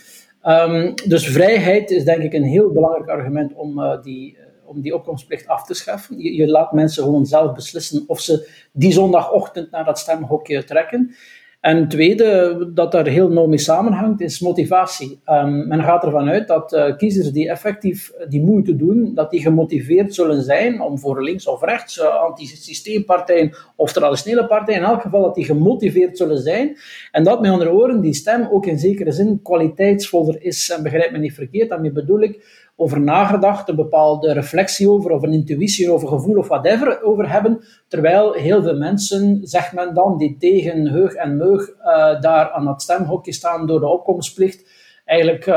Um, 0.45 0.93
dus 1.07 1.27
vrijheid 1.27 1.91
is 1.91 2.03
denk 2.03 2.21
ik 2.21 2.33
een 2.33 2.43
heel 2.43 2.71
belangrijk 2.71 3.09
argument 3.09 3.53
om, 3.53 3.79
uh, 3.79 4.01
die, 4.01 4.37
om 4.65 4.81
die 4.81 4.95
opkomstplicht 4.95 5.47
af 5.47 5.65
te 5.65 5.73
schaffen. 5.73 6.19
Je, 6.19 6.35
je, 6.35 6.47
laat 6.47 6.71
mensen 6.71 7.03
gewoon 7.03 7.25
zelf 7.25 7.53
beslissen 7.53 8.03
of 8.07 8.19
ze 8.19 8.49
die 8.71 8.91
zondagochtend 8.91 9.71
naar 9.71 9.85
dat 9.85 9.99
stemhokje 9.99 10.63
trekken. 10.63 11.15
En 11.61 11.87
tweede, 11.87 12.57
dat 12.73 12.91
daar 12.91 13.07
heel 13.07 13.29
nauw 13.29 13.47
mee 13.47 13.57
samenhangt, 13.57 14.21
is 14.21 14.39
motivatie. 14.39 15.19
Um, 15.25 15.67
men 15.67 15.83
gaat 15.83 16.03
ervan 16.03 16.29
uit 16.29 16.47
dat 16.47 16.73
uh, 16.73 16.95
kiezers 16.97 17.31
die 17.31 17.49
effectief 17.49 18.11
die 18.29 18.41
moeite 18.41 18.75
doen, 18.75 19.11
dat 19.13 19.31
die 19.31 19.41
gemotiveerd 19.41 20.15
zullen 20.15 20.43
zijn 20.43 20.81
om 20.81 20.99
voor 20.99 21.23
links 21.23 21.47
of 21.47 21.63
rechts, 21.63 21.97
uh, 21.97 22.05
antisysteempartijen 22.05 23.55
of 23.75 23.93
traditionele 23.93 24.47
partijen, 24.47 24.81
in 24.81 24.87
elk 24.87 25.01
geval 25.01 25.21
dat 25.21 25.35
die 25.35 25.45
gemotiveerd 25.45 26.17
zullen 26.17 26.37
zijn. 26.37 26.77
En 27.11 27.23
dat 27.23 27.41
met 27.41 27.51
andere 27.51 27.71
woorden 27.71 28.01
die 28.01 28.13
stem 28.13 28.47
ook 28.51 28.65
in 28.65 28.79
zekere 28.79 29.11
zin 29.11 29.39
kwaliteitsvoller 29.43 30.43
is. 30.43 30.69
En 30.69 30.83
begrijp 30.83 31.11
me 31.11 31.17
niet 31.17 31.33
verkeerd, 31.33 31.69
daarmee 31.69 31.91
bedoel 31.91 32.21
ik 32.21 32.69
over 32.81 33.01
nagedacht, 33.01 33.69
een 33.69 33.75
bepaalde 33.75 34.33
reflectie 34.33 34.89
over, 34.89 35.11
of 35.11 35.23
een 35.23 35.33
intuïtie 35.33 35.91
over, 35.91 36.07
gevoel 36.07 36.37
of 36.37 36.47
whatever 36.47 37.01
over 37.03 37.31
hebben. 37.31 37.63
Terwijl 37.87 38.33
heel 38.33 38.61
veel 38.63 38.77
mensen, 38.77 39.39
zegt 39.41 39.73
men 39.73 39.93
dan, 39.93 40.17
die 40.17 40.35
tegen 40.39 40.87
heug 40.87 41.13
en 41.13 41.37
meug 41.37 41.69
uh, 41.69 42.21
daar 42.21 42.49
aan 42.49 42.67
het 42.67 42.81
stemhokje 42.81 43.33
staan 43.33 43.67
door 43.67 43.79
de 43.79 43.87
opkomstplicht, 43.87 44.69
eigenlijk 45.05 45.45
uh, 45.45 45.53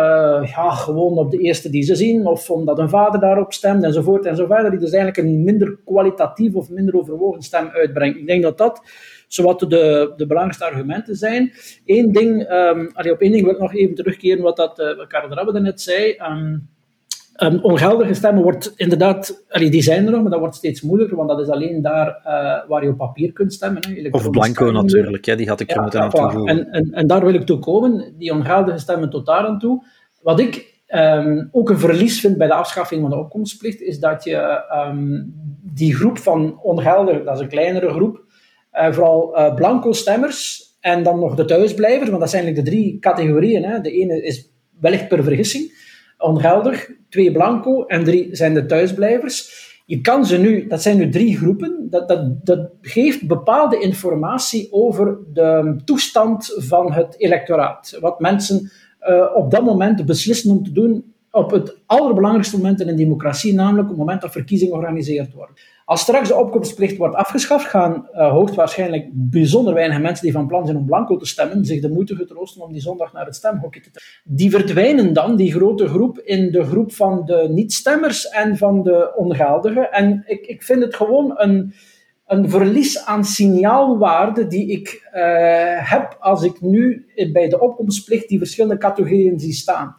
ja, 0.54 0.70
gewoon 0.70 1.18
op 1.18 1.30
de 1.30 1.38
eerste 1.38 1.70
die 1.70 1.82
ze 1.82 1.94
zien, 1.94 2.26
of 2.26 2.50
omdat 2.50 2.78
een 2.78 2.88
vader 2.88 3.20
daarop 3.20 3.52
stemt, 3.52 3.84
enzovoort 3.84 4.26
en 4.26 4.36
zo 4.36 4.46
verder, 4.46 4.70
die 4.70 4.80
dus 4.80 4.92
eigenlijk 4.92 5.28
een 5.28 5.44
minder 5.44 5.78
kwalitatief 5.84 6.54
of 6.54 6.70
minder 6.70 6.96
overwogen 6.96 7.42
stem 7.42 7.68
uitbrengt. 7.68 8.18
Ik 8.18 8.26
denk 8.26 8.42
dat 8.42 8.58
dat 8.58 8.82
zowat 9.28 9.60
de, 9.60 10.12
de 10.16 10.26
belangrijkste 10.26 10.64
argumenten 10.64 11.16
zijn. 11.16 11.52
Eén 11.86 12.12
ding, 12.12 12.50
um, 12.50 12.90
allee, 12.92 13.12
op 13.12 13.20
één 13.20 13.32
ding 13.32 13.44
wil 13.44 13.54
ik 13.54 13.60
nog 13.60 13.74
even 13.74 13.94
terugkeren 13.94 14.42
wat, 14.42 14.56
dat, 14.56 14.78
uh, 14.78 15.06
Karel 15.06 15.34
Rabbe 15.34 15.60
net 15.60 15.80
zei. 15.80 16.16
Um, 16.30 16.72
Um, 17.42 17.58
ongeldige 17.62 18.14
stemmen 18.14 18.42
wordt 18.42 18.72
inderdaad, 18.76 19.44
allee, 19.48 19.70
die 19.70 19.82
zijn 19.82 20.06
er 20.06 20.12
nog, 20.12 20.22
maar 20.22 20.30
dat 20.30 20.40
wordt 20.40 20.54
steeds 20.54 20.82
moeilijker, 20.82 21.16
want 21.16 21.28
dat 21.28 21.40
is 21.40 21.48
alleen 21.48 21.82
daar 21.82 22.08
uh, 22.08 22.68
waar 22.68 22.82
je 22.82 22.88
op 22.88 22.96
papier 22.96 23.32
kunt 23.32 23.52
stemmen. 23.52 23.82
Hè, 23.88 24.08
of 24.10 24.30
blanco 24.30 24.70
natuurlijk, 24.70 25.24
hè, 25.24 25.36
die 25.36 25.48
had 25.48 25.60
ik 25.60 25.70
er 25.70 25.76
ja, 25.76 25.82
moeten 25.82 26.00
aan 26.00 26.10
toevoegen. 26.10 26.46
En, 26.46 26.70
en, 26.70 26.92
en, 26.92 27.06
daar 27.06 27.24
wil 27.24 27.34
ik 27.34 27.46
toe 27.46 27.58
komen, 27.58 28.14
die 28.18 28.32
ongeldige 28.32 28.78
stemmen 28.78 29.10
tot 29.10 29.26
daar 29.26 29.46
aan 29.46 29.58
toe. 29.58 29.84
Wat 30.22 30.40
ik 30.40 30.80
um, 30.88 31.48
ook 31.52 31.70
een 31.70 31.78
verlies 31.78 32.20
vind 32.20 32.38
bij 32.38 32.46
de 32.46 32.54
afschaffing 32.54 33.00
van 33.00 33.10
de 33.10 33.18
opkomstplicht, 33.18 33.80
is 33.80 33.98
dat 33.98 34.24
je 34.24 34.64
um, 34.88 35.34
die 35.62 35.94
groep 35.94 36.18
van 36.18 36.60
ongeldig, 36.62 37.24
dat 37.24 37.34
is 37.34 37.40
een 37.40 37.48
kleinere 37.48 37.88
groep, 37.88 38.22
uh, 38.72 38.92
vooral 38.92 39.38
uh, 39.38 39.54
blanco 39.54 39.92
stemmers 39.92 40.62
en 40.80 41.02
dan 41.02 41.18
nog 41.18 41.34
de 41.34 41.44
thuisblijvers, 41.44 42.08
want 42.08 42.20
dat 42.20 42.30
zijn 42.30 42.42
eigenlijk 42.42 42.70
de 42.70 42.76
drie 42.76 42.98
categorieën. 42.98 43.64
Hè. 43.64 43.80
De 43.80 43.90
ene 43.90 44.22
is 44.22 44.50
wellicht 44.80 45.08
per 45.08 45.24
vergissing, 45.24 45.82
ongeldig, 46.24 46.90
twee 47.08 47.32
blanco 47.32 47.84
en 47.86 48.04
drie 48.04 48.36
zijn 48.36 48.54
de 48.54 48.66
thuisblijvers. 48.66 49.62
Je 49.86 50.00
kan 50.00 50.26
ze 50.26 50.38
nu, 50.38 50.66
dat 50.66 50.82
zijn 50.82 50.96
nu 50.96 51.08
drie 51.08 51.36
groepen, 51.36 51.86
dat, 51.90 52.08
dat, 52.08 52.46
dat 52.46 52.70
geeft 52.80 53.26
bepaalde 53.26 53.78
informatie 53.78 54.68
over 54.70 55.18
de 55.32 55.76
toestand 55.84 56.54
van 56.56 56.92
het 56.92 57.14
electoraat. 57.18 57.98
Wat 58.00 58.20
mensen 58.20 58.70
uh, 59.08 59.26
op 59.34 59.50
dat 59.50 59.64
moment 59.64 60.06
beslissen 60.06 60.50
om 60.50 60.64
te 60.64 60.72
doen 60.72 61.13
op 61.34 61.50
het 61.50 61.76
allerbelangrijkste 61.86 62.56
moment 62.56 62.80
in 62.80 62.88
een 62.88 62.96
democratie, 62.96 63.54
namelijk 63.54 63.82
op 63.82 63.88
het 63.88 63.98
moment 63.98 64.20
dat 64.20 64.32
verkiezingen 64.32 64.74
georganiseerd 64.74 65.32
worden. 65.32 65.56
Als 65.84 66.00
straks 66.00 66.28
de 66.28 66.36
opkomstplicht 66.36 66.96
wordt 66.96 67.14
afgeschaft, 67.14 67.64
gaan 67.64 68.08
uh, 68.12 68.30
hoogstwaarschijnlijk 68.30 69.08
bijzonder 69.12 69.74
weinig 69.74 70.00
mensen 70.00 70.24
die 70.24 70.32
van 70.32 70.46
plan 70.46 70.64
zijn 70.64 70.76
om 70.76 70.86
blanco 70.86 71.16
te 71.16 71.26
stemmen, 71.26 71.64
zich 71.64 71.80
de 71.80 71.88
moeite 71.88 72.16
getroosten 72.16 72.62
om 72.62 72.72
die 72.72 72.80
zondag 72.80 73.12
naar 73.12 73.24
het 73.24 73.34
stemhokje 73.34 73.80
te 73.80 73.90
trekken. 73.90 74.36
Die 74.36 74.50
verdwijnen 74.50 75.12
dan, 75.12 75.36
die 75.36 75.52
grote 75.52 75.88
groep, 75.88 76.18
in 76.18 76.50
de 76.50 76.64
groep 76.64 76.92
van 76.92 77.24
de 77.24 77.46
niet-stemmers 77.50 78.28
en 78.28 78.56
van 78.56 78.82
de 78.82 79.12
ongeldigen. 79.16 79.92
En 79.92 80.22
ik, 80.26 80.46
ik 80.46 80.62
vind 80.62 80.82
het 80.82 80.94
gewoon 80.94 81.32
een, 81.36 81.74
een 82.26 82.50
verlies 82.50 83.04
aan 83.04 83.24
signaalwaarde 83.24 84.46
die 84.46 84.70
ik 84.70 85.08
uh, 85.14 85.90
heb 85.90 86.16
als 86.20 86.42
ik 86.42 86.60
nu 86.60 87.06
bij 87.32 87.48
de 87.48 87.60
opkomstplicht 87.60 88.28
die 88.28 88.38
verschillende 88.38 88.78
categorieën 88.78 89.40
zie 89.40 89.52
staan. 89.52 89.96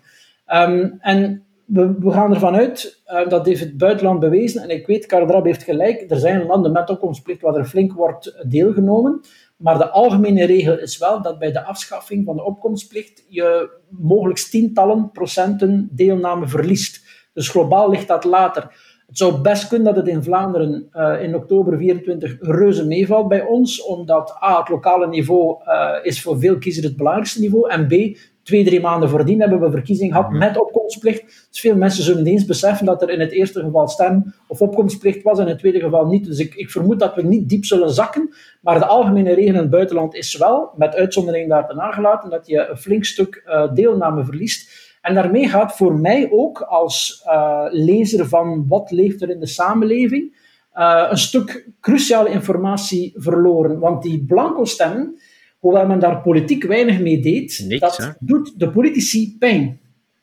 Um, 0.54 0.98
en 1.00 1.46
we, 1.66 1.96
we, 2.00 2.12
gaan 2.12 2.34
ervan 2.34 2.56
uit, 2.56 3.04
uh, 3.08 3.28
dat 3.28 3.46
heeft 3.46 3.60
het 3.60 3.78
buitenland 3.78 4.20
bewezen, 4.20 4.62
en 4.62 4.70
ik 4.70 4.88
weet, 4.88 5.06
Kardrab 5.06 5.46
heeft 5.46 5.64
gelijk, 5.64 6.12
er 6.12 6.20
zijn 6.20 6.46
landen 6.46 6.72
met 6.72 6.90
opkomstplicht 6.90 7.42
waar 7.42 7.56
er 7.56 7.66
flink 7.66 7.94
wordt 7.94 8.46
deelgenomen, 8.48 9.22
maar 9.58 9.78
de 9.78 9.90
algemene 9.90 10.46
regel 10.46 10.80
is 10.80 10.98
wel 10.98 11.22
dat 11.22 11.40
bij 11.40 11.52
de 11.52 11.66
afschaffing 11.66 12.26
van 12.26 12.36
de 12.36 12.44
opkomstplicht 12.44 13.26
je 13.28 13.70
mogelijk 13.90 14.40
tientallen 14.40 15.12
procenten 15.12 15.90
deelname 15.92 16.48
verliest. 16.48 17.04
Dus 17.34 17.50
globaal 17.50 17.90
ligt 17.90 18.08
dat 18.08 18.24
later. 18.24 18.94
Het 19.08 19.18
zou 19.18 19.42
best 19.42 19.68
kunnen 19.68 19.94
dat 19.94 19.96
het 19.96 20.08
in 20.08 20.24
Vlaanderen 20.24 20.90
uh, 20.94 21.22
in 21.22 21.36
oktober 21.36 21.78
24 21.78 22.38
reuze 22.40 22.86
meevalt 22.86 23.28
bij 23.28 23.42
ons, 23.42 23.84
omdat 23.84 24.38
A, 24.44 24.60
het 24.60 24.70
lokale 24.70 25.08
niveau 25.08 25.64
uh, 25.66 25.92
is 26.02 26.22
voor 26.22 26.40
veel 26.40 26.58
kiezers 26.58 26.86
het 26.86 26.98
belangrijkste 26.98 27.40
niveau, 27.40 27.70
en 27.70 27.88
B, 27.88 28.18
twee, 28.46 28.64
drie 28.64 28.82
maanden 28.82 29.10
voordien 29.10 29.40
hebben 29.40 29.60
we 29.60 29.72
verkiezing 29.72 30.12
gehad 30.12 30.30
mhm. 30.30 30.38
met 30.38 30.58
opkomstplicht. 30.58 31.48
Dus 31.50 31.60
veel 31.60 31.76
mensen 31.76 32.04
zullen 32.04 32.26
eens 32.26 32.46
beseffen 32.46 32.86
dat 32.86 33.02
er 33.02 33.10
in 33.10 33.20
het 33.20 33.32
eerste 33.32 33.60
geval 33.60 33.88
stem- 33.88 34.34
of 34.48 34.62
opkomstplicht 34.62 35.24
was, 35.24 35.38
en 35.38 35.44
in 35.44 35.50
het 35.50 35.60
tweede 35.60 35.80
geval 35.80 36.06
niet. 36.06 36.26
Dus 36.26 36.40
ik, 36.40 36.56
ik 36.56 36.70
vermoed 36.70 37.00
dat 37.00 37.16
we 37.16 37.22
niet 37.22 37.50
diep 37.50 37.66
zullen 37.66 37.90
zakken. 37.90 38.34
Maar 38.62 38.80
de 38.80 38.86
algemene 38.86 39.34
regel 39.34 39.54
in 39.54 39.60
het 39.60 39.70
buitenland 39.70 40.16
is 40.16 40.38
wel, 40.38 40.74
met 40.76 40.96
uitzondering 40.96 41.50
daar 41.50 41.68
te 41.68 41.76
nagelaten, 41.76 42.30
dat 42.30 42.48
je 42.48 42.68
een 42.70 42.78
flink 42.78 43.06
stuk 43.06 43.44
uh, 43.48 43.74
deelname 43.74 44.26
verliest. 44.26 44.84
En 45.02 45.14
daarmee 45.14 45.48
gaat 45.48 45.76
voor 45.76 46.00
mij 46.00 46.30
ook 46.32 46.62
als 46.62 47.24
uh, 47.26 47.66
lezer 47.70 48.28
van 48.28 48.66
wat 48.68 48.92
leeft 48.92 49.22
er 49.22 49.30
in 49.30 49.40
de 49.40 49.48
samenleving, 49.48 50.38
uh, 50.76 51.08
een 51.10 51.18
stuk 51.18 51.70
cruciale 51.82 52.30
informatie 52.30 53.14
verloren. 53.16 53.80
Want 53.80 54.04
die 54.04 54.26
blanco 54.26 54.66
stemmen, 54.66 55.20
hoewel 55.66 55.88
men 55.88 56.00
daar 56.00 56.22
politiek 56.22 56.64
weinig 56.64 57.00
mee 57.00 57.20
deed, 57.20 57.66
Niks, 57.68 57.82
dat 57.82 57.98
hè? 57.98 58.10
doet 58.20 58.60
de 58.60 58.70
politici 58.70 59.36
pijn. 59.40 59.80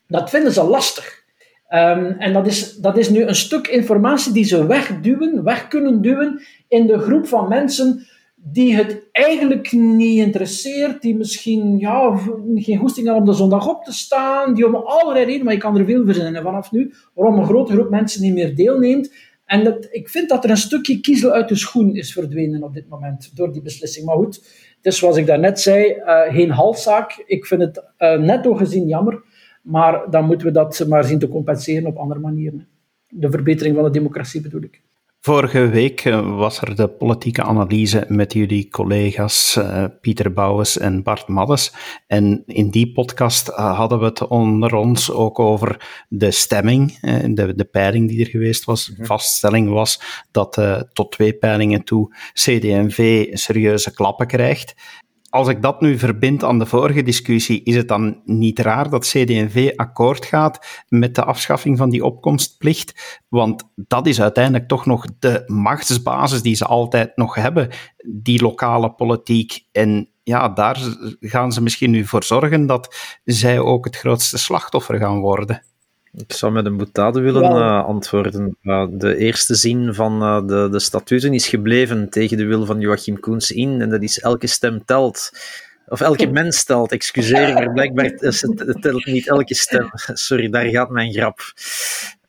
Dat 0.06 0.30
vinden 0.30 0.52
ze 0.52 0.62
lastig. 0.62 1.24
Um, 1.68 2.06
en 2.18 2.32
dat 2.32 2.46
is, 2.46 2.76
dat 2.76 2.98
is 2.98 3.08
nu 3.08 3.22
een 3.22 3.34
stuk 3.34 3.66
informatie 3.66 4.32
die 4.32 4.44
ze 4.44 4.66
wegduwen, 4.66 5.44
weg 5.44 5.68
kunnen 5.68 6.02
duwen 6.02 6.42
in 6.68 6.86
de 6.86 6.98
groep 6.98 7.26
van 7.26 7.48
mensen 7.48 8.06
die 8.34 8.74
het 8.74 9.08
eigenlijk 9.12 9.72
niet 9.72 10.18
interesseert, 10.18 11.02
die 11.02 11.16
misschien 11.16 11.78
ja, 11.78 12.18
geen 12.54 12.78
goesting 12.78 13.06
hebben 13.06 13.24
om 13.24 13.30
de 13.30 13.36
zondag 13.36 13.68
op 13.68 13.84
te 13.84 13.92
staan, 13.92 14.54
die 14.54 14.66
om 14.66 14.74
allerlei 14.74 15.24
redenen, 15.24 15.44
maar 15.44 15.54
je 15.54 15.60
kan 15.60 15.78
er 15.78 15.84
veel 15.84 16.04
verzinnen 16.04 16.42
vanaf 16.42 16.72
nu, 16.72 16.92
waarom 17.14 17.38
een 17.38 17.46
grote 17.46 17.72
groep 17.72 17.90
mensen 17.90 18.22
niet 18.22 18.34
meer 18.34 18.56
deelneemt. 18.56 19.12
En 19.44 19.64
dat, 19.64 19.88
ik 19.90 20.08
vind 20.08 20.28
dat 20.28 20.44
er 20.44 20.50
een 20.50 20.56
stukje 20.56 21.00
kiezel 21.00 21.30
uit 21.30 21.48
de 21.48 21.56
schoen 21.56 21.94
is 21.94 22.12
verdwenen 22.12 22.62
op 22.62 22.74
dit 22.74 22.88
moment 22.88 23.36
door 23.36 23.52
die 23.52 23.62
beslissing. 23.62 24.06
Maar 24.06 24.16
goed, 24.16 24.40
het 24.82 24.92
is 24.92 24.98
zoals 24.98 25.16
ik 25.16 25.26
daarnet 25.26 25.60
zei, 25.60 25.96
uh, 25.96 26.20
geen 26.34 26.50
halfzaak. 26.50 27.22
Ik 27.26 27.46
vind 27.46 27.60
het 27.60 27.84
uh, 27.98 28.18
netto 28.18 28.54
gezien 28.54 28.86
jammer, 28.86 29.22
maar 29.62 30.10
dan 30.10 30.24
moeten 30.24 30.46
we 30.46 30.52
dat 30.52 30.84
maar 30.88 31.04
zien 31.04 31.18
te 31.18 31.28
compenseren 31.28 31.86
op 31.86 31.96
andere 31.96 32.20
manieren. 32.20 32.68
De 33.08 33.30
verbetering 33.30 33.74
van 33.74 33.84
de 33.84 33.90
democratie 33.90 34.40
bedoel 34.40 34.62
ik. 34.62 34.82
Vorige 35.24 35.68
week 35.68 36.04
eh, 36.04 36.36
was 36.36 36.60
er 36.60 36.76
de 36.76 36.88
politieke 36.88 37.42
analyse 37.42 38.04
met 38.08 38.32
jullie 38.32 38.68
collega's 38.68 39.56
uh, 39.56 39.84
Pieter 40.00 40.32
Bouwens 40.32 40.78
en 40.78 41.02
Bart 41.02 41.28
Maddes. 41.28 41.72
En 42.06 42.42
in 42.46 42.70
die 42.70 42.92
podcast 42.92 43.48
uh, 43.48 43.76
hadden 43.76 43.98
we 43.98 44.04
het 44.04 44.26
onder 44.26 44.74
ons 44.74 45.10
ook 45.10 45.38
over 45.38 46.04
de 46.08 46.30
stemming, 46.30 46.98
uh, 47.02 47.34
de, 47.34 47.54
de 47.54 47.64
peiling 47.64 48.08
die 48.08 48.20
er 48.20 48.30
geweest 48.30 48.64
was. 48.64 48.86
De 48.86 48.92
mhm. 48.96 49.04
vaststelling 49.04 49.68
was 49.68 50.24
dat 50.30 50.60
tot 50.92 51.12
twee 51.12 51.32
peilingen 51.32 51.84
toe 51.84 52.16
CD&V 52.32 53.26
serieuze 53.32 53.94
klappen 53.94 54.26
krijgt 54.26 54.74
als 55.32 55.48
ik 55.48 55.62
dat 55.62 55.80
nu 55.80 55.98
verbind 55.98 56.44
aan 56.44 56.58
de 56.58 56.66
vorige 56.66 57.02
discussie, 57.02 57.62
is 57.62 57.76
het 57.76 57.88
dan 57.88 58.20
niet 58.24 58.58
raar 58.58 58.90
dat 58.90 59.06
CD&V 59.06 59.72
akkoord 59.76 60.24
gaat 60.24 60.84
met 60.88 61.14
de 61.14 61.24
afschaffing 61.24 61.78
van 61.78 61.90
die 61.90 62.04
opkomstplicht? 62.04 63.22
Want 63.28 63.64
dat 63.74 64.06
is 64.06 64.20
uiteindelijk 64.20 64.68
toch 64.68 64.86
nog 64.86 65.06
de 65.18 65.42
machtsbasis 65.46 66.42
die 66.42 66.54
ze 66.54 66.66
altijd 66.66 67.16
nog 67.16 67.34
hebben, 67.34 67.68
die 68.06 68.42
lokale 68.42 68.92
politiek. 68.92 69.66
En 69.70 70.08
ja, 70.22 70.48
daar 70.48 70.78
gaan 71.20 71.52
ze 71.52 71.62
misschien 71.62 71.90
nu 71.90 72.04
voor 72.04 72.24
zorgen 72.24 72.66
dat 72.66 72.96
zij 73.24 73.58
ook 73.60 73.84
het 73.84 73.96
grootste 73.96 74.38
slachtoffer 74.38 74.98
gaan 74.98 75.20
worden. 75.20 75.62
Ik 76.16 76.32
zou 76.32 76.52
met 76.52 76.66
een 76.66 76.76
boutade 76.76 77.20
willen 77.20 77.56
uh, 77.56 77.84
antwoorden. 77.84 78.56
Uh, 78.62 78.86
de 78.90 79.16
eerste 79.16 79.54
zin 79.54 79.94
van 79.94 80.22
uh, 80.22 80.46
de, 80.46 80.68
de 80.70 80.78
statuten 80.78 81.32
is 81.32 81.48
gebleven 81.48 82.08
tegen 82.08 82.36
de 82.36 82.44
wil 82.44 82.66
van 82.66 82.80
Joachim 82.80 83.20
Koens 83.20 83.50
in, 83.50 83.80
en 83.80 83.90
dat 83.90 84.02
is 84.02 84.20
elke 84.20 84.46
stem 84.46 84.84
telt. 84.84 85.30
Of 85.86 86.00
elke 86.00 86.26
mens 86.40 86.64
telt, 86.64 86.92
excuseer, 86.92 87.54
maar 87.54 87.72
blijkbaar 87.72 88.16
telt 88.80 89.06
niet 89.06 89.28
elke 89.28 89.54
stem. 89.54 89.90
Sorry, 90.12 90.50
daar 90.50 90.64
gaat 90.64 90.90
mijn 90.90 91.12
grap. 91.12 91.40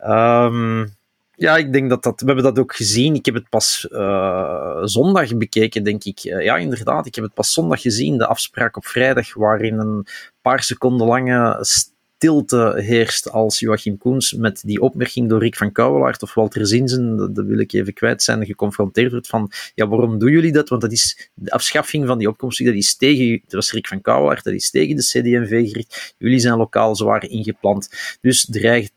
Um, 0.07 0.95
Ja, 1.35 1.57
ik 1.57 1.73
denk 1.73 1.89
dat 1.89 2.03
dat... 2.03 2.19
We 2.19 2.25
hebben 2.25 2.43
dat 2.43 2.59
ook 2.59 2.75
gezien. 2.75 3.15
Ik 3.15 3.25
heb 3.25 3.35
het 3.35 3.49
pas 3.49 3.87
uh, 3.91 4.79
zondag 4.83 5.37
bekeken, 5.37 5.83
denk 5.83 6.03
ik. 6.03 6.19
Ja, 6.19 6.57
inderdaad. 6.57 7.05
Ik 7.05 7.15
heb 7.15 7.23
het 7.23 7.33
pas 7.33 7.53
zondag 7.53 7.81
gezien, 7.81 8.17
de 8.17 8.27
afspraak 8.27 8.77
op 8.77 8.85
vrijdag, 8.85 9.33
waarin 9.33 9.79
een 9.79 10.07
paar 10.41 10.63
seconden 10.63 11.07
lange 11.07 11.57
stilte 12.23 12.73
heerst 12.75 13.31
als 13.31 13.59
Joachim 13.59 13.97
Koens 13.97 14.33
met 14.33 14.61
die 14.65 14.81
opmerking 14.81 15.29
door 15.29 15.39
Rick 15.39 15.55
van 15.55 15.71
Kouwelaert 15.71 16.21
of 16.21 16.33
Walter 16.33 16.67
Zinzen, 16.67 17.33
dat, 17.33 17.45
wil 17.45 17.59
ik 17.59 17.73
even 17.73 17.93
kwijt 17.93 18.23
zijn, 18.23 18.45
geconfronteerd 18.45 19.11
wordt 19.11 19.27
van, 19.27 19.51
ja, 19.75 19.87
waarom 19.87 20.19
doen 20.19 20.31
jullie 20.31 20.51
dat? 20.51 20.69
Want 20.69 20.81
dat 20.81 20.91
is 20.91 21.29
de 21.33 21.51
afschaffing 21.51 22.07
van 22.07 22.17
die 22.17 22.27
opkomst, 22.27 22.65
dat 22.65 22.73
is 22.73 22.95
tegen, 22.95 23.41
dat 23.43 23.53
was 23.53 23.71
Rick 23.71 23.87
van 23.87 24.01
Kouwelaert, 24.01 24.43
dat 24.43 24.53
is 24.53 24.69
tegen 24.69 24.95
de 24.95 25.01
CD&V 25.01 25.69
gericht. 25.69 26.15
Jullie 26.17 26.39
zijn 26.39 26.57
lokaal 26.57 26.95
zwaar 26.95 27.29
ingeplant. 27.29 27.89
Dus 28.21 28.47
dreigt 28.49 28.91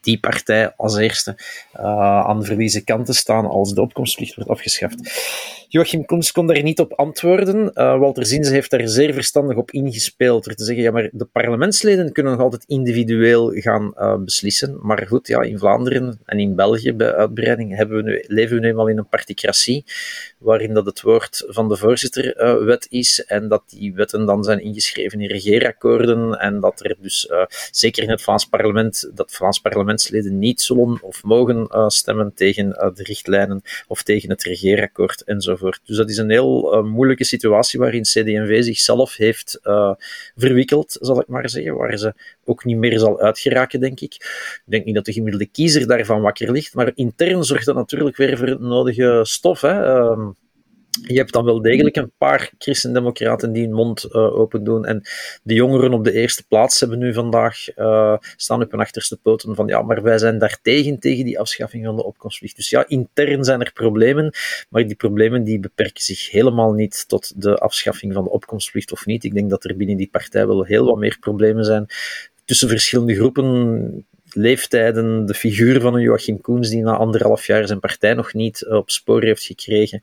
die 0.00 0.20
partij 0.20 0.72
als 0.76 0.96
eerste 0.96 1.36
uh, 1.76 2.20
aan 2.26 2.40
de 2.40 2.46
verliezen 2.46 2.84
kant 2.84 3.06
te 3.06 3.12
staan 3.12 3.46
als 3.46 3.74
de 3.74 3.80
opkomstplicht 3.80 4.34
wordt 4.34 4.50
afgeschaft. 4.50 4.98
Joachim 5.68 6.04
Koens 6.04 6.32
kon 6.32 6.46
daar 6.46 6.62
niet 6.62 6.80
op 6.80 6.92
antwoorden. 6.92 7.70
Uh, 7.74 7.98
Walter 7.98 8.26
Zinze 8.26 8.52
heeft 8.52 8.70
daar 8.70 8.88
zeer 8.88 9.14
verstandig 9.14 9.56
op 9.56 9.70
ingespeeld 9.70 10.44
door 10.44 10.54
te 10.54 10.64
zeggen, 10.64 10.84
ja, 10.84 10.90
maar 10.90 11.08
de 11.12 11.24
parlementsleden 11.24 12.12
kunnen 12.12 12.32
nog 12.32 12.42
altijd 12.42 12.64
individueel 12.66 13.50
gaan 13.52 13.94
uh, 13.96 14.16
beslissen. 14.16 14.78
Maar 14.82 15.06
goed, 15.06 15.26
ja, 15.26 15.40
in 15.40 15.58
Vlaanderen 15.58 16.20
en 16.24 16.38
in 16.38 16.54
België 16.54 16.92
bij 16.92 17.14
uitbreiding 17.14 17.76
hebben 17.76 17.96
we 17.96 18.02
nu, 18.02 18.24
leven 18.26 18.54
we 18.54 18.60
nu 18.60 18.68
eenmaal 18.68 18.88
in 18.88 18.98
een 18.98 19.08
particratie, 19.08 19.84
waarin 20.40 20.74
dat 20.74 20.86
het 20.86 21.00
woord 21.00 21.44
van 21.46 21.68
de 21.68 21.76
voorzitter 21.76 22.40
uh, 22.40 22.64
wet 22.64 22.86
is 22.90 23.24
en 23.24 23.48
dat 23.48 23.62
die 23.66 23.94
wetten 23.94 24.26
dan 24.26 24.44
zijn 24.44 24.60
ingeschreven 24.60 25.20
in 25.20 25.28
regeerakkoorden 25.28 26.38
en 26.38 26.60
dat 26.60 26.84
er 26.84 26.96
dus, 27.00 27.28
zeker 27.70 28.02
in 28.02 28.10
het 28.10 28.22
Vlaams 28.22 28.44
parlement, 28.44 29.10
dat 29.14 29.32
Vlaams 29.32 29.60
parlementsleden 29.60 30.38
niet 30.38 30.60
zullen 30.60 30.98
of 31.02 31.22
mogen 31.22 31.90
stemmen 31.90 32.34
tegen 32.34 32.68
de 32.68 33.02
richtlijnen 33.02 33.62
of 33.86 34.02
tegen 34.02 34.30
het 34.30 34.42
regeerakkoord 34.42 35.22
enzovoort. 35.22 35.80
Dus 35.84 35.96
dat 35.96 36.10
is 36.10 36.16
een 36.16 36.30
heel 36.30 36.82
moeilijke 36.82 37.24
situatie 37.24 37.78
waarin 37.78 38.02
CD&V 38.02 38.62
zichzelf 38.62 39.16
heeft 39.16 39.60
verwikkeld, 40.36 40.96
zal 41.00 41.20
ik 41.20 41.28
maar 41.28 41.50
zeggen, 41.50 41.74
waar 41.74 41.98
ze 41.98 42.14
ook 42.50 42.64
niet 42.64 42.76
meer 42.76 42.98
zal 42.98 43.20
uitgeraken, 43.20 43.80
denk 43.80 44.00
ik. 44.00 44.14
Ik 44.14 44.62
denk 44.64 44.84
niet 44.84 44.94
dat 44.94 45.04
de 45.04 45.12
gemiddelde 45.12 45.46
kiezer 45.46 45.86
daarvan 45.86 46.20
wakker 46.20 46.52
ligt, 46.52 46.74
maar 46.74 46.92
intern 46.94 47.44
zorgt 47.44 47.66
dat 47.66 47.74
natuurlijk 47.74 48.16
weer 48.16 48.38
voor 48.38 48.46
het 48.46 48.60
nodige 48.60 49.20
stof. 49.22 49.60
Hè. 49.60 50.00
Uh, 50.00 50.28
je 50.90 51.16
hebt 51.16 51.32
dan 51.32 51.44
wel 51.44 51.62
degelijk 51.62 51.96
een 51.96 52.12
paar 52.18 52.50
christendemocraten 52.58 53.52
die 53.52 53.62
hun 53.62 53.74
mond 53.74 54.04
uh, 54.04 54.38
open 54.38 54.64
doen. 54.64 54.84
En 54.84 55.02
de 55.42 55.54
jongeren 55.54 55.92
op 55.92 56.04
de 56.04 56.12
eerste 56.12 56.46
plaats 56.46 56.80
hebben 56.80 56.98
nu 56.98 57.12
vandaag 57.12 57.76
uh, 57.76 58.16
staan 58.36 58.62
op 58.62 58.70
hun 58.70 58.80
achterste 58.80 59.16
poten 59.16 59.54
van 59.54 59.66
ja, 59.66 59.82
maar 59.82 60.02
wij 60.02 60.18
zijn 60.18 60.38
daartegen, 60.38 60.98
tegen 60.98 61.24
die 61.24 61.38
afschaffing 61.38 61.84
van 61.84 61.96
de 61.96 62.04
opkomstplicht. 62.04 62.56
Dus 62.56 62.70
ja, 62.70 62.88
intern 62.88 63.44
zijn 63.44 63.60
er 63.60 63.72
problemen, 63.72 64.34
maar 64.68 64.86
die 64.86 64.96
problemen 64.96 65.44
die 65.44 65.60
beperken 65.60 66.02
zich 66.02 66.30
helemaal 66.30 66.72
niet 66.72 67.08
tot 67.08 67.42
de 67.42 67.56
afschaffing 67.56 68.12
van 68.12 68.24
de 68.24 68.30
opkomstplicht 68.30 68.92
of 68.92 69.06
niet. 69.06 69.24
Ik 69.24 69.34
denk 69.34 69.50
dat 69.50 69.64
er 69.64 69.76
binnen 69.76 69.96
die 69.96 70.10
partij 70.10 70.46
wel 70.46 70.64
heel 70.64 70.84
wat 70.84 70.98
meer 70.98 71.16
problemen 71.20 71.64
zijn 71.64 71.86
tussen 72.50 72.68
verschillende 72.68 73.14
groepen 73.14 74.04
leeftijden, 74.34 75.26
de 75.26 75.34
figuur 75.34 75.80
van 75.80 75.94
een 75.94 76.00
Joachim 76.00 76.40
Koens 76.40 76.68
die 76.68 76.82
na 76.82 76.96
anderhalf 76.96 77.46
jaar 77.46 77.66
zijn 77.66 77.80
partij 77.80 78.14
nog 78.14 78.34
niet 78.34 78.62
eh, 78.62 78.76
op 78.76 78.90
spoor 78.90 79.22
heeft 79.22 79.44
gekregen. 79.44 80.00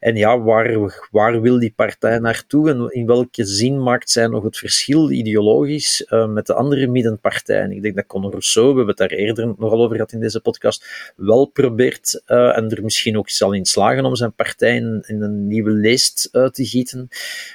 En 0.00 0.16
ja, 0.16 0.40
waar, 0.40 1.06
waar 1.10 1.40
wil 1.40 1.58
die 1.58 1.72
partij 1.76 2.18
naartoe 2.18 2.70
en 2.70 2.88
in 2.90 3.06
welke 3.06 3.44
zin 3.44 3.82
maakt 3.82 4.10
zij 4.10 4.26
nog 4.26 4.44
het 4.44 4.58
verschil 4.58 5.10
ideologisch 5.10 6.06
uh, 6.10 6.26
met 6.26 6.46
de 6.46 6.54
andere 6.54 6.86
middenpartijen? 6.86 7.70
Ik 7.70 7.82
denk 7.82 7.94
dat 7.94 8.06
Conor 8.06 8.30
Rousseau, 8.30 8.68
we 8.68 8.76
hebben 8.76 8.94
het 8.96 9.10
daar 9.10 9.18
eerder 9.18 9.54
nogal 9.58 9.82
over 9.82 9.94
gehad 9.94 10.12
in 10.12 10.20
deze 10.20 10.40
podcast, 10.40 11.12
wel 11.16 11.46
probeert 11.46 12.22
uh, 12.26 12.56
en 12.56 12.70
er 12.70 12.84
misschien 12.84 13.18
ook 13.18 13.30
zal 13.30 13.52
in 13.52 13.64
slagen 13.64 14.04
om 14.04 14.16
zijn 14.16 14.34
partij 14.34 14.76
in, 14.76 15.04
een 15.06 15.46
nieuwe 15.46 15.70
leest 15.70 16.28
te 16.32 16.66
gieten. 16.66 17.08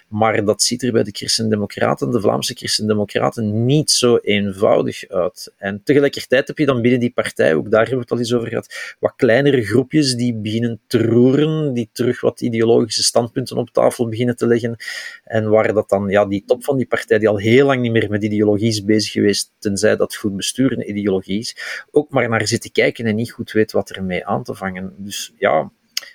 Maar 0.07 0.45
dat 0.45 0.61
ziet 0.61 0.83
er 0.83 0.91
bij 0.91 1.03
de 1.03 1.11
Christen-Democraten, 1.11 2.11
de 2.11 2.21
Vlaamse 2.21 2.53
Christen-Democraten, 2.53 3.65
niet 3.65 3.91
zo 3.91 4.17
eenvoudig 4.17 5.07
uit. 5.07 5.53
En 5.57 5.81
tegelijk 5.83 6.08
tegelijkertijd 6.09 6.47
heb 6.47 6.57
je 6.57 6.73
dan 6.73 6.81
binnen 6.81 6.99
die 6.99 7.11
partij, 7.13 7.55
ook 7.55 7.71
daar 7.71 7.87
hebben 7.87 7.97
we 7.97 8.01
het 8.01 8.11
al 8.11 8.17
eens 8.17 8.33
over 8.33 8.47
gehad, 8.47 8.95
wat 8.99 9.13
kleinere 9.15 9.63
groepjes 9.63 10.15
die 10.15 10.35
beginnen 10.35 10.81
te 10.87 10.97
roeren, 10.97 11.73
die 11.73 11.89
terug 11.91 12.21
wat 12.21 12.41
ideologische 12.41 13.03
standpunten 13.03 13.57
op 13.57 13.69
tafel 13.69 14.09
beginnen 14.09 14.35
te 14.35 14.47
leggen. 14.47 14.75
En 15.23 15.49
waar 15.49 15.73
dat 15.73 15.89
dan, 15.89 16.09
ja, 16.09 16.25
die 16.25 16.43
top 16.45 16.63
van 16.63 16.77
die 16.77 16.87
partij, 16.87 17.19
die 17.19 17.27
al 17.27 17.37
heel 17.37 17.65
lang 17.65 17.81
niet 17.81 17.91
meer 17.91 18.09
met 18.09 18.23
ideologie 18.23 18.67
is 18.67 18.83
bezig 18.83 19.11
geweest, 19.11 19.51
tenzij 19.59 19.95
dat 19.95 20.15
goed 20.15 20.35
besturen 20.35 20.89
ideologie 20.89 21.39
is, 21.39 21.83
ook 21.91 22.09
maar 22.09 22.29
naar 22.29 22.47
zitten 22.47 22.71
kijken 22.71 23.05
en 23.05 23.15
niet 23.15 23.31
goed 23.31 23.51
weet 23.51 23.71
wat 23.71 23.89
ermee 23.89 24.25
aan 24.25 24.43
te 24.43 24.55
vangen. 24.55 24.93
Dus 24.97 25.33
ja, 25.37 25.71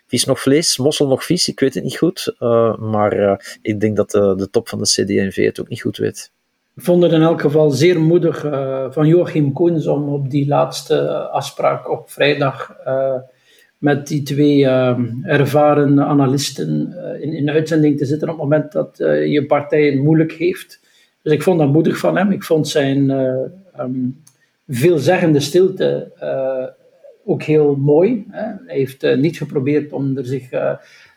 vis 0.06 0.24
nog 0.24 0.40
vlees, 0.40 0.78
mossel 0.78 1.08
nog 1.08 1.24
vis, 1.24 1.48
ik 1.48 1.60
weet 1.60 1.74
het 1.74 1.84
niet 1.84 1.96
goed. 1.96 2.34
Uh, 2.38 2.78
maar 2.78 3.18
uh, 3.18 3.36
ik 3.62 3.80
denk 3.80 3.96
dat 3.96 4.10
de, 4.10 4.34
de 4.36 4.50
top 4.50 4.68
van 4.68 4.78
de 4.78 4.84
CD&V 4.84 5.44
het 5.44 5.60
ook 5.60 5.68
niet 5.68 5.80
goed 5.80 5.96
weet. 5.96 6.32
Ik 6.76 6.82
vond 6.82 7.02
het 7.02 7.12
in 7.12 7.22
elk 7.22 7.40
geval 7.40 7.70
zeer 7.70 8.00
moedig 8.00 8.44
uh, 8.44 8.86
van 8.90 9.06
Joachim 9.06 9.52
Koens 9.52 9.86
om 9.86 10.08
op 10.08 10.30
die 10.30 10.46
laatste 10.46 11.28
afspraak 11.28 11.90
op 11.90 12.10
vrijdag 12.10 12.76
uh, 12.86 13.14
met 13.78 14.06
die 14.06 14.22
twee 14.22 14.58
uh, 14.58 14.98
ervaren 15.22 16.00
analisten 16.00 16.94
in, 17.20 17.32
in 17.32 17.50
uitzending 17.50 17.98
te 17.98 18.04
zitten 18.04 18.28
op 18.28 18.34
het 18.34 18.42
moment 18.42 18.72
dat 18.72 18.94
je 19.28 19.44
partij 19.46 19.84
het 19.84 20.02
moeilijk 20.02 20.32
heeft. 20.32 20.80
Dus 21.22 21.32
ik 21.32 21.42
vond 21.42 21.58
dat 21.58 21.72
moedig 21.72 21.98
van 21.98 22.16
hem. 22.16 22.30
Ik 22.30 22.44
vond 22.44 22.68
zijn 22.68 23.10
um, 23.80 24.22
veelzeggende 24.68 25.40
stilte 25.40 26.12
ook 27.24 27.42
heel 27.42 27.76
mooi. 27.76 28.26
Hè. 28.30 28.44
Hij 28.66 28.76
heeft 28.76 29.16
niet 29.16 29.36
geprobeerd 29.36 29.92
om 29.92 30.16
er 30.16 30.26
zich 30.26 30.48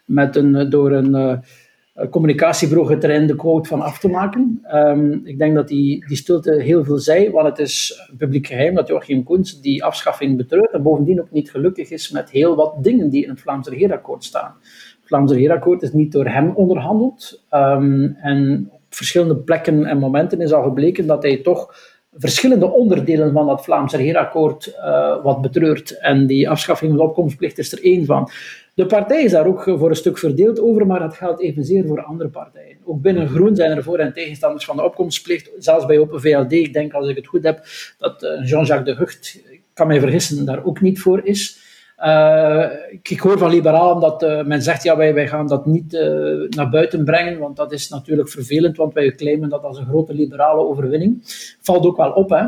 met 0.07 0.35
een, 0.35 0.69
door 0.69 0.91
een 0.91 1.15
eh, 1.15 1.37
communicatiebureau 2.09 2.87
getrainde 2.87 3.35
quote 3.35 3.69
van 3.69 3.81
af 3.81 3.99
te 3.99 4.07
maken. 4.07 4.61
Um, 4.73 5.21
ik 5.23 5.37
denk 5.37 5.55
dat 5.55 5.67
die, 5.67 6.05
die 6.07 6.17
stilte 6.17 6.61
heel 6.61 6.83
veel 6.83 6.97
zei, 6.97 7.31
want 7.31 7.47
het 7.47 7.59
is 7.59 8.07
publiek 8.17 8.47
geheim 8.47 8.75
dat 8.75 8.87
Joachim 8.87 9.23
Koens 9.23 9.61
die 9.61 9.83
afschaffing 9.83 10.37
betreurt 10.37 10.71
en 10.71 10.81
bovendien 10.81 11.21
ook 11.21 11.31
niet 11.31 11.51
gelukkig 11.51 11.89
is 11.89 12.11
met 12.11 12.29
heel 12.29 12.55
wat 12.55 12.73
dingen 12.83 13.09
die 13.09 13.23
in 13.23 13.29
het 13.29 13.41
Vlaams 13.41 13.67
regeerakkoord 13.67 14.23
staan. 14.23 14.55
Het 14.99 15.07
Vlaams 15.07 15.31
regeerakkoord 15.31 15.81
is 15.81 15.93
niet 15.93 16.11
door 16.11 16.27
hem 16.27 16.49
onderhandeld 16.55 17.43
um, 17.51 18.17
en 18.21 18.69
op 18.71 18.81
verschillende 18.89 19.35
plekken 19.35 19.85
en 19.85 19.97
momenten 19.97 20.41
is 20.41 20.53
al 20.53 20.63
gebleken 20.63 21.07
dat 21.07 21.23
hij 21.23 21.37
toch 21.37 21.75
verschillende 22.11 22.71
onderdelen 22.71 23.33
van 23.33 23.47
dat 23.47 23.63
Vlaams 23.63 23.93
regeerakkoord 23.93 24.67
uh, 24.67 25.23
wat 25.23 25.41
betreurt. 25.41 25.99
En 25.99 26.27
die 26.27 26.49
afschaffing 26.49 26.91
van 26.91 26.99
de 26.99 27.05
opkomstplicht 27.07 27.57
is 27.57 27.71
er 27.71 27.83
één 27.83 28.05
van. 28.05 28.29
De 28.77 28.85
partij 28.85 29.23
is 29.23 29.31
daar 29.31 29.47
ook 29.47 29.63
voor 29.63 29.89
een 29.89 29.95
stuk 29.95 30.17
verdeeld 30.17 30.59
over, 30.59 30.87
maar 30.87 30.99
dat 30.99 31.15
geldt 31.15 31.41
evenzeer 31.41 31.85
voor 31.85 32.03
andere 32.03 32.29
partijen. 32.29 32.77
Ook 32.83 33.01
binnen 33.01 33.29
Groen 33.29 33.55
zijn 33.55 33.71
er 33.71 33.83
voor- 33.83 33.97
en 33.97 34.13
tegenstanders 34.13 34.65
van 34.65 34.75
de 34.75 34.83
opkomstplicht, 34.83 35.51
zelfs 35.57 35.85
bij 35.85 35.99
Open 35.99 36.21
VLD. 36.21 36.51
Ik 36.51 36.73
denk, 36.73 36.93
als 36.93 37.07
ik 37.07 37.15
het 37.15 37.27
goed 37.27 37.43
heb, 37.43 37.65
dat 37.97 38.23
eh, 38.23 38.49
Jean-Jacques 38.49 38.95
de 38.95 39.03
Hucht, 39.03 39.41
ik 39.49 39.61
kan 39.73 39.87
mij 39.87 39.99
vergissen, 39.99 40.45
daar 40.45 40.63
ook 40.63 40.81
niet 40.81 40.99
voor 40.99 41.25
is. 41.25 41.59
Uh, 41.99 42.65
ik 43.01 43.19
hoor 43.19 43.37
van 43.37 43.49
liberalen 43.49 43.99
dat 43.99 44.45
men 44.45 44.61
zegt, 44.61 44.83
ja, 44.83 44.97
wij, 44.97 45.13
wij 45.13 45.27
gaan 45.27 45.47
dat 45.47 45.65
niet 45.65 45.91
naar 46.49 46.69
buiten 46.69 47.05
brengen, 47.05 47.39
want 47.39 47.55
dat 47.55 47.71
is 47.71 47.89
natuurlijk 47.89 48.29
vervelend, 48.29 48.77
want 48.77 48.93
wij 48.93 49.15
claimen 49.15 49.49
dat 49.49 49.63
als 49.63 49.77
een 49.77 49.85
grote 49.85 50.13
liberale 50.13 50.61
overwinning. 50.61 51.21
Valt 51.61 51.85
ook 51.85 51.97
wel 51.97 52.11
op, 52.11 52.29
hè, 52.29 52.43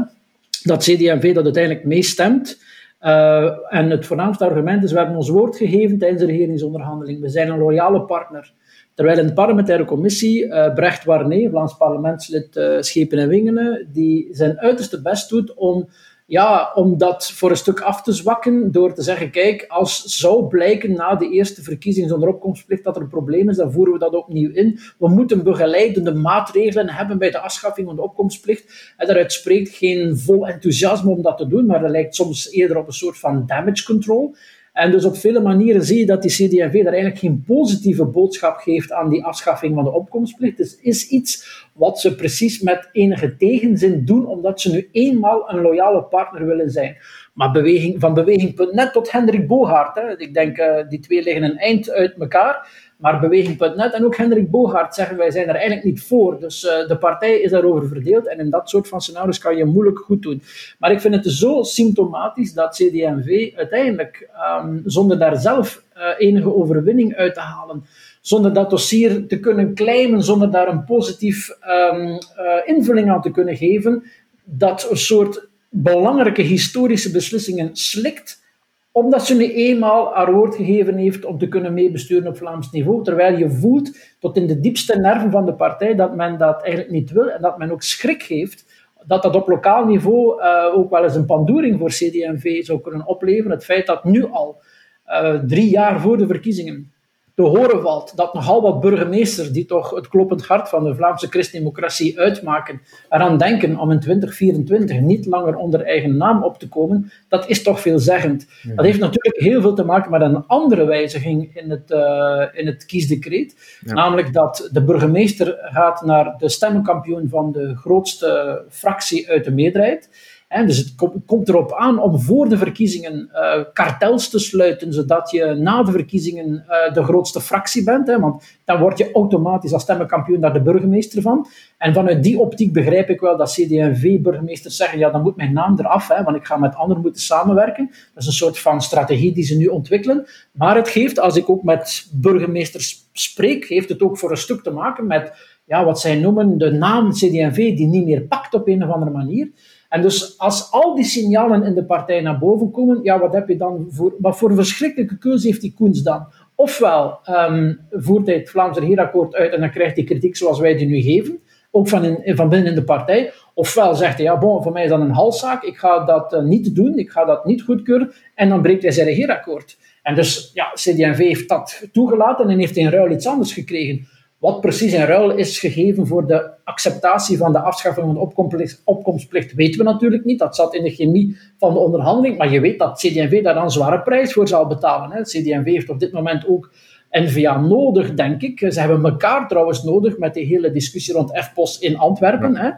dat 0.64 0.84
CD&V 0.84 1.34
dat 1.34 1.44
uiteindelijk 1.44 1.86
meestemt. 1.86 2.60
Uh, 3.02 3.74
en 3.74 3.89
het 3.89 4.06
voornaamste 4.06 4.45
argument 4.45 4.84
is, 4.84 4.91
we 4.91 4.97
hebben 4.97 5.16
ons 5.16 5.30
woord 5.30 5.58
gegeven 5.58 5.97
tijdens 5.97 6.22
de 6.22 6.28
regeringsonderhandeling. 6.28 7.22
We 7.22 7.30
zijn 7.30 7.50
een 7.50 7.60
loyale 7.60 8.02
partner. 8.02 8.54
Terwijl 8.93 9.20
in 9.20 9.28
de 9.28 9.34
parlementaire 9.34 9.86
commissie 9.86 10.45
uh, 10.45 10.74
Brecht 10.74 11.04
Warné, 11.04 11.50
Vlaams 11.50 11.78
parlementslid 11.78 12.56
uh, 12.56 12.76
Schepen 12.80 13.18
en 13.18 13.28
Wingenen, 13.28 13.89
die 13.93 14.28
zijn 14.32 14.60
uiterste 14.60 15.02
best 15.02 15.30
doet 15.30 15.54
om 15.54 15.89
ja, 16.30 16.72
om 16.74 16.98
dat 16.98 17.32
voor 17.32 17.50
een 17.50 17.58
stuk 17.58 17.80
af 17.80 18.02
te 18.02 18.12
zwakken 18.12 18.72
door 18.72 18.94
te 18.94 19.02
zeggen, 19.02 19.32
kijk, 19.32 19.66
als 19.68 20.04
zou 20.04 20.48
blijken 20.48 20.94
na 20.94 21.16
de 21.16 21.30
eerste 21.30 21.64
verkiezing 21.64 22.10
zonder 22.10 22.30
opkomstplicht 22.30 22.84
dat 22.84 22.96
er 22.96 23.02
een 23.02 23.10
probleem 23.10 23.50
is, 23.50 23.58
dan 23.58 23.72
voeren 23.72 23.94
we 23.94 24.00
dat 24.00 24.14
opnieuw 24.14 24.52
in. 24.52 24.80
We 25.00 25.10
moeten 25.10 25.44
begeleidende 25.44 26.14
maatregelen 26.14 26.90
hebben 26.90 27.18
bij 27.18 27.32
de 27.32 27.40
afschaffing 27.40 27.88
van 27.88 27.96
de 27.96 28.02
opkomstplicht. 28.02 28.94
En 28.98 29.08
daaruit 29.08 29.34
spreekt 29.34 29.70
geen 29.70 30.18
vol 30.18 30.48
enthousiasme 30.48 31.12
om 31.12 31.22
dat 31.22 31.38
te 31.38 31.48
doen, 31.48 31.66
maar 31.66 31.80
dat 31.80 31.90
lijkt 31.90 32.16
soms 32.16 32.52
eerder 32.52 32.78
op 32.78 32.88
een 32.88 32.94
soort 32.94 33.18
van 33.18 33.46
damage 33.46 33.84
control. 33.84 34.36
En 34.74 34.91
dus 34.91 35.05
op 35.05 35.17
vele 35.17 35.39
manieren 35.39 35.84
zie 35.84 35.99
je 35.99 36.05
dat 36.05 36.22
die 36.22 36.32
CD&V 36.32 36.84
daar 36.84 36.93
eigenlijk 36.93 37.17
geen 37.17 37.43
positieve 37.47 38.05
boodschap 38.05 38.57
geeft 38.57 38.91
aan 38.91 39.09
die 39.09 39.24
afschaffing 39.24 39.76
van 39.76 39.84
de 39.84 39.91
opkomstplicht. 39.91 40.57
Dus 40.57 40.80
is 40.82 41.07
iets 41.07 41.67
wat 41.74 41.99
ze 41.99 42.15
precies 42.15 42.61
met 42.61 42.89
enige 42.91 43.36
tegenzin 43.38 44.05
doen, 44.05 44.26
omdat 44.26 44.61
ze 44.61 44.72
nu 44.72 44.89
eenmaal 44.91 45.51
een 45.51 45.61
loyale 45.61 46.03
partner 46.03 46.45
willen 46.45 46.70
zijn. 46.70 46.97
Maar 47.40 47.52
beweging, 47.52 48.00
van 48.00 48.14
beweging.net 48.14 48.94
tot 48.94 49.12
Hendrik 49.12 49.48
Bogaert. 49.48 49.96
Hè. 49.96 50.18
Ik 50.18 50.34
denk, 50.34 50.58
uh, 50.58 50.76
die 50.90 51.00
twee 51.00 51.24
liggen 51.24 51.44
een 51.44 51.58
eind 51.58 51.92
uit 51.92 52.16
elkaar. 52.20 52.68
Maar 52.98 53.20
Beweging.net 53.20 53.94
en 53.94 54.06
ook 54.06 54.16
Hendrik 54.16 54.50
Bogaert 54.50 54.96
zeggen 54.96 55.18
wij 55.18 55.32
zijn 55.32 55.48
er 55.48 55.56
eigenlijk 55.56 55.84
niet 55.86 56.04
voor. 56.04 56.40
Dus 56.40 56.64
uh, 56.64 56.88
de 56.88 56.98
partij 56.98 57.40
is 57.40 57.52
daarover 57.52 57.88
verdeeld 57.88 58.28
en 58.28 58.40
in 58.40 58.50
dat 58.50 58.70
soort 58.70 58.88
van 58.88 59.02
scenario's 59.02 59.40
kan 59.40 59.56
je 59.56 59.66
moeilijk 59.66 60.00
goed 60.00 60.22
doen. 60.22 60.42
Maar 60.80 60.92
ik 60.92 61.02
vind 61.02 61.16
het 61.16 61.26
zo 61.26 61.64
symptomatisch 61.64 62.54
dat 62.54 62.76
CD&V 62.76 63.52
uiteindelijk, 63.56 64.30
um, 64.62 64.82
zonder 64.86 65.20
daar 65.20 65.38
zelf 65.38 65.84
uh, 65.98 66.04
enige 66.18 66.56
overwinning 66.56 67.16
uit 67.16 67.34
te 67.34 67.40
halen, 67.40 67.84
zonder 68.22 68.54
dat 68.54 68.70
dossier 68.70 69.28
te 69.28 69.40
kunnen 69.40 69.74
claimen, 69.74 70.24
zonder 70.24 70.52
daar 70.52 70.68
een 70.68 70.84
positief 70.84 71.58
uh, 71.68 72.18
invulling 72.66 73.10
aan 73.10 73.22
te 73.22 73.32
kunnen 73.32 73.58
geven, 73.58 74.04
dat 74.44 74.88
een 74.90 74.98
soort 74.98 75.49
belangrijke 75.70 76.41
historische 76.41 77.11
beslissingen 77.11 77.76
slikt 77.76 78.47
omdat 78.91 79.26
ze 79.26 79.36
nu 79.36 79.53
eenmaal 79.53 80.13
haar 80.13 80.34
woord 80.34 80.55
gegeven 80.55 80.97
heeft 80.97 81.26
om 81.26 81.38
te 81.38 81.47
kunnen 81.47 81.74
meebesturen 81.74 82.28
op 82.28 82.38
Vlaams 82.38 82.72
niveau. 82.72 83.03
Terwijl 83.03 83.38
je 83.38 83.49
voelt 83.49 83.97
tot 84.20 84.38
in 84.38 84.47
de 84.47 84.59
diepste 84.59 84.99
nerven 84.99 85.32
van 85.32 85.45
de 85.45 85.53
partij 85.53 85.95
dat 85.95 86.15
men 86.15 86.38
dat 86.38 86.61
eigenlijk 86.61 86.91
niet 86.91 87.11
wil 87.11 87.30
en 87.30 87.41
dat 87.41 87.57
men 87.57 87.72
ook 87.72 87.84
schrik 87.84 88.24
heeft 88.24 88.65
dat 89.05 89.24
dat 89.24 89.36
op 89.36 89.47
lokaal 89.47 89.86
niveau 89.86 90.41
uh, 90.41 90.78
ook 90.78 90.89
wel 90.89 91.03
eens 91.03 91.15
een 91.15 91.26
pandoering 91.26 91.80
voor 91.80 91.89
CD&V 91.89 92.63
zou 92.63 92.82
kunnen 92.82 93.07
opleveren. 93.07 93.51
Het 93.51 93.65
feit 93.65 93.86
dat 93.86 94.03
nu 94.03 94.26
al, 94.26 94.61
uh, 95.07 95.34
drie 95.34 95.70
jaar 95.70 96.01
voor 96.01 96.17
de 96.17 96.28
verkiezingen, 96.28 96.93
te 97.40 97.46
horen 97.46 97.82
valt 97.82 98.16
dat 98.16 98.34
nogal 98.34 98.62
wat 98.62 98.80
burgemeesters, 98.80 99.52
die 99.52 99.66
toch 99.66 99.90
het 99.90 100.08
kloppend 100.08 100.46
hart 100.46 100.70
van 100.70 100.84
de 100.84 100.96
Vlaamse 100.96 101.28
christendemocratie 101.28 102.20
uitmaken, 102.20 102.82
eraan 103.10 103.38
denken 103.38 103.78
om 103.78 103.92
in 103.92 104.00
2024 104.00 105.00
niet 105.00 105.26
langer 105.26 105.56
onder 105.56 105.82
eigen 105.82 106.18
naam 106.18 106.44
op 106.44 106.60
te 106.60 106.68
komen, 106.68 107.12
dat 107.28 107.48
is 107.48 107.64
toch 107.64 107.82
veelzeggend. 107.82 108.48
Dat 108.76 108.86
heeft 108.86 109.00
natuurlijk 109.00 109.40
heel 109.40 109.62
veel 109.62 109.74
te 109.74 109.84
maken 109.84 110.12
met 110.12 110.22
een 110.22 110.48
andere 110.48 110.86
wijziging 110.86 111.56
in 111.56 111.70
het, 111.70 111.92
uh, 111.92 112.46
in 112.54 112.66
het 112.66 112.86
kiesdecreet. 112.86 113.80
Namelijk 113.82 114.34
dat 114.34 114.70
de 114.72 114.84
burgemeester 114.84 115.58
gaat 115.62 116.06
naar 116.06 116.36
de 116.38 116.50
stemmenkampioen 116.50 117.30
van 117.30 117.52
de 117.52 117.76
grootste 117.76 118.62
fractie 118.70 119.30
uit 119.30 119.44
de 119.44 119.52
meerderheid 119.52 120.10
dus 120.50 120.78
het 120.78 120.95
komt 121.26 121.50
erop 121.50 121.74
aan 121.74 122.02
om 122.02 122.20
voor 122.20 122.50
de 122.50 122.58
verkiezingen 122.58 123.30
uh, 123.34 123.64
kartels 123.74 124.30
te 124.30 124.39
sluiten, 124.39 124.93
zodat 124.93 125.32
je 125.32 125.45
na 125.45 125.84
de 125.84 125.91
verkiezingen 125.91 126.66
uh, 126.68 126.93
de 126.93 127.04
grootste 127.04 127.41
fractie 127.41 127.84
bent. 127.84 128.08
Want 128.08 128.43
dan 128.66 128.80
word 128.80 128.97
je 128.97 129.12
automatisch 129.12 129.74
als 129.74 129.82
stemmenkampioen 129.82 130.41
daar 130.41 130.54
de 130.54 130.62
burgemeester 130.62 131.22
van. 131.22 131.47
En 131.78 131.93
vanuit 131.93 132.24
die 132.24 132.39
optiek 132.39 132.74
begrijp 132.74 133.10
ik 133.10 133.20
wel 133.20 133.38
dat 133.38 133.52
CD&V-burgemeesters 133.52 134.76
zeggen, 134.76 135.00
ja, 135.00 135.10
dan 135.10 135.22
moet 135.22 135.36
mijn 135.36 135.54
naam 135.54 135.80
eraf, 135.80 136.08
want 136.08 136.36
ik 136.36 136.45
ga 136.45 136.58
met 136.58 136.76
anderen 136.76 137.04
moeten 137.04 137.22
samenwerken. 137.22 137.86
Dat 138.14 138.24
is 138.24 138.26
een 138.26 138.34
soort 138.34 138.60
van 138.60 138.82
strategie 138.82 139.34
die 139.34 139.43
ze 139.43 139.58
nu 139.58 139.66
ontwikkelen. 139.66 140.28
Maar 140.52 140.76
het 140.76 140.89
geeft, 140.89 141.20
als 141.20 141.36
ik 141.36 141.50
ook 141.50 141.64
met 141.64 142.10
burgemeesters 142.14 143.10
spreek, 143.14 143.66
heeft 143.66 143.89
het 143.89 144.02
ook 144.02 144.18
voor 144.18 144.32
een 144.32 144.38
stuk 144.38 144.64
te 144.64 144.72
maken 144.72 145.08
met 145.08 145.34
ja, 145.66 145.86
wat 145.86 146.00
zij 146.00 146.16
noemen 146.16 146.58
de 146.58 146.72
naam 146.72 147.12
CD&V 147.12 147.56
die 147.56 147.88
niet 147.88 148.06
meer 148.06 148.22
pakt 148.22 148.54
op 148.54 148.68
een 148.68 148.84
of 148.84 148.89
andere 148.93 149.12
manier. 149.12 149.52
En 149.90 150.02
dus 150.02 150.38
als 150.38 150.72
al 150.72 150.96
die 150.96 151.06
signalen 151.06 151.64
in 151.64 151.76
de 151.76 151.86
partij 151.86 152.22
naar 152.22 152.40
boven 152.40 152.72
komen, 152.72 153.00
ja, 153.04 153.20
wat 153.20 153.34
heb 153.34 153.48
je 153.48 153.58
dan 153.58 153.88
voor, 153.90 154.16
wat 154.20 154.38
voor 154.38 154.56
verschrikkelijke 154.56 155.18
keuze 155.18 155.48
heeft 155.48 155.62
die 155.62 155.74
Koens 155.74 156.02
dan? 156.02 156.28
Ofwel 156.56 157.20
um, 157.30 157.80
voert 157.92 158.28
hij 158.28 158.36
het 158.36 158.50
Vlaamse 158.50 158.80
regeerakkoord 158.80 159.36
uit 159.36 159.54
en 159.54 159.60
dan 159.60 159.72
krijgt 159.72 159.96
hij 159.96 160.06
kritiek 160.06 160.36
zoals 160.36 160.60
wij 160.60 160.76
die 160.76 160.88
nu 160.88 161.02
geven, 161.02 161.40
ook 161.72 161.88
van, 161.88 162.22
van 162.26 162.50
binnen 162.50 162.70
in 162.70 162.76
de 162.76 162.84
partij. 162.84 163.32
Ofwel 163.54 163.96
zegt 163.96 164.16
hij, 164.16 164.26
ja, 164.26 164.38
bon, 164.38 164.64
voor 164.64 164.72
mij 164.72 164.84
is 164.84 164.90
dat 164.90 165.00
een 165.00 165.12
halszaak, 165.12 165.64
ik 165.64 165.78
ga 165.78 166.06
dat 166.06 166.34
uh, 166.34 166.42
niet 166.42 166.76
doen, 166.76 166.98
ik 166.98 167.10
ga 167.10 167.26
dat 167.26 167.46
niet 167.46 167.62
goedkeuren, 167.62 168.12
en 168.36 168.50
dan 168.50 168.62
breekt 168.62 168.82
hij 168.82 168.92
zijn 168.92 169.08
regeerakkoord. 169.08 169.78
En 170.04 170.16
dus, 170.16 170.52
ja, 170.54 170.72
CD&V 170.74 171.18
heeft 171.18 171.50
dat 171.50 171.88
toegelaten 171.92 172.50
en 172.50 172.60
heeft 172.60 172.78
in 172.78 172.90
ruil 172.90 173.12
iets 173.12 173.28
anders 173.28 173.54
gekregen. 173.54 174.08
Wat 174.40 174.62
precies 174.62 174.94
in 174.94 175.04
ruil 175.04 175.32
is 175.32 175.60
gegeven 175.60 176.08
voor 176.08 176.28
de 176.28 176.50
acceptatie 176.64 177.38
van 177.38 177.52
de 177.52 177.60
afschaffing 177.60 178.06
van 178.06 178.16
de 178.16 178.22
opkomstplicht, 178.22 178.82
opkomstplicht, 178.86 179.54
weten 179.54 179.78
we 179.78 179.84
natuurlijk 179.84 180.26
niet. 180.26 180.40
Dat 180.40 180.56
zat 180.56 180.76
in 180.76 180.84
de 180.84 180.90
chemie 180.90 181.38
van 181.58 181.74
de 181.74 181.80
onderhandeling. 181.80 182.38
Maar 182.38 182.52
je 182.52 182.60
weet 182.60 182.80
dat 182.80 182.98
CD&V 182.98 183.44
daar 183.44 183.58
een 183.58 183.70
zware 183.70 184.02
prijs 184.02 184.34
voor 184.34 184.48
zal 184.48 184.68
betalen. 184.68 185.12
Hè. 185.12 185.22
CD&V 185.22 185.64
heeft 185.64 185.90
op 185.90 186.00
dit 186.00 186.12
moment 186.12 186.48
ook 186.48 186.72
NVA 187.12 187.60
nodig, 187.60 188.14
denk 188.14 188.42
ik. 188.42 188.60
Ze 188.60 188.80
hebben 188.80 189.04
elkaar 189.04 189.48
trouwens 189.48 189.84
nodig 189.84 190.18
met 190.18 190.34
die 190.34 190.46
hele 190.46 190.72
discussie 190.72 191.14
rond 191.14 191.38
FPOS 191.38 191.80
in 191.80 191.98
Antwerpen. 191.98 192.56
Hè, 192.56 192.70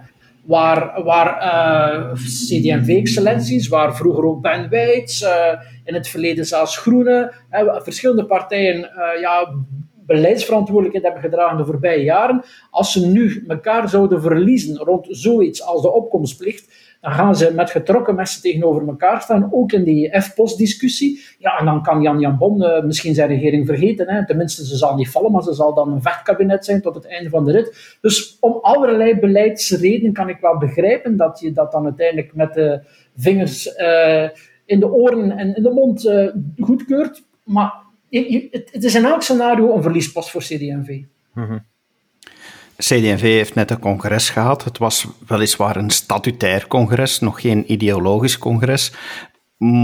waar, 0.46 1.04
waar 1.04 1.44
uh, 1.44 2.14
CD&V-excellenties, 2.14 3.68
waar 3.68 3.96
vroeger 3.96 4.26
ook 4.26 4.42
Ben 4.42 4.70
Weitz, 4.70 5.22
uh, 5.22 5.30
in 5.84 5.94
het 5.94 6.08
verleden 6.08 6.46
zelfs 6.46 6.78
Groene, 6.78 7.34
verschillende 7.84 8.26
partijen 8.26 8.78
uh, 8.80 9.22
ja, 9.22 9.54
beleidsverantwoordelijkheid 10.06 11.06
hebben 11.06 11.32
gedragen 11.32 11.58
de 11.58 11.66
voorbije 11.66 12.04
jaren, 12.04 12.44
als 12.70 12.92
ze 12.92 13.08
nu 13.08 13.44
elkaar 13.48 13.90
zouden 13.90 14.22
verliezen 14.22 14.78
rond 14.78 15.08
zoiets 15.10 15.64
als 15.64 15.82
de 15.82 15.92
opkomstplicht, 15.92 16.90
dan 17.02 17.12
gaan 17.12 17.36
ze 17.36 17.54
met 17.54 17.70
getrokken 17.70 18.16
messen 18.16 18.42
tegenover 18.42 18.88
elkaar 18.88 19.22
staan, 19.22 19.50
ook 19.52 19.72
in 19.72 19.84
die 19.84 20.22
F-post-discussie. 20.22 21.22
Ja, 21.38 21.60
en 21.60 21.66
dan 21.66 21.84
kan 21.84 22.02
Jan 22.02 22.20
Jan 22.20 22.38
Bon 22.38 22.62
uh, 22.62 22.84
misschien 22.84 23.14
zijn 23.14 23.28
regering 23.28 23.66
vergeten. 23.66 24.10
Hè. 24.10 24.26
Tenminste, 24.26 24.66
ze 24.66 24.78
zal 24.78 24.96
niet 24.96 25.10
vallen, 25.10 25.32
maar 25.32 25.44
ze 25.44 25.54
zal 25.54 25.74
dan 25.74 25.92
een 25.92 26.02
vechtkabinet 26.02 26.66
zijn 26.66 26.82
tot 26.82 26.96
het 26.96 27.08
einde 27.08 27.30
van 27.30 27.46
de 27.46 27.52
rit. 27.52 27.98
Dus 28.02 28.38
om 28.40 28.60
allerlei 28.62 29.20
beleidsredenen 29.20 30.14
kan 30.14 30.30
ik 30.30 30.38
wel 30.40 30.58
begrijpen 30.58 31.18
dat 31.18 31.40
je 31.40 31.52
dat 31.52 31.72
dan 31.72 31.84
uiteindelijk 31.84 32.36
met 32.36 32.54
de 32.54 32.82
vingers 33.16 33.78
uh, 33.78 34.30
in 34.66 34.80
de 34.80 34.92
oren 34.92 35.32
en 35.32 35.56
in 35.56 35.64
de 35.64 35.72
mond 35.72 36.06
uh, 36.06 36.28
goedkeurt. 36.58 37.24
Maar 37.44 37.74
het, 38.12 38.84
is 38.84 38.96
in 38.96 39.06
elk 39.06 39.22
scenario 39.22 39.76
een 39.76 39.82
verliespost 39.82 40.30
voor 40.30 40.42
CD&V. 40.42 41.00
Mm 41.34 41.70
CD&V 42.82 43.22
heeft 43.22 43.56
net 43.56 43.72
een 43.72 43.80
congres 43.80 44.30
gehad. 44.30 44.64
Het 44.64 44.78
was 44.78 45.08
weliswaar 45.28 45.76
een 45.76 45.90
statutair 45.90 46.68
congres, 46.68 47.20
nog 47.20 47.42
geen 47.42 47.72
ideologisch 47.72 48.38
congres. 48.38 48.92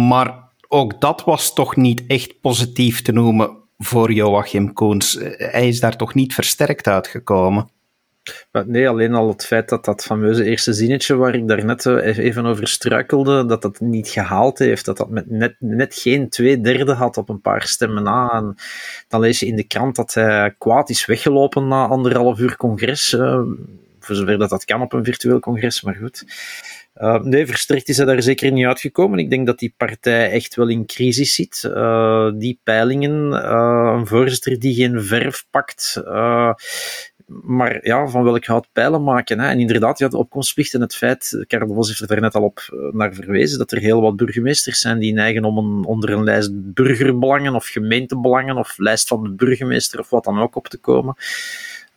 Maar 0.08 0.50
ook 0.68 1.02
dat 1.02 1.24
was 1.24 1.54
toch 1.54 1.76
niet 1.76 2.04
echt 2.08 2.42
positief 2.42 3.02
te 3.02 3.12
noemen 3.12 3.58
voor 3.78 4.12
Joachim 4.12 4.74
Koens. 4.74 5.18
Hij 5.38 5.68
is 5.68 5.80
daar 5.80 5.96
toch 5.96 6.14
niet 6.14 6.34
versterkt 6.34 6.88
uitgekomen. 6.88 7.70
Nee, 8.66 8.90
alleen 8.90 9.14
al 9.14 9.28
het 9.28 9.46
feit 9.46 9.70
dat 9.70 9.86
dat 9.86 10.04
fameuze 10.04 10.44
eerste 10.44 10.74
zinnetje 10.74 11.16
waar 11.16 11.36
ik 11.36 11.48
daarnet 11.48 11.86
eh, 11.86 12.18
even 12.18 12.46
over 12.46 12.68
struikelde, 12.68 13.46
dat 13.46 13.62
dat 13.62 13.80
niet 13.80 14.10
gehaald 14.10 14.60
heeft, 14.60 14.86
dat 14.86 14.98
dat 14.98 15.10
met 15.10 15.30
net, 15.30 15.56
net 15.60 15.96
geen 15.96 16.30
twee 16.30 16.62
derde 16.62 16.94
had 16.94 17.18
op 17.18 17.30
een 17.30 17.42
paar 17.42 17.64
stemmen 17.64 18.04
na. 18.04 18.54
Dan 19.08 19.20
lees 19.20 19.40
je 19.40 19.46
in 19.46 19.56
de 19.56 19.68
krant 19.68 19.96
dat 19.96 20.14
hij 20.14 20.56
kwaad 20.58 20.90
is 20.90 21.06
weggelopen 21.06 21.68
na 21.68 21.88
anderhalf 21.88 22.40
uur 22.40 22.56
congres, 22.56 23.14
uh, 23.14 23.42
voor 24.00 24.16
zover 24.16 24.38
dat 24.38 24.50
dat 24.50 24.66
kan 24.66 24.82
op 24.82 24.94
een 24.94 25.04
virtueel 25.04 25.40
congres, 25.40 25.82
maar 25.82 25.96
goed. 25.96 26.26
Uh, 26.96 27.22
nee, 27.22 27.46
versterkt 27.48 27.90
is 27.90 27.98
hij 27.98 28.06
daar 28.06 28.22
zeker 28.22 28.52
niet 28.52 28.66
uitgekomen. 28.66 29.20
Ik 29.20 29.30
denk 29.30 29.46
dat 29.46 29.60
die 29.60 29.74
partij 29.78 30.32
echt 30.32 30.56
wel 30.56 30.68
in 30.68 30.86
crisis 30.86 31.34
zit. 31.34 31.62
Die 32.40 32.60
peilingen, 32.64 33.50
een 33.96 34.08
voorzitter 34.08 34.60
die 34.60 34.76
geen 34.76 35.04
verf 35.04 35.46
pakt, 35.50 36.02
maar 37.28 37.86
ja, 37.86 38.08
van 38.08 38.24
welk 38.24 38.46
hout 38.46 38.68
pijlen 38.72 39.04
maken. 39.04 39.40
Hè? 39.40 39.48
En 39.48 39.60
inderdaad, 39.60 40.00
ja, 40.00 40.08
de 40.08 40.18
opkomstplicht 40.18 40.74
en 40.74 40.82
het 40.82 40.96
feit, 40.96 41.44
Karel 41.48 41.74
Vos 41.74 41.88
heeft 41.88 42.02
er 42.02 42.08
daarnet 42.08 42.36
al 42.36 42.44
op 42.44 42.60
eh, 42.60 42.94
naar 42.94 43.14
verwezen, 43.14 43.58
dat 43.58 43.72
er 43.72 43.80
heel 43.80 44.02
wat 44.02 44.16
burgemeesters 44.16 44.80
zijn 44.80 45.00
die 45.00 45.14
neigen 45.14 45.44
om 45.44 45.58
een, 45.58 45.86
onder 45.86 46.10
een 46.10 46.24
lijst 46.24 46.74
burgerbelangen 46.74 47.56
of 47.56 47.68
gemeentebelangen 47.68 48.58
of 48.58 48.78
lijst 48.78 49.08
van 49.08 49.24
de 49.24 49.30
burgemeester 49.30 50.00
of 50.00 50.10
wat 50.10 50.24
dan 50.24 50.40
ook 50.40 50.56
op 50.56 50.68
te 50.68 50.78
komen. 50.78 51.16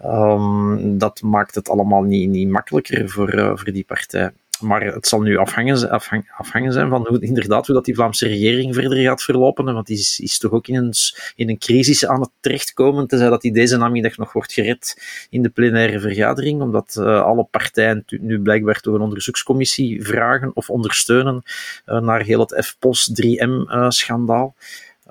Um, 0.05 0.99
dat 0.99 1.22
maakt 1.22 1.55
het 1.55 1.68
allemaal 1.68 2.03
niet, 2.03 2.28
niet 2.28 2.49
makkelijker 2.49 3.09
voor, 3.09 3.35
uh, 3.35 3.53
voor 3.55 3.72
die 3.72 3.85
partij. 3.85 4.31
Maar 4.61 4.82
het 4.82 5.06
zal 5.06 5.20
nu 5.20 5.36
afhangen, 5.36 5.90
afhang, 5.90 6.32
afhangen 6.36 6.72
zijn 6.72 6.88
van 6.88 7.06
hoe, 7.08 7.20
inderdaad 7.20 7.66
hoe 7.66 7.74
dat 7.74 7.84
die 7.84 7.94
Vlaamse 7.94 8.28
regering 8.28 8.74
verder 8.74 8.98
gaat 8.98 9.22
verlopen. 9.22 9.64
Want 9.64 9.86
die 9.86 9.98
is, 9.98 10.20
is 10.20 10.38
toch 10.38 10.52
ook 10.52 10.66
in 10.66 10.74
een, 10.74 10.92
in 11.34 11.48
een 11.48 11.58
crisis 11.58 12.06
aan 12.06 12.20
het 12.20 12.30
terechtkomen, 12.40 13.06
tenzij 13.06 13.28
dat 13.28 13.40
die 13.40 13.52
deze 13.52 13.76
namiddag 13.76 14.16
nog 14.16 14.32
wordt 14.32 14.52
gered 14.52 14.96
in 15.30 15.42
de 15.42 15.48
plenaire 15.48 16.00
vergadering, 16.00 16.62
omdat 16.62 16.96
uh, 16.98 17.22
alle 17.22 17.44
partijen 17.44 18.04
nu 18.06 18.40
blijkbaar 18.40 18.80
toch 18.80 18.94
een 18.94 19.00
onderzoekscommissie 19.00 20.04
vragen 20.04 20.50
of 20.54 20.70
ondersteunen 20.70 21.42
uh, 21.86 22.00
naar 22.00 22.22
heel 22.22 22.40
het 22.40 22.64
FPOS 22.66 23.11
3M-schandaal. 23.22 24.54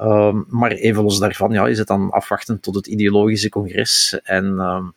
Uh, 0.01 0.27
um, 0.27 0.45
maar 0.49 0.71
even 0.71 1.03
los 1.03 1.19
daarvan 1.19 1.51
ja, 1.51 1.67
is 1.67 1.77
het 1.77 1.87
dan 1.87 2.09
afwachten 2.09 2.59
tot 2.59 2.75
het 2.75 2.87
ideologische 2.87 3.49
congres. 3.49 4.19
En 4.23 4.45
uh, 4.45 4.87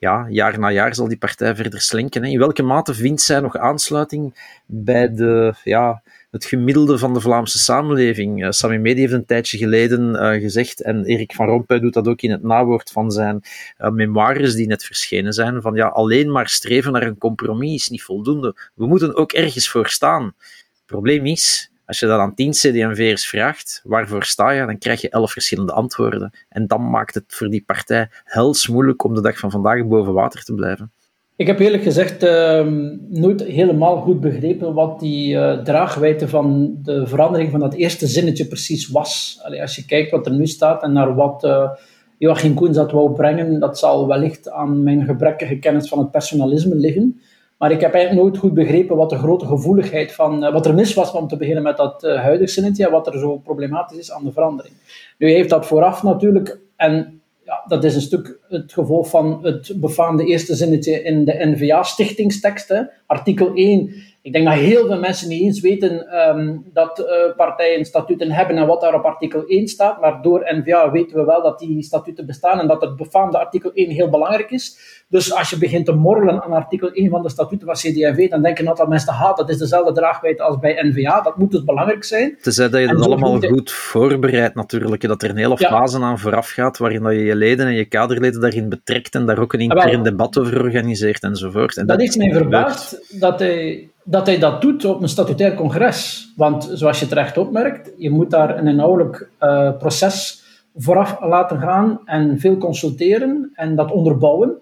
ja, 0.00 0.26
jaar 0.28 0.58
na 0.58 0.70
jaar 0.70 0.94
zal 0.94 1.08
die 1.08 1.18
partij 1.18 1.56
verder 1.56 1.80
slinken. 1.80 2.24
In 2.24 2.38
welke 2.38 2.62
mate 2.62 2.94
vindt 2.94 3.20
zij 3.20 3.40
nog 3.40 3.56
aansluiting 3.56 4.34
bij 4.66 5.14
de, 5.14 5.54
ja, 5.64 6.02
het 6.30 6.44
gemiddelde 6.44 6.98
van 6.98 7.14
de 7.14 7.20
Vlaamse 7.20 7.58
samenleving? 7.58 8.44
Uh, 8.44 8.50
Sami 8.50 8.78
Medi 8.78 9.00
heeft 9.00 9.12
een 9.12 9.24
tijdje 9.24 9.58
geleden 9.58 10.14
uh, 10.14 10.40
gezegd, 10.42 10.82
en 10.82 11.04
Erik 11.04 11.34
van 11.34 11.46
Rompuy 11.46 11.80
doet 11.80 11.94
dat 11.94 12.08
ook 12.08 12.22
in 12.22 12.30
het 12.30 12.42
nawoord 12.42 12.90
van 12.90 13.10
zijn 13.10 13.40
uh, 13.78 13.90
memoires 13.90 14.54
die 14.54 14.66
net 14.66 14.84
verschenen 14.84 15.32
zijn, 15.32 15.62
van 15.62 15.74
ja, 15.74 15.86
alleen 15.86 16.32
maar 16.32 16.48
streven 16.48 16.92
naar 16.92 17.02
een 17.02 17.18
compromis 17.18 17.74
is 17.74 17.88
niet 17.88 18.02
voldoende. 18.02 18.70
We 18.74 18.86
moeten 18.86 19.14
ook 19.14 19.32
ergens 19.32 19.68
voor 19.68 19.88
staan. 19.88 20.24
Het 20.24 20.86
probleem 20.86 21.26
is, 21.26 21.69
Als 21.90 21.98
je 21.98 22.06
dat 22.06 22.18
aan 22.18 22.34
10 22.34 22.50
CD&V'ers 22.50 23.28
vraagt, 23.28 23.80
waarvoor 23.84 24.24
sta 24.24 24.50
je, 24.50 24.66
dan 24.66 24.78
krijg 24.78 25.00
je 25.00 25.08
11 25.08 25.32
verschillende 25.32 25.72
antwoorden. 25.72 26.30
En 26.48 26.66
dan 26.66 26.90
maakt 26.90 27.14
het 27.14 27.24
voor 27.26 27.48
die 27.48 27.62
partij 27.66 28.08
hels 28.24 28.68
moeilijk 28.68 29.04
om 29.04 29.14
de 29.14 29.20
dag 29.20 29.38
van 29.38 29.50
vandaag 29.50 29.86
boven 29.86 30.12
water 30.12 30.44
te 30.44 30.54
blijven. 30.54 30.92
Ik 31.36 31.46
heb 31.46 31.58
eerlijk 31.58 31.82
gezegd 31.82 32.24
uh, 32.24 32.66
nooit 33.08 33.42
helemaal 33.42 34.00
goed 34.00 34.20
begrepen 34.20 34.74
wat 34.74 35.00
die 35.00 35.34
uh, 35.34 35.58
draagwijte 35.58 36.28
van 36.28 36.78
de 36.82 37.06
verandering 37.06 37.50
van 37.50 37.60
dat 37.60 37.74
eerste 37.74 38.06
zinnetje 38.06 38.46
precies 38.46 38.88
was. 38.88 39.40
Allee, 39.42 39.60
als 39.60 39.76
je 39.76 39.84
kijkt 39.84 40.10
wat 40.10 40.26
er 40.26 40.32
nu 40.32 40.46
staat 40.46 40.82
en 40.82 40.92
naar 40.92 41.14
wat 41.14 41.44
uh, 41.44 41.70
Joachim 42.18 42.54
Koens 42.54 42.76
dat 42.76 42.92
wou 42.92 43.12
brengen, 43.12 43.60
dat 43.60 43.78
zal 43.78 44.06
wellicht 44.06 44.50
aan 44.50 44.82
mijn 44.82 45.04
gebrekkige 45.04 45.58
kennis 45.58 45.88
van 45.88 45.98
het 45.98 46.10
personalisme 46.10 46.74
liggen. 46.74 47.20
Maar 47.60 47.70
ik 47.70 47.80
heb 47.80 47.94
eigenlijk 47.94 48.24
nooit 48.24 48.38
goed 48.38 48.54
begrepen 48.54 48.96
wat 48.96 49.10
de 49.10 49.18
grote 49.18 49.46
gevoeligheid 49.46 50.12
van, 50.12 50.44
uh, 50.44 50.52
wat 50.52 50.66
er 50.66 50.74
mis 50.74 50.94
was 50.94 51.12
om 51.12 51.28
te 51.28 51.36
beginnen 51.36 51.62
met 51.62 51.76
dat 51.76 52.02
huidige 52.02 52.52
zinnetje 52.52 52.90
wat 52.90 53.06
er 53.06 53.18
zo 53.18 53.36
problematisch 53.38 53.98
is 53.98 54.12
aan 54.12 54.24
de 54.24 54.32
verandering. 54.32 54.74
Nu 55.18 55.30
heeft 55.30 55.50
dat 55.50 55.66
vooraf 55.66 56.02
natuurlijk, 56.02 56.60
en 56.76 57.20
ja, 57.44 57.64
dat 57.66 57.84
is 57.84 57.94
een 57.94 58.00
stuk 58.00 58.38
het 58.48 58.72
gevolg 58.72 59.08
van 59.08 59.38
het 59.42 59.72
befaamde 59.76 60.24
eerste 60.24 60.54
zinnetje 60.54 61.02
in 61.02 61.24
de 61.24 61.54
NVA-stichtingstekst. 61.54 62.84
Artikel 63.06 63.54
1 63.54 63.94
ik 64.22 64.32
denk 64.32 64.44
dat 64.44 64.54
heel 64.54 64.86
veel 64.86 64.98
mensen 64.98 65.28
niet 65.28 65.42
eens 65.42 65.60
weten 65.60 66.18
um, 66.28 66.64
dat 66.72 66.98
uh, 66.98 67.36
partijen 67.36 67.84
statuten 67.84 68.30
hebben 68.30 68.56
en 68.56 68.66
wat 68.66 68.80
daar 68.80 68.94
op 68.94 69.04
artikel 69.04 69.44
1 69.46 69.68
staat. 69.68 70.00
Maar 70.00 70.22
door 70.22 70.40
NVA 70.44 70.90
weten 70.90 71.16
we 71.16 71.24
wel 71.24 71.42
dat 71.42 71.58
die 71.58 71.82
statuten 71.82 72.26
bestaan 72.26 72.60
en 72.60 72.66
dat 72.66 72.80
het 72.80 72.96
befaamde 72.96 73.38
artikel 73.38 73.70
1 73.74 73.90
heel 73.90 74.10
belangrijk 74.10 74.50
is. 74.50 74.78
Dus 75.08 75.34
als 75.34 75.50
je 75.50 75.58
begint 75.58 75.86
te 75.86 75.92
morrelen 75.92 76.42
aan 76.42 76.52
artikel 76.52 76.90
1 76.92 77.10
van 77.10 77.22
de 77.22 77.28
statuten 77.28 77.66
van 77.66 77.74
CD&V, 77.74 78.28
dan 78.28 78.42
denken 78.42 78.64
een 78.64 78.70
aantal 78.70 78.86
mensen, 78.86 79.12
ha, 79.12 79.32
dat 79.32 79.48
is 79.48 79.58
dezelfde 79.58 79.92
draagwijdte 79.92 80.42
als 80.42 80.58
bij 80.58 80.82
NVA. 80.82 81.20
Dat 81.20 81.36
moet 81.36 81.50
dus 81.50 81.64
belangrijk 81.64 82.04
zijn. 82.04 82.36
Tenzij 82.42 82.68
dat 82.68 82.80
je 82.80 82.86
dat 82.86 83.04
allemaal 83.04 83.40
goed 83.40 83.70
voorbereidt 83.70 84.54
natuurlijk. 84.54 85.08
Dat 85.08 85.22
er 85.22 85.30
een 85.30 85.36
hele 85.36 85.56
ja. 85.58 85.68
fase 85.68 86.00
aan 86.00 86.18
vooraf 86.18 86.50
gaat, 86.50 86.78
waarin 86.78 87.02
dat 87.02 87.12
je 87.12 87.24
je 87.24 87.36
leden 87.36 87.66
en 87.66 87.74
je 87.74 87.84
kaderleden 87.84 88.40
daarin 88.40 88.68
betrekt 88.68 89.14
en 89.14 89.26
daar 89.26 89.38
ook 89.38 89.52
een 89.52 89.60
intern 89.60 90.02
debat 90.02 90.38
over 90.38 90.62
organiseert 90.62 91.22
enzovoort. 91.22 91.76
En 91.76 91.86
dat, 91.86 91.98
dat 91.98 92.06
heeft 92.06 92.18
mij 92.18 92.32
verbaasd 92.32 93.20
dat 93.20 93.38
hij 93.38 93.89
dat 94.10 94.26
hij 94.26 94.38
dat 94.38 94.60
doet 94.60 94.84
op 94.84 95.02
een 95.02 95.08
statutair 95.08 95.54
congres. 95.54 96.32
Want 96.36 96.70
zoals 96.72 97.00
je 97.00 97.06
terecht 97.06 97.38
opmerkt, 97.38 97.90
je 97.96 98.10
moet 98.10 98.30
daar 98.30 98.58
een 98.58 98.66
inhoudelijk 98.66 99.30
uh, 99.40 99.76
proces 99.78 100.42
vooraf 100.76 101.20
laten 101.20 101.58
gaan 101.58 102.00
en 102.04 102.38
veel 102.38 102.56
consulteren 102.56 103.50
en 103.54 103.76
dat 103.76 103.92
onderbouwen. 103.92 104.58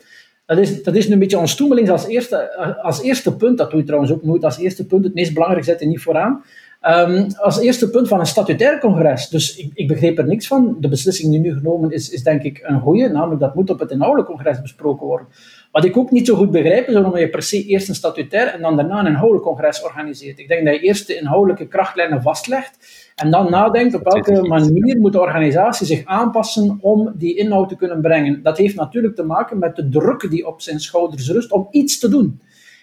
Dat 0.46 0.58
is, 0.58 0.82
dat 0.82 0.94
is 0.94 1.06
nu 1.06 1.12
een 1.12 1.18
beetje 1.18 1.38
onstoemelings 1.38 1.90
als 1.90 2.06
eerste, 2.06 2.56
als 2.82 3.02
eerste 3.02 3.36
punt. 3.36 3.58
Dat 3.58 3.70
doe 3.70 3.80
je 3.80 3.86
trouwens 3.86 4.12
ook 4.12 4.24
nooit 4.24 4.44
als 4.44 4.58
eerste 4.58 4.86
punt. 4.86 5.04
Het 5.04 5.14
meest 5.14 5.32
belangrijke 5.32 5.66
zet 5.66 5.80
je 5.80 5.86
niet 5.86 6.02
vooraan. 6.02 6.44
Um, 6.82 7.26
als 7.36 7.60
eerste 7.60 7.90
punt 7.90 8.08
van 8.08 8.20
een 8.20 8.26
statutair 8.26 8.78
congres. 8.78 9.28
Dus 9.28 9.56
ik, 9.56 9.70
ik, 9.74 9.88
begreep 9.88 10.18
er 10.18 10.26
niks 10.26 10.46
van. 10.46 10.76
De 10.80 10.88
beslissing 10.88 11.30
die 11.30 11.40
nu 11.40 11.52
genomen 11.52 11.90
is, 11.90 12.10
is 12.10 12.22
denk 12.22 12.42
ik 12.42 12.60
een 12.62 12.80
goede. 12.80 13.08
Namelijk 13.08 13.40
dat 13.40 13.54
moet 13.54 13.70
op 13.70 13.78
het 13.78 13.90
inhoudelijk 13.90 14.28
congres 14.28 14.60
besproken 14.60 15.06
worden. 15.06 15.26
Wat 15.72 15.84
ik 15.84 15.96
ook 15.96 16.10
niet 16.10 16.26
zo 16.26 16.34
goed 16.34 16.50
begrijp, 16.50 16.86
is 16.86 16.94
waarom 16.94 17.16
je 17.16 17.28
per 17.28 17.42
se 17.42 17.64
eerst 17.64 17.88
een 17.88 17.94
statutair 17.94 18.46
en 18.46 18.60
dan 18.60 18.76
daarna 18.76 18.98
een 18.98 19.06
inhoudelijk 19.06 19.44
congres 19.44 19.82
organiseert. 19.82 20.38
Ik 20.38 20.48
denk 20.48 20.64
dat 20.64 20.74
je 20.74 20.80
eerst 20.80 21.06
de 21.06 21.16
inhoudelijke 21.16 21.66
krachtlijnen 21.66 22.22
vastlegt 22.22 22.78
en 23.14 23.30
dan 23.30 23.50
nadenkt 23.50 23.94
op 23.94 24.04
welke 24.04 24.48
manier 24.48 24.98
moet 24.98 25.12
de 25.12 25.20
organisatie 25.20 25.86
zich 25.86 26.04
aanpassen 26.04 26.78
om 26.80 27.12
die 27.16 27.36
inhoud 27.36 27.68
te 27.68 27.76
kunnen 27.76 28.00
brengen. 28.00 28.42
Dat 28.42 28.58
heeft 28.58 28.74
natuurlijk 28.74 29.14
te 29.14 29.22
maken 29.22 29.58
met 29.58 29.76
de 29.76 29.88
druk 29.88 30.30
die 30.30 30.46
op 30.46 30.60
zijn 30.60 30.80
schouders 30.80 31.30
rust 31.30 31.52
om 31.52 31.68
iets 31.70 31.98
te 31.98 32.08
doen. 32.08 32.40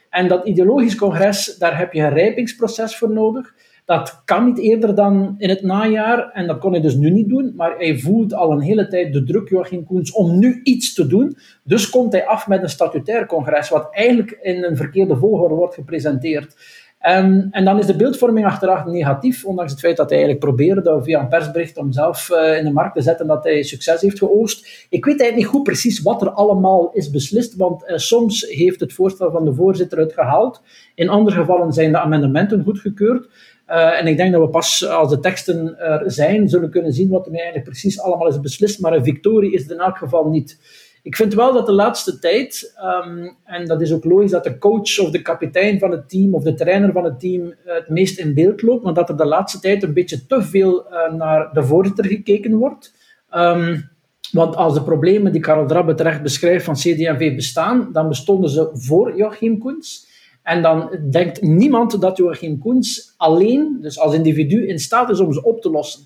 En 0.10 0.28
dat 0.28 0.48
ideologisch 0.48 0.96
congres, 0.96 1.56
daar 1.58 1.78
heb 1.78 1.94
je 1.94 2.02
een 2.02 2.14
rijpingsproces 2.14 2.98
voor 2.98 3.12
nodig. 3.12 3.54
Dat 3.86 4.22
kan 4.26 4.46
niet 4.46 4.60
eerder 4.60 4.96
dan 4.96 5.36
in 5.38 5.50
het 5.50 5.62
najaar, 5.62 6.32
en 6.32 6.48
dat 6.48 6.58
kon 6.58 6.72
hij 6.72 6.82
dus 6.82 6.96
nu 6.96 7.10
niet 7.10 7.30
doen, 7.30 7.54
maar 7.56 7.78
hij 7.78 8.00
voelt 8.00 8.34
al 8.34 8.52
een 8.52 8.62
hele 8.62 8.88
tijd 8.88 9.14
de 9.14 9.24
druk, 9.24 9.50
Joachim 9.50 9.86
Koens, 9.86 10.12
om 10.12 10.40
nu 10.40 10.60
iets 10.64 10.94
te 10.94 11.08
doen. 11.08 11.38
Dus 11.64 11.90
komt 11.90 12.12
hij 12.12 12.26
af 12.26 12.48
met 12.48 12.64
een 12.64 12.70
statutair 12.70 13.26
congres, 13.26 13.70
wat 13.70 13.88
eigenlijk 13.92 14.38
in 14.42 14.64
een 14.64 14.76
verkeerde 14.76 15.18
volgorde 15.18 15.56
wordt 15.56 15.74
gepresenteerd. 15.74 16.56
En, 17.00 17.48
en, 17.52 17.66
dan 17.66 17.80
is 17.80 17.86
de 17.86 17.96
beeldvorming 17.96 18.46
achteraf 18.46 18.86
negatief, 18.86 19.46
ondanks 19.46 19.72
het 19.72 19.80
feit 19.80 19.98
dat 19.98 20.10
hij 20.10 20.18
eigenlijk 20.18 20.46
probeerde 20.46 21.04
via 21.04 21.20
een 21.20 21.28
persbericht 21.28 21.78
om 21.78 21.92
zelf 21.92 22.30
uh, 22.30 22.58
in 22.58 22.64
de 22.64 22.72
markt 22.72 22.96
te 22.96 23.02
zetten 23.02 23.28
dat 23.28 23.44
hij 23.44 23.64
succes 23.64 24.02
heeft 24.02 24.18
geoost. 24.18 24.88
Ik 24.90 25.06
weet 25.06 25.20
eigenlijk 25.20 25.36
niet 25.36 25.46
goed 25.46 25.64
precies 25.64 26.02
wat 26.02 26.22
er 26.22 26.30
allemaal 26.30 26.92
is 26.94 27.10
beslist, 27.10 27.56
want 27.56 27.84
uh, 27.84 27.98
soms 27.98 28.42
heeft 28.50 28.80
het 28.80 28.94
voorstel 28.94 29.32
van 29.32 29.46
de 29.46 29.54
voorzitter 29.54 30.00
het 30.00 30.14
gehaald. 30.14 30.62
In 30.96 31.10
andere 31.10 31.36
gevallen 31.36 31.74
zijn 31.74 31.92
de 31.92 32.00
amendementen 32.00 32.64
goedgekeurd. 32.64 33.30
Uh, 33.70 34.00
en 34.00 34.08
ik 34.08 34.18
denk 34.18 34.32
dat 34.32 34.42
we 34.42 34.50
pas 34.50 34.88
als 34.88 35.10
de 35.10 35.20
teksten 35.20 35.80
er 35.80 36.12
zijn, 36.12 36.50
zullen 36.50 36.70
kunnen 36.70 36.94
zien 36.94 37.10
wat 37.10 37.26
er 37.26 37.32
nu 37.32 37.38
eigenlijk 37.38 37.70
precies 37.70 38.00
allemaal 38.00 38.28
is 38.28 38.40
beslist. 38.40 38.80
Maar 38.80 38.94
een 38.94 39.04
victorie 39.04 39.54
is 39.54 39.62
het 39.62 39.72
in 39.72 39.80
elk 39.80 39.98
geval 39.98 40.30
niet. 40.30 40.60
Ik 41.06 41.16
vind 41.16 41.34
wel 41.34 41.54
dat 41.54 41.66
de 41.66 41.72
laatste 41.72 42.20
tijd, 42.20 42.76
um, 43.06 43.38
en 43.44 43.66
dat 43.66 43.82
is 43.82 43.94
ook 43.94 44.04
logisch 44.04 44.32
dat 44.32 44.44
de 44.44 44.58
coach 44.58 45.00
of 45.00 45.10
de 45.10 45.22
kapitein 45.22 45.80
van 45.80 45.92
het 45.92 46.10
team 46.10 46.34
of 46.34 46.44
de 46.44 46.54
trainer 46.54 46.92
van 46.92 47.04
het 47.04 47.20
team 47.20 47.54
het 47.64 47.90
meest 47.90 48.20
in 48.20 48.34
beeld 48.34 48.62
loopt, 48.62 48.84
maar 48.84 48.94
dat 48.94 49.10
er 49.10 49.18
de 49.18 49.26
laatste 49.26 49.60
tijd 49.60 49.84
een 49.84 49.94
beetje 49.94 50.26
te 50.26 50.42
veel 50.42 50.86
uh, 50.92 51.14
naar 51.14 51.54
de 51.54 51.64
voorzitter 51.64 52.06
gekeken 52.06 52.56
wordt. 52.56 52.94
Um, 53.36 53.90
want 54.32 54.56
als 54.56 54.74
de 54.74 54.84
problemen 54.84 55.32
die 55.32 55.42
Karel 55.42 55.68
Drabbe 55.68 55.94
terecht 55.96 56.22
beschrijft 56.22 56.66
van 56.66 56.74
CD&V 56.74 57.36
bestaan, 57.36 57.90
dan 57.92 58.08
bestonden 58.08 58.50
ze 58.50 58.70
voor 58.74 59.18
Joachim 59.18 59.58
Koens. 59.58 60.05
En 60.46 60.62
dan 60.62 61.00
denkt 61.12 61.42
niemand 61.42 62.02
dat 62.02 62.18
Joachim 62.18 62.60
Koens 62.60 63.14
alleen, 63.18 63.78
dus 63.82 64.00
als 64.00 64.14
individu, 64.14 64.68
in 64.68 64.80
staat 64.80 65.10
is 65.10 65.20
om 65.20 65.34
ze 65.34 65.44
op 65.44 65.62
te 65.62 65.70
lossen. 65.70 66.02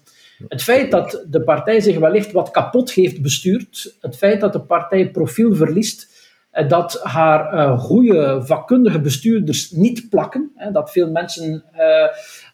Het 0.48 0.64
feit 0.64 0.92
dat 0.92 1.26
de 1.30 1.44
partij 1.44 1.80
zich 1.80 1.98
wellicht 1.98 2.32
wat 2.32 2.52
kapot 2.52 2.92
heeft 2.92 3.22
bestuurd, 3.22 3.96
het 4.02 4.18
feit 4.18 4.40
dat 4.40 4.54
de 4.54 4.62
partij 4.62 5.12
profiel 5.12 5.56
verliest, 5.56 6.28
eh, 6.52 6.68
dat 6.70 7.00
haar 7.04 7.54
uh, 7.54 7.80
goede 7.80 8.42
vakkundige 8.44 9.02
bestuurders 9.02 9.72
niet 9.72 10.10
plakken, 10.10 10.52
hè, 10.56 10.72
dat 10.72 10.92
veel 10.92 11.12
mensen 11.12 11.64
uh, 11.74 12.08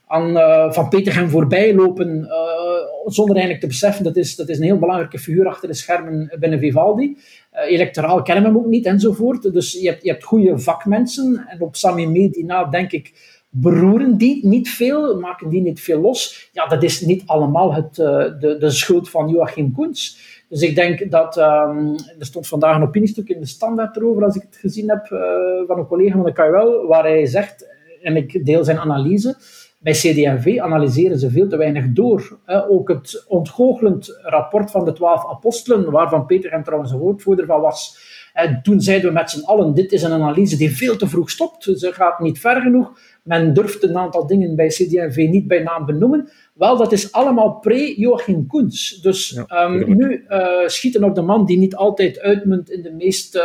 aan 0.07 0.29
uh, 0.29 0.71
Van 0.71 0.89
Petergem 0.89 1.29
voorbij 1.29 1.75
lopen 1.75 2.27
zonder 3.05 3.35
eigenlijk 3.35 3.63
te 3.63 3.67
beseffen 3.67 4.03
dat 4.03 4.15
is, 4.15 4.35
dat 4.35 4.49
is 4.49 4.57
een 4.57 4.63
heel 4.63 4.79
belangrijke 4.79 5.19
figuur 5.19 5.47
achter 5.47 5.67
de 5.67 5.73
schermen 5.73 6.31
binnen 6.39 6.59
Vivaldi. 6.59 7.17
electoraal 7.67 8.21
kennen 8.21 8.43
we 8.43 8.49
hem 8.49 8.57
ook 8.57 8.65
niet 8.65 8.85
enzovoort. 8.85 9.53
Dus 9.53 9.71
je 9.71 9.89
hebt, 9.89 10.03
je 10.03 10.09
hebt 10.09 10.23
goede 10.23 10.59
vakmensen 10.59 11.45
en 11.47 11.61
op 11.61 11.75
Sami 11.75 12.07
Medina 12.07 12.63
denk 12.63 12.91
ik 12.91 13.13
beroeren 13.61 14.17
die 14.17 14.47
niet 14.47 14.69
veel, 14.69 15.19
maken 15.19 15.49
die 15.49 15.61
niet 15.61 15.81
veel 15.81 15.99
los. 15.99 16.49
Ja, 16.51 16.67
dat 16.67 16.83
is 16.83 17.01
niet 17.01 17.23
allemaal 17.25 17.73
het, 17.73 17.97
uh, 17.97 18.05
de, 18.39 18.55
de 18.59 18.69
schuld 18.69 19.09
van 19.09 19.29
Joachim 19.29 19.71
Koens. 19.71 20.33
Dus 20.49 20.61
ik 20.61 20.75
denk 20.75 21.11
dat, 21.11 21.37
um, 21.37 21.95
er 22.19 22.25
stond 22.25 22.47
vandaag 22.47 22.75
een 22.75 22.87
opiniestuk 22.87 23.29
in 23.29 23.39
de 23.39 23.45
Standaard 23.45 23.95
erover, 23.95 24.23
als 24.23 24.35
ik 24.35 24.41
het 24.41 24.55
gezien 24.55 24.89
heb, 24.89 25.09
uh, 25.11 25.19
van 25.67 25.77
een 25.77 25.87
collega 25.87 26.15
van 26.15 26.25
de 26.25 26.33
KUL, 26.33 26.87
waar 26.87 27.03
hij 27.03 27.25
zegt, 27.25 27.67
en 28.01 28.15
ik 28.15 28.45
deel 28.45 28.63
zijn 28.63 28.79
analyse, 28.79 29.35
bij 29.85 29.93
CD&V 29.93 30.59
analyseren 30.59 31.19
ze 31.19 31.29
veel 31.29 31.47
te 31.47 31.57
weinig 31.57 31.85
door. 31.89 32.39
ook 32.69 32.89
het 32.89 33.25
ontgoochelend 33.27 34.19
rapport 34.21 34.71
van 34.71 34.85
de 34.85 34.93
twaalf 34.93 35.29
apostelen, 35.29 35.91
waarvan 35.91 36.25
Peter 36.25 36.51
hem 36.51 36.63
trouwens 36.63 36.91
een 36.91 36.99
woordvoerder 36.99 37.45
van 37.45 37.61
was, 37.61 37.97
en 38.35 38.59
toen 38.63 38.81
zeiden 38.81 39.07
we 39.07 39.13
met 39.13 39.29
z'n 39.29 39.43
allen, 39.43 39.73
dit 39.73 39.91
is 39.91 40.03
een 40.03 40.11
analyse 40.11 40.57
die 40.57 40.75
veel 40.75 40.95
te 40.95 41.07
vroeg 41.07 41.29
stopt, 41.29 41.63
ze 41.63 41.93
gaat 41.93 42.19
niet 42.19 42.39
ver 42.39 42.61
genoeg. 42.61 42.99
Men 43.23 43.53
durft 43.53 43.83
een 43.83 43.97
aantal 43.97 44.27
dingen 44.27 44.55
bij 44.55 44.67
CD&V 44.67 45.27
niet 45.29 45.47
bij 45.47 45.63
naam 45.63 45.85
benoemen. 45.85 46.29
Wel, 46.53 46.77
dat 46.77 46.91
is 46.91 47.11
allemaal 47.11 47.59
pre-Joachim 47.59 48.47
Koens. 48.47 49.01
Dus 49.01 49.29
ja, 49.47 49.63
um, 49.63 49.95
nu 49.97 50.25
uh, 50.29 50.47
schieten 50.65 51.03
op 51.03 51.15
de 51.15 51.21
man 51.21 51.45
die 51.45 51.57
niet 51.57 51.75
altijd 51.75 52.19
uitmunt 52.19 52.69
in 52.69 52.81
de 52.81 52.91
meest... 52.91 53.35
Uh, 53.35 53.43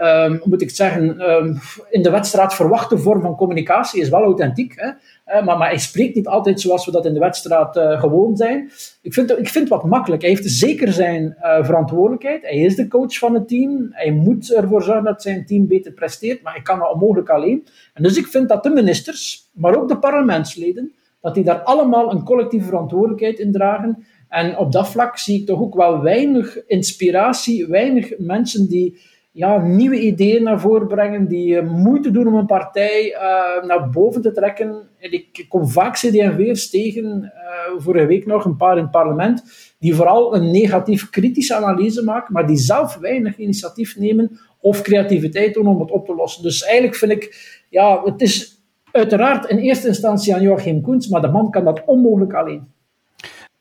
um, 0.00 0.36
hoe 0.36 0.48
moet 0.48 0.62
ik 0.62 0.68
het 0.68 0.76
zeggen, 0.76 1.30
um, 1.30 1.58
in 1.90 2.02
de 2.02 2.10
wedstrijd 2.10 2.54
verwachte 2.54 2.98
vorm 2.98 3.20
van 3.20 3.36
communicatie 3.36 4.00
is 4.00 4.08
wel 4.08 4.22
authentiek. 4.22 4.72
Hè? 4.76 4.90
Maar, 5.30 5.58
maar 5.58 5.68
hij 5.68 5.78
spreekt 5.78 6.14
niet 6.14 6.26
altijd 6.26 6.60
zoals 6.60 6.84
we 6.84 6.92
dat 6.92 7.06
in 7.06 7.14
de 7.14 7.20
wedstrijd 7.20 7.76
uh, 7.76 8.00
gewoon 8.00 8.36
zijn. 8.36 8.70
Ik 9.02 9.14
vind, 9.14 9.30
ik 9.30 9.48
vind 9.48 9.68
het 9.68 9.68
wat 9.68 9.84
makkelijk. 9.84 10.22
Hij 10.22 10.30
heeft 10.30 10.50
zeker 10.50 10.92
zijn 10.92 11.36
uh, 11.42 11.64
verantwoordelijkheid. 11.64 12.42
Hij 12.42 12.56
is 12.56 12.76
de 12.76 12.88
coach 12.88 13.18
van 13.18 13.34
het 13.34 13.48
team. 13.48 13.88
Hij 13.90 14.10
moet 14.10 14.52
ervoor 14.52 14.82
zorgen 14.82 15.04
dat 15.04 15.22
zijn 15.22 15.46
team 15.46 15.66
beter 15.66 15.92
presteert. 15.92 16.42
Maar 16.42 16.52
hij 16.52 16.62
kan 16.62 16.78
dat 16.78 16.92
onmogelijk 16.92 17.28
alleen. 17.28 17.66
En 17.94 18.02
dus 18.02 18.16
ik 18.16 18.26
vind 18.26 18.48
dat 18.48 18.62
de 18.62 18.70
ministers, 18.70 19.48
maar 19.52 19.76
ook 19.76 19.88
de 19.88 19.98
parlementsleden, 19.98 20.92
dat 21.20 21.34
die 21.34 21.44
daar 21.44 21.62
allemaal 21.62 22.12
een 22.12 22.24
collectieve 22.24 22.66
verantwoordelijkheid 22.66 23.38
in 23.38 23.52
dragen. 23.52 24.04
En 24.28 24.56
op 24.56 24.72
dat 24.72 24.88
vlak 24.88 25.18
zie 25.18 25.40
ik 25.40 25.46
toch 25.46 25.60
ook 25.60 25.74
wel 25.74 26.02
weinig 26.02 26.66
inspiratie, 26.66 27.66
weinig 27.66 28.12
mensen 28.18 28.68
die 28.68 29.00
ja, 29.30 29.58
nieuwe 29.58 30.00
ideeën 30.00 30.42
naar 30.42 30.60
voren 30.60 30.86
brengen, 30.86 31.28
die 31.28 31.62
uh, 31.62 31.70
moeite 31.70 32.10
doen 32.10 32.26
om 32.26 32.34
een 32.34 32.46
partij 32.46 33.10
uh, 33.10 33.66
naar 33.66 33.90
boven 33.90 34.22
te 34.22 34.32
trekken. 34.32 34.88
En 34.98 35.12
ik 35.12 35.46
kom 35.48 35.68
vaak 35.68 35.94
CD&V'ers 35.94 36.70
tegen, 36.70 37.32
uh, 37.34 37.80
vorige 37.80 38.06
week 38.06 38.26
nog 38.26 38.44
een 38.44 38.56
paar 38.56 38.76
in 38.76 38.82
het 38.82 38.90
parlement, 38.90 39.42
die 39.78 39.94
vooral 39.94 40.34
een 40.34 40.50
negatief 40.50 41.10
kritische 41.10 41.54
analyse 41.54 42.04
maken, 42.04 42.32
maar 42.32 42.46
die 42.46 42.56
zelf 42.56 42.96
weinig 42.96 43.38
initiatief 43.38 43.96
nemen 43.96 44.38
of 44.60 44.82
creativiteit 44.82 45.54
doen 45.54 45.66
om 45.66 45.80
het 45.80 45.90
op 45.90 46.06
te 46.06 46.14
lossen. 46.14 46.42
Dus 46.42 46.62
eigenlijk 46.62 46.96
vind 46.96 47.12
ik, 47.12 47.58
ja, 47.68 48.02
het 48.04 48.20
is 48.20 48.60
Uiteraard 48.92 49.50
in 49.50 49.58
eerste 49.58 49.88
instantie 49.88 50.34
aan 50.34 50.42
Joachim 50.42 50.80
Koens, 50.82 51.08
maar 51.08 51.20
de 51.20 51.28
man 51.28 51.50
kan 51.50 51.64
dat 51.64 51.84
onmogelijk 51.84 52.32
alleen. 52.32 52.72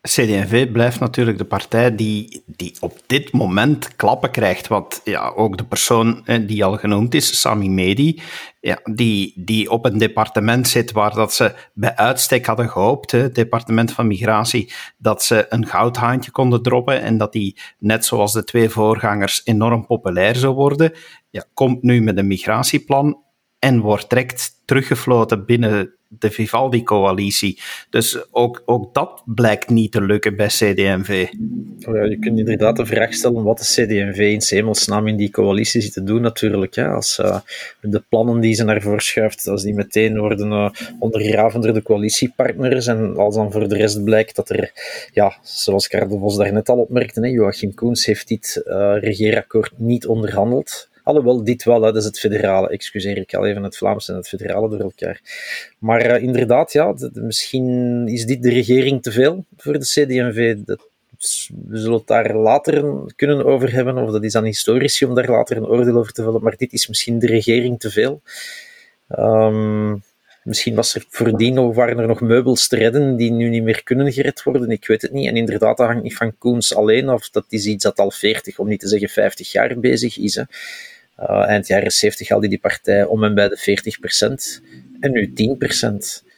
CD&V 0.01 0.71
blijft 0.71 0.99
natuurlijk 0.99 1.37
de 1.37 1.45
partij 1.45 1.95
die, 1.95 2.43
die 2.45 2.75
op 2.79 2.99
dit 3.05 3.31
moment 3.31 3.95
klappen 3.95 4.31
krijgt. 4.31 4.67
Want 4.67 5.01
ja, 5.03 5.29
ook 5.35 5.57
de 5.57 5.65
persoon 5.65 6.23
die 6.45 6.65
al 6.65 6.77
genoemd 6.77 7.13
is, 7.13 7.39
Sami 7.39 7.69
Medi, 7.69 8.21
ja, 8.59 8.79
die, 8.83 9.33
die 9.35 9.71
op 9.71 9.85
een 9.85 9.97
departement 9.97 10.67
zit 10.67 10.91
waar 10.91 11.13
dat 11.13 11.33
ze 11.33 11.53
bij 11.73 11.95
uitstek 11.95 12.45
hadden 12.45 12.69
gehoopt, 12.69 13.11
het 13.11 13.35
departement 13.35 13.91
van 13.91 14.07
migratie, 14.07 14.73
dat 14.97 15.23
ze 15.23 15.45
een 15.49 15.67
goudhaantje 15.67 16.31
konden 16.31 16.61
droppen 16.61 17.01
en 17.01 17.17
dat 17.17 17.31
die, 17.31 17.57
net 17.79 18.05
zoals 18.05 18.33
de 18.33 18.43
twee 18.43 18.69
voorgangers, 18.69 19.41
enorm 19.43 19.85
populair 19.85 20.35
zou 20.35 20.53
worden. 20.53 20.93
Ja, 21.29 21.43
komt 21.53 21.81
nu 21.81 22.01
met 22.01 22.17
een 22.17 22.27
migratieplan 22.27 23.23
en 23.59 23.79
wordt 23.79 24.09
direct 24.09 24.61
teruggefloten 24.65 25.45
binnen 25.45 25.93
de 26.09 26.31
Vivaldi-coalitie. 26.31 27.59
Dus 27.89 28.33
ook, 28.33 28.61
ook 28.65 28.93
dat 28.93 29.21
blijkt 29.25 29.69
niet 29.69 29.91
te 29.91 30.01
lukken 30.01 30.35
bij 30.35 30.47
CD&V. 30.47 31.27
Oh 31.87 31.95
ja, 31.95 32.03
je 32.03 32.17
kunt 32.19 32.37
inderdaad 32.39 32.75
de 32.75 32.85
vraag 32.85 33.13
stellen 33.13 33.43
wat 33.43 33.57
de 33.57 33.63
CD&V 33.63 34.19
in 34.19 34.41
hemelsnaam 34.57 35.07
in 35.07 35.15
die 35.15 35.31
coalitie 35.31 35.81
zit 35.81 35.93
te 35.93 36.03
doen 36.03 36.21
natuurlijk. 36.21 36.75
Hè. 36.75 36.87
Als 36.87 37.19
uh, 37.19 37.39
de 37.81 38.03
plannen 38.09 38.39
die 38.39 38.53
ze 38.53 38.63
naar 38.63 38.81
voren 38.81 39.01
schuift, 39.01 39.47
als 39.47 39.63
die 39.63 39.73
meteen 39.73 40.17
worden 40.17 40.51
uh, 40.51 40.69
ondergraven 40.99 41.61
door 41.61 41.73
de 41.73 41.81
coalitiepartners 41.81 42.87
en 42.87 43.17
als 43.17 43.35
dan 43.35 43.51
voor 43.51 43.67
de 43.67 43.75
rest 43.75 44.03
blijkt 44.03 44.35
dat 44.35 44.49
er, 44.49 44.71
ja, 45.13 45.37
zoals 45.41 45.87
Karel 45.87 46.19
Vos 46.19 46.37
daarnet 46.37 46.69
al 46.69 46.77
opmerkte, 46.77 47.21
hè, 47.21 47.27
Joachim 47.27 47.73
Koens 47.73 48.05
heeft 48.05 48.27
dit 48.27 48.61
uh, 48.65 48.95
regeerakkoord 48.99 49.71
niet 49.77 50.07
onderhandeld. 50.07 50.89
Alhoewel, 51.09 51.43
dit 51.43 51.63
wel, 51.63 51.81
hè, 51.81 51.91
dat 51.91 51.95
is 51.95 52.05
het 52.05 52.19
federale. 52.19 52.69
Excuseer, 52.69 53.17
ik 53.17 53.33
al 53.33 53.45
even 53.45 53.63
het 53.63 53.77
Vlaams 53.77 54.09
en 54.09 54.15
het 54.15 54.27
federale 54.27 54.69
door 54.69 54.79
elkaar. 54.79 55.21
Maar 55.79 56.05
uh, 56.05 56.23
inderdaad, 56.23 56.71
ja, 56.71 56.95
misschien 57.13 58.07
is 58.07 58.25
dit 58.25 58.43
de 58.43 58.49
regering 58.49 59.01
te 59.01 59.11
veel 59.11 59.45
voor 59.57 59.73
de 59.73 59.85
CD&V. 59.85 60.55
Dat, 60.57 60.87
we 61.67 61.77
zullen 61.77 61.97
het 61.97 62.07
daar 62.07 62.35
later 62.35 63.03
kunnen 63.15 63.45
over 63.45 63.73
hebben, 63.73 63.97
of 63.97 64.11
dat 64.11 64.23
is 64.23 64.35
aan 64.35 64.43
historici 64.43 65.05
om 65.05 65.15
daar 65.15 65.29
later 65.29 65.57
een 65.57 65.67
oordeel 65.67 65.97
over 65.97 66.13
te 66.13 66.23
vellen, 66.23 66.43
maar 66.43 66.57
dit 66.57 66.73
is 66.73 66.87
misschien 66.87 67.19
de 67.19 67.27
regering 67.27 67.79
te 67.79 67.91
veel. 67.91 68.21
Um, 69.19 70.03
Misschien 70.43 70.75
was 70.75 70.95
er 70.95 71.05
voordien 71.09 71.53
nog, 71.53 71.75
waren 71.75 71.99
er 71.99 72.07
nog 72.07 72.21
meubels 72.21 72.67
te 72.67 72.75
redden 72.75 73.15
die 73.15 73.31
nu 73.31 73.49
niet 73.49 73.63
meer 73.63 73.83
kunnen 73.83 74.11
gered 74.11 74.43
worden. 74.43 74.69
Ik 74.69 74.87
weet 74.87 75.01
het 75.01 75.11
niet. 75.11 75.27
En 75.27 75.35
inderdaad, 75.35 75.77
dat 75.77 75.87
hangt 75.87 76.03
niet 76.03 76.15
van 76.15 76.37
Koens 76.37 76.75
alleen 76.75 77.09
af. 77.09 77.29
Dat 77.29 77.45
is 77.49 77.65
iets 77.65 77.83
dat 77.83 77.97
al 77.97 78.11
40, 78.11 78.59
om 78.59 78.67
niet 78.67 78.79
te 78.79 78.87
zeggen 78.87 79.09
50 79.09 79.51
jaar 79.51 79.79
bezig 79.79 80.17
is. 80.17 80.35
Hè. 80.35 80.43
Uh, 81.21 81.47
eind 81.47 81.67
jaren 81.67 81.91
70 81.91 82.29
haalde 82.29 82.47
die 82.47 82.59
partij 82.59 83.03
om 83.03 83.23
en 83.23 83.35
bij 83.35 83.49
de 83.49 83.81
40%. 84.59 84.63
En 84.99 85.11
nu 85.11 85.33
10% 85.33 86.29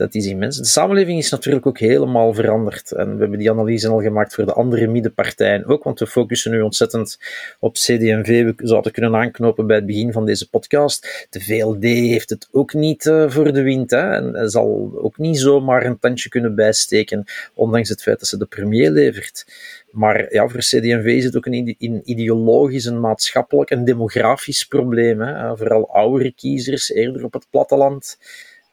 dat 0.00 0.14
is 0.14 0.26
immens. 0.26 0.56
De 0.56 0.64
samenleving 0.64 1.18
is 1.18 1.30
natuurlijk 1.30 1.66
ook 1.66 1.78
helemaal 1.78 2.34
veranderd. 2.34 2.92
En 2.92 3.14
we 3.14 3.20
hebben 3.20 3.38
die 3.38 3.50
analyse 3.50 3.88
al 3.88 4.00
gemaakt 4.00 4.34
voor 4.34 4.46
de 4.46 4.52
andere 4.52 4.86
middenpartijen 4.86 5.66
ook, 5.66 5.84
want 5.84 5.98
we 5.98 6.06
focussen 6.06 6.50
nu 6.50 6.60
ontzettend 6.60 7.18
op 7.58 7.74
CD&V. 7.74 8.44
We 8.44 8.54
zouden 8.56 8.92
kunnen 8.92 9.14
aanknopen 9.14 9.66
bij 9.66 9.76
het 9.76 9.86
begin 9.86 10.12
van 10.12 10.26
deze 10.26 10.48
podcast. 10.48 11.26
De 11.30 11.40
VLD 11.40 11.82
heeft 11.82 12.30
het 12.30 12.48
ook 12.52 12.74
niet 12.74 13.04
uh, 13.04 13.30
voor 13.30 13.52
de 13.52 13.62
wind 13.62 13.90
hè, 13.90 14.10
en 14.10 14.50
zal 14.50 14.92
ook 14.96 15.18
niet 15.18 15.38
zomaar 15.38 15.84
een 15.84 15.98
tandje 15.98 16.28
kunnen 16.28 16.54
bijsteken, 16.54 17.24
ondanks 17.54 17.88
het 17.88 18.02
feit 18.02 18.18
dat 18.18 18.28
ze 18.28 18.38
de 18.38 18.46
premier 18.46 18.90
levert. 18.90 19.46
Maar 19.90 20.32
ja, 20.32 20.48
voor 20.48 20.60
CD&V 20.60 21.04
is 21.04 21.24
het 21.24 21.36
ook 21.36 21.46
een, 21.46 22.02
ideologisch, 22.04 22.84
een 22.84 23.00
maatschappelijk, 23.00 23.70
een 23.70 23.84
demografisch 23.84 24.64
probleem. 24.64 25.20
Hè. 25.20 25.56
Vooral 25.56 25.94
oudere 25.94 26.32
kiezers, 26.32 26.92
eerder 26.92 27.24
op 27.24 27.32
het 27.32 27.46
platteland. 27.50 28.18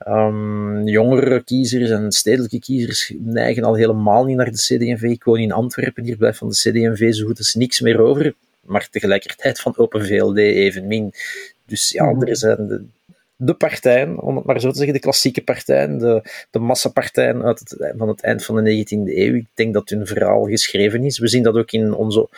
Um, 0.07 0.87
jongere 0.87 1.43
kiezers 1.43 1.89
en 1.89 2.11
stedelijke 2.11 2.59
kiezers 2.59 3.13
neigen 3.17 3.63
al 3.63 3.75
helemaal 3.75 4.25
niet 4.25 4.37
naar 4.37 4.51
de 4.51 4.57
CD&V. 4.57 5.01
Ik 5.01 5.23
woon 5.23 5.39
in 5.39 5.51
Antwerpen, 5.51 6.03
hier 6.03 6.17
blijft 6.17 6.37
van 6.37 6.49
de 6.49 6.55
CD&V 6.55 7.13
zo 7.13 7.25
goed 7.25 7.37
als 7.37 7.55
niks 7.55 7.81
meer 7.81 7.99
over. 7.99 8.35
Maar 8.61 8.87
tegelijkertijd 8.91 9.59
van 9.59 9.77
Open 9.77 10.05
VLD 10.05 10.37
evenmin. 10.37 11.13
Dus 11.65 11.91
ja, 11.91 12.11
mhm. 12.11 12.27
er 12.27 12.37
zijn 12.37 12.67
de, 12.67 12.83
de 13.39 13.53
partijen, 13.53 14.19
om 14.19 14.35
het 14.35 14.45
maar 14.45 14.59
zo 14.59 14.69
te 14.69 14.75
zeggen, 14.75 14.93
de 14.93 14.99
klassieke 14.99 15.43
partijen, 15.43 15.97
de, 15.97 16.21
de 16.51 16.59
massapartijen 16.59 17.43
uit 17.43 17.75
van 17.97 18.07
het 18.07 18.21
eind 18.21 18.45
van 18.45 18.63
de 18.63 18.85
19e 18.85 19.15
eeuw. 19.15 19.35
Ik 19.35 19.47
denk 19.53 19.73
dat 19.73 19.89
hun 19.89 20.07
verhaal 20.07 20.45
geschreven 20.45 21.03
is. 21.03 21.19
We 21.19 21.27
zien 21.27 21.43
dat 21.43 21.55
ook 21.55 21.71
in, 21.71 21.93
onze, 21.93 22.29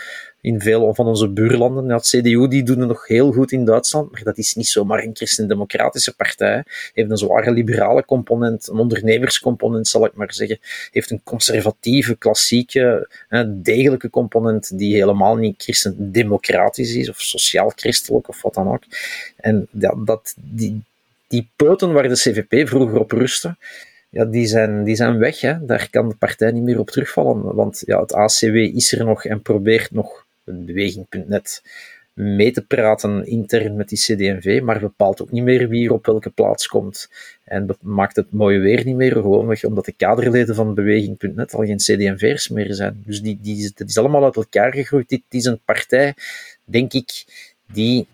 in 0.42 0.60
veel 0.62 0.94
van 0.94 1.06
onze 1.06 1.30
buurlanden. 1.30 1.86
Ja, 1.86 1.96
het 1.96 2.08
CDU 2.08 2.48
die 2.48 2.64
doen 2.64 2.80
het 2.80 2.88
nog 2.88 3.08
heel 3.08 3.32
goed 3.32 3.52
in 3.52 3.66
Duitsland, 3.66 4.12
maar 4.12 4.24
dat 4.24 4.38
is 4.38 4.56
niet 4.56 4.68
zomaar 4.68 5.04
een 5.04 5.16
christendemocratische 5.16 6.16
partij. 6.16 6.64
Heeft 6.94 7.10
een 7.10 7.18
zware 7.18 7.52
liberale 7.52 8.06
component, 8.06 8.68
een 8.68 8.78
ondernemerscomponent 8.78 9.88
zal 9.88 10.06
ik 10.06 10.14
maar 10.14 10.34
zeggen. 10.34 10.60
Heeft 10.92 11.12
een 11.12 11.22
conservatieve, 11.24 12.18
klassieke, 12.18 13.10
degelijke 13.48 14.10
component 14.10 14.78
die 14.78 14.96
helemaal 14.96 15.36
niet 15.36 15.64
christendemocratisch 15.64 16.96
is 16.96 17.10
of 17.10 17.22
sociaal-christelijk 17.22 18.28
of 18.30 18.42
wat 18.42 18.54
dan 18.54 18.68
ook. 18.68 18.84
En 19.36 19.68
ja, 19.72 19.96
dat, 20.06 20.36
die, 20.38 20.82
die 21.30 21.52
poten 21.56 21.94
waar 21.94 22.08
de 22.08 22.14
CVP 22.14 22.68
vroeger 22.68 23.00
op 23.00 23.12
rustte, 23.12 23.56
ja, 24.10 24.26
die, 24.26 24.46
zijn, 24.46 24.84
die 24.84 24.96
zijn 24.96 25.18
weg. 25.18 25.42
Hè. 25.42 25.66
Daar 25.66 25.88
kan 25.90 26.10
de 26.10 26.16
partij 26.16 26.52
niet 26.52 26.64
meer 26.64 26.80
op 26.80 26.90
terugvallen. 26.90 27.56
Want 27.56 27.84
ja, 27.86 28.02
het 28.02 28.14
ACW 28.14 28.56
is 28.56 28.92
er 28.92 29.06
nog 29.06 29.26
en 29.26 29.42
probeert 29.42 29.92
nog, 29.92 30.26
beweging.net, 30.44 31.64
mee 32.14 32.52
te 32.52 32.62
praten 32.62 33.26
intern 33.26 33.76
met 33.76 33.90
die 33.90 33.98
CD&V, 33.98 34.62
maar 34.64 34.80
bepaalt 34.80 35.22
ook 35.22 35.32
niet 35.32 35.44
meer 35.44 35.70
wie 35.70 35.86
er 35.86 35.94
op 35.94 36.06
welke 36.06 36.30
plaats 36.30 36.68
komt. 36.68 37.10
En 37.44 37.78
maakt 37.82 38.16
het 38.16 38.32
mooie 38.32 38.60
weer 38.60 38.86
niet 38.86 38.96
meer, 38.96 39.12
gewoonweg 39.12 39.64
omdat 39.64 39.86
de 39.86 39.92
kaderleden 39.92 40.56
van 40.56 40.74
beweging.net 40.74 41.54
al 41.54 41.66
geen 41.66 41.78
CD&V'ers 41.78 42.50
meer 42.50 42.74
zijn. 42.74 43.04
Dus 43.06 43.22
die, 43.22 43.40
die, 43.42 43.72
dat 43.76 43.90
is 43.90 43.98
allemaal 43.98 44.24
uit 44.24 44.36
elkaar 44.36 44.74
gegroeid. 44.74 45.10
Dit 45.10 45.24
is 45.30 45.46
een 45.46 45.60
partij, 45.66 46.14
denk 46.64 46.94
ik, 46.94 47.26
die 47.72 48.08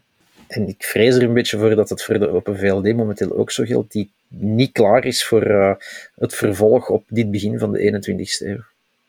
en 0.47 0.67
ik 0.67 0.83
vrees 0.83 1.15
er 1.15 1.23
een 1.23 1.33
beetje 1.33 1.57
voor 1.57 1.75
dat 1.75 1.89
het 1.89 2.03
voor 2.03 2.19
de 2.19 2.29
Open 2.29 2.57
VLD 2.57 2.95
momenteel 2.95 3.37
ook 3.37 3.51
zo 3.51 3.63
geldt, 3.63 3.91
die 3.91 4.09
niet 4.27 4.71
klaar 4.71 5.05
is 5.05 5.25
voor 5.25 5.47
uh, 5.47 5.71
het 6.15 6.33
vervolg 6.33 6.89
op 6.89 7.03
dit 7.07 7.31
begin 7.31 7.59
van 7.59 7.71
de 7.71 8.01
21ste 8.03 8.47
eeuw. 8.47 8.63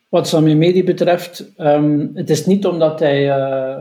Wat 0.09 0.27
Sami 0.27 0.55
Medi 0.55 0.83
betreft, 0.83 1.51
um, 1.57 2.11
het 2.13 2.29
is 2.29 2.45
niet 2.45 2.65
omdat 2.65 2.99
hij 2.99 3.27
uh, 3.37 3.77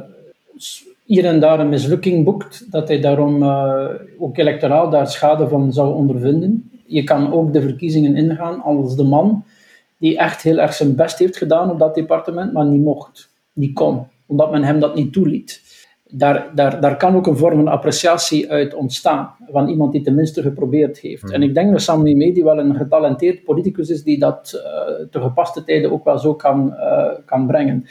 hier 1.04 1.24
en 1.24 1.40
daar 1.40 1.60
een 1.60 1.68
mislukking 1.68 2.24
boekt, 2.24 2.70
dat 2.70 2.88
hij 2.88 3.00
daarom 3.00 3.42
uh, 3.42 3.88
ook 4.18 4.38
electoraal 4.38 4.90
daar 4.90 5.08
schade 5.08 5.48
van 5.48 5.72
zou 5.72 5.94
ondervinden. 5.94 6.70
Je 6.86 7.04
kan 7.04 7.32
ook 7.32 7.52
de 7.52 7.60
verkiezingen 7.60 8.16
ingaan 8.16 8.62
als 8.62 8.96
de 8.96 9.04
man 9.04 9.44
die 9.98 10.18
echt 10.18 10.42
heel 10.42 10.58
erg 10.58 10.74
zijn 10.74 10.94
best 10.94 11.18
heeft 11.18 11.36
gedaan 11.36 11.70
op 11.70 11.78
dat 11.78 11.94
departement, 11.94 12.52
maar 12.52 12.64
niet 12.64 12.82
mocht, 12.82 13.28
niet 13.52 13.74
kon, 13.74 14.06
omdat 14.26 14.50
men 14.50 14.64
hem 14.64 14.80
dat 14.80 14.94
niet 14.94 15.12
toeliet 15.12 15.60
daar, 16.10 16.50
daar, 16.54 16.80
daar 16.80 16.96
kan 16.96 17.16
ook 17.16 17.26
een 17.26 17.36
vorm 17.36 17.56
van 17.56 17.68
appreciatie 17.68 18.50
uit 18.50 18.74
ontstaan. 18.74 19.34
Van 19.50 19.68
iemand 19.68 19.92
die 19.92 20.02
tenminste 20.02 20.42
geprobeerd 20.42 20.98
heeft. 20.98 21.22
Hmm. 21.22 21.32
En 21.32 21.42
ik 21.42 21.54
denk 21.54 21.72
dat 21.72 21.82
Sami 21.82 22.14
Medi 22.14 22.44
wel 22.44 22.58
een 22.58 22.74
getalenteerd 22.74 23.44
politicus 23.44 23.88
is 23.88 24.02
die 24.02 24.18
dat 24.18 24.52
uh, 24.54 25.06
te 25.10 25.20
gepaste 25.20 25.64
tijden 25.64 25.92
ook 25.92 26.04
wel 26.04 26.18
zo 26.18 26.34
kan, 26.34 26.74
uh, 26.76 27.08
kan 27.24 27.46
brengen. 27.46 27.86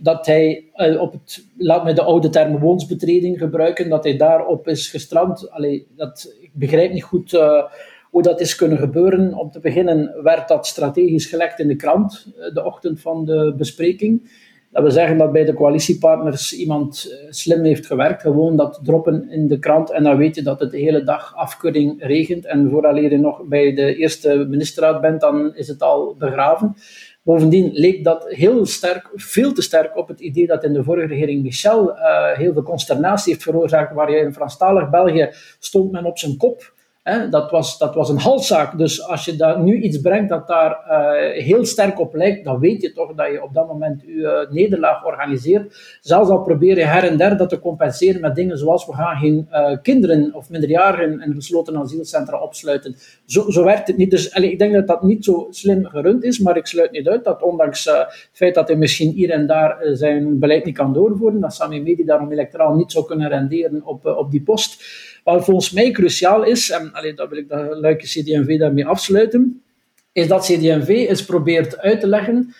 Dat 0.00 0.26
hij 0.26 0.64
uh, 0.74 1.00
op 1.00 1.12
het, 1.12 1.46
laat 1.56 1.84
me 1.84 1.92
de 1.92 2.02
oude 2.02 2.28
term 2.28 2.58
woonsbetreding 2.58 3.38
gebruiken, 3.38 3.88
dat 3.88 4.04
hij 4.04 4.16
daarop 4.16 4.68
is 4.68 4.88
gestrand. 4.88 5.50
Allee, 5.50 5.86
dat, 5.96 6.34
ik 6.40 6.50
begrijp 6.52 6.92
niet 6.92 7.02
goed 7.02 7.30
hoe 8.10 8.22
dat 8.22 8.40
is 8.40 8.56
kunnen 8.56 8.78
gebeuren. 8.78 9.34
Om 9.34 9.50
te 9.50 9.60
beginnen 9.60 10.22
werd 10.22 10.48
dat 10.48 10.66
strategisch 10.66 11.26
gelekt 11.26 11.58
in 11.58 11.68
de 11.68 11.76
krant, 11.76 12.32
de 12.54 12.64
ochtend 12.64 13.00
van 13.00 13.24
de 13.24 13.54
bespreking. 13.56 14.30
Dat 14.70 14.82
we 14.82 14.90
zeggen 14.90 15.18
dat 15.18 15.32
bij 15.32 15.44
de 15.44 15.54
coalitiepartners 15.54 16.52
iemand 16.52 17.08
eh, 17.10 17.26
slim 17.30 17.64
heeft 17.64 17.86
gewerkt. 17.86 18.22
Gewoon 18.22 18.56
dat 18.56 18.80
droppen 18.82 19.30
in 19.30 19.48
de 19.48 19.58
krant 19.58 19.90
en 19.90 20.02
dan 20.02 20.16
weet 20.16 20.34
je 20.34 20.42
dat 20.42 20.60
het 20.60 20.70
de 20.70 20.78
hele 20.78 21.02
dag 21.02 21.36
afkeuring 21.36 22.02
regent. 22.04 22.46
En 22.46 22.70
vooraleer 22.70 23.10
je 23.10 23.18
nog 23.18 23.42
bij 23.44 23.74
de 23.74 23.96
eerste 23.96 24.46
ministerraad 24.48 25.00
bent, 25.00 25.20
dan 25.20 25.54
is 25.54 25.68
het 25.68 25.82
al 25.82 26.14
begraven. 26.18 26.74
Bovendien 27.22 27.70
leek 27.72 28.04
dat 28.04 28.24
heel 28.28 28.66
sterk, 28.66 29.10
veel 29.14 29.52
te 29.52 29.62
sterk 29.62 29.96
op 29.96 30.08
het 30.08 30.20
idee 30.20 30.46
dat 30.46 30.64
in 30.64 30.72
de 30.72 30.84
vorige 30.84 31.06
regering 31.06 31.42
Michel 31.42 31.90
uh, 31.90 32.32
heel 32.32 32.52
veel 32.52 32.62
consternatie 32.62 33.32
heeft 33.32 33.44
veroorzaakt, 33.44 33.94
waar 33.94 34.10
je 34.10 34.16
in 34.16 34.34
Franstalig 34.34 34.90
België 34.90 35.28
stond 35.58 35.92
men 35.92 36.04
op 36.04 36.18
zijn 36.18 36.36
kop 36.36 36.72
dat, 37.30 37.50
was, 37.50 37.78
dat 37.78 37.94
was 37.94 38.08
een 38.08 38.18
halszaak. 38.18 38.78
Dus 38.78 39.06
als 39.08 39.24
je 39.24 39.36
daar 39.36 39.62
nu 39.62 39.80
iets 39.80 40.00
brengt 40.00 40.28
dat 40.28 40.48
daar 40.48 40.70
uh, 40.70 41.44
heel 41.44 41.64
sterk 41.64 42.00
op 42.00 42.14
lijkt, 42.14 42.44
dan 42.44 42.58
weet 42.58 42.82
je 42.82 42.92
toch 42.92 43.14
dat 43.14 43.26
je 43.32 43.42
op 43.42 43.54
dat 43.54 43.66
moment 43.66 44.02
je 44.06 44.46
uh, 44.48 44.54
nederlaag 44.54 45.04
organiseert. 45.04 45.98
Zelfs 46.00 46.30
al 46.30 46.42
probeer 46.42 46.78
je 46.78 46.84
her 46.84 47.04
en 47.04 47.16
der 47.16 47.36
dat 47.36 47.48
te 47.48 47.60
compenseren 47.60 48.20
met 48.20 48.34
dingen 48.34 48.58
zoals 48.58 48.86
we 48.86 48.92
gaan 48.92 49.16
geen 49.16 49.48
uh, 49.52 49.76
kinderen 49.82 50.34
of 50.34 50.50
minderjarigen 50.50 51.20
in 51.20 51.34
gesloten 51.34 51.76
asielcentra 51.76 52.40
opsluiten. 52.40 52.96
Zo, 53.26 53.50
zo 53.50 53.64
werkt 53.64 53.86
het 53.86 53.96
niet. 53.96 54.10
Dus 54.10 54.28
ik 54.28 54.58
denk 54.58 54.72
dat 54.72 54.86
dat 54.86 55.02
niet 55.02 55.24
zo 55.24 55.46
slim 55.50 55.84
gerund 55.84 56.24
is, 56.24 56.38
maar 56.38 56.56
ik 56.56 56.66
sluit 56.66 56.90
niet 56.90 57.08
uit 57.08 57.24
dat 57.24 57.42
ondanks 57.42 57.84
het 57.84 58.30
feit 58.32 58.54
dat 58.54 58.68
hij 58.68 58.76
misschien 58.76 59.10
hier 59.10 59.30
en 59.30 59.46
daar 59.46 59.78
zijn 59.92 60.38
beleid 60.38 60.64
niet 60.64 60.76
kan 60.76 60.92
doorvoeren, 60.92 61.40
dat 61.40 61.54
Sami 61.54 61.82
Medi 61.82 62.04
daarom 62.04 62.32
electoraal 62.32 62.74
niet 62.74 62.92
zou 62.92 63.06
kunnen 63.06 63.28
renderen 63.28 63.80
op, 63.84 64.06
op 64.06 64.30
die 64.30 64.42
post. 64.42 64.82
Wat 65.24 65.44
volgens 65.44 65.72
mij 65.72 65.90
cruciaal 65.90 66.44
is, 66.44 66.70
en 66.70 66.90
allee, 67.00 67.14
dat 67.14 67.28
wil 67.28 67.38
ik 67.38 67.48
dat 67.48 67.78
luikje 67.78 68.20
CD&V 68.20 68.58
daarmee 68.58 68.86
afsluiten, 68.86 69.62
is 70.12 70.28
dat 70.28 70.44
CD&V 70.44 70.88
eens 70.88 71.24
probeert 71.24 71.78
uit 71.78 72.00
te 72.00 72.06
leggen 72.06 72.54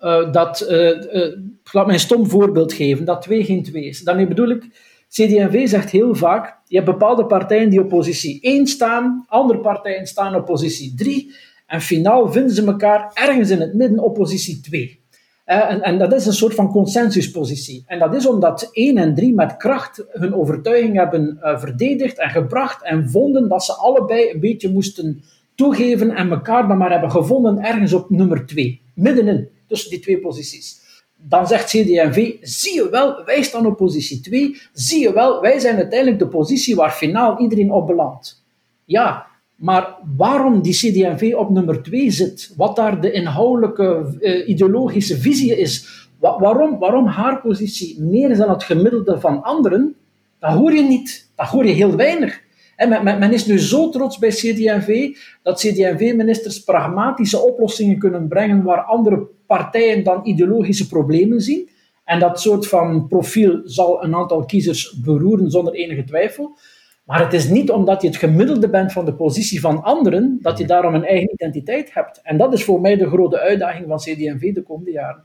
uh, 0.00 0.32
dat, 0.32 0.66
uh, 0.70 0.88
uh, 1.12 1.36
laat 1.72 1.86
mij 1.86 1.94
een 1.94 2.00
stom 2.00 2.28
voorbeeld 2.28 2.72
geven, 2.72 3.04
dat 3.04 3.22
2 3.22 3.44
geen 3.44 3.62
2 3.62 3.84
is. 3.84 4.00
Daarmee 4.00 4.28
bedoel 4.28 4.48
ik, 4.48 4.62
CD&V 5.08 5.68
zegt 5.68 5.90
heel 5.90 6.14
vaak, 6.14 6.58
je 6.66 6.74
hebt 6.74 6.90
bepaalde 6.90 7.26
partijen 7.26 7.70
die 7.70 7.80
op 7.80 7.88
positie 7.88 8.40
1 8.40 8.66
staan, 8.66 9.24
andere 9.28 9.60
partijen 9.60 10.06
staan 10.06 10.34
op 10.34 10.44
positie 10.44 10.94
3, 10.96 11.34
en 11.66 11.80
finaal 11.80 12.32
vinden 12.32 12.54
ze 12.54 12.66
elkaar 12.66 13.10
ergens 13.14 13.50
in 13.50 13.60
het 13.60 13.74
midden 13.74 13.98
op 13.98 14.14
positie 14.14 14.60
2. 14.60 15.00
En, 15.48 15.82
en, 15.82 15.98
dat 15.98 16.12
is 16.12 16.26
een 16.26 16.32
soort 16.32 16.54
van 16.54 16.70
consensuspositie. 16.70 17.84
En 17.86 17.98
dat 17.98 18.14
is 18.14 18.26
omdat 18.26 18.68
1 18.72 18.96
en 18.96 19.14
3 19.14 19.34
met 19.34 19.56
kracht 19.56 20.04
hun 20.08 20.34
overtuiging 20.34 20.96
hebben 20.96 21.38
verdedigd 21.40 22.18
en 22.18 22.30
gebracht 22.30 22.84
en 22.84 23.10
vonden 23.10 23.48
dat 23.48 23.64
ze 23.64 23.72
allebei 23.72 24.30
een 24.30 24.40
beetje 24.40 24.72
moesten 24.72 25.22
toegeven 25.54 26.10
en 26.10 26.30
elkaar 26.30 26.68
dan 26.68 26.78
maar 26.78 26.90
hebben 26.90 27.10
gevonden 27.10 27.64
ergens 27.64 27.92
op 27.92 28.10
nummer 28.10 28.46
2, 28.46 28.80
middenin 28.94 29.48
tussen 29.66 29.90
die 29.90 30.00
twee 30.00 30.18
posities. 30.18 30.80
Dan 31.16 31.46
zegt 31.46 31.66
CD&V, 31.66 32.34
zie 32.40 32.74
je 32.74 32.88
wel, 32.90 33.24
wij 33.24 33.42
staan 33.42 33.66
op 33.66 33.76
positie 33.76 34.20
2, 34.20 34.56
zie 34.72 35.00
je 35.00 35.12
wel, 35.12 35.40
wij 35.40 35.58
zijn 35.58 35.76
uiteindelijk 35.76 36.18
de 36.18 36.28
positie 36.28 36.76
waar 36.76 36.90
finaal 36.90 37.38
iedereen 37.38 37.70
op 37.70 37.86
belandt. 37.86 38.44
Ja, 38.84 39.26
maar 39.58 39.96
waarom 40.16 40.62
die 40.62 40.72
CD&V 40.72 41.34
op 41.36 41.50
nummer 41.50 41.82
2 41.82 42.10
zit, 42.10 42.52
wat 42.56 42.76
daar 42.76 43.00
de 43.00 43.12
inhoudelijke 43.12 44.16
uh, 44.20 44.48
ideologische 44.48 45.16
visie 45.16 45.58
is, 45.58 46.06
wa 46.18 46.38
waarom, 46.38 46.78
waarom 46.78 47.06
haar 47.06 47.40
positie 47.40 48.02
meer 48.02 48.30
is 48.30 48.38
dan 48.38 48.50
het 48.50 48.62
gemiddelde 48.62 49.20
van 49.20 49.42
anderen, 49.42 49.96
dat 50.38 50.52
hoor 50.52 50.72
je 50.72 50.82
niet. 50.82 51.30
Dat 51.36 51.46
hoor 51.46 51.66
je 51.66 51.72
heel 51.72 51.96
weinig. 51.96 52.40
En 52.76 52.88
men, 52.88 53.18
men, 53.18 53.32
is 53.32 53.46
nu 53.46 53.58
zo 53.58 53.88
trots 53.88 54.18
bij 54.18 54.28
CD&V 54.28 55.08
dat 55.42 55.58
CD&V-ministers 55.60 56.64
pragmatische 56.64 57.38
oplossingen 57.38 57.98
kunnen 57.98 58.28
brengen 58.28 58.62
waar 58.62 58.82
andere 58.82 59.26
partijen 59.46 60.04
dan 60.04 60.26
ideologische 60.26 60.88
problemen 60.88 61.40
zien. 61.40 61.68
En 62.04 62.18
dat 62.18 62.40
soort 62.40 62.66
van 62.66 63.06
profiel 63.08 63.60
zal 63.64 64.04
een 64.04 64.14
aantal 64.14 64.44
kiezers 64.44 65.00
beroeren 65.04 65.50
zonder 65.50 65.74
enige 65.74 66.04
twijfel. 66.04 66.58
Maar 67.08 67.20
het 67.20 67.32
is 67.32 67.48
niet 67.48 67.70
omdat 67.70 68.02
je 68.02 68.08
het 68.08 68.16
gemiddelde 68.16 68.70
bent 68.70 68.92
van 68.92 69.04
de 69.04 69.14
positie 69.14 69.60
van 69.60 69.82
anderen, 69.82 70.38
dat 70.40 70.58
je 70.58 70.66
daarom 70.66 70.94
een 70.94 71.04
eigen 71.04 71.32
identiteit 71.32 71.94
hebt. 71.94 72.20
En 72.22 72.36
dat 72.36 72.52
is 72.52 72.64
voor 72.64 72.80
mij 72.80 72.96
de 72.96 73.06
grote 73.06 73.38
uitdaging 73.38 73.86
van 73.88 73.96
CD&V 73.96 74.52
de 74.54 74.62
komende 74.62 74.90
jaren 74.90 75.24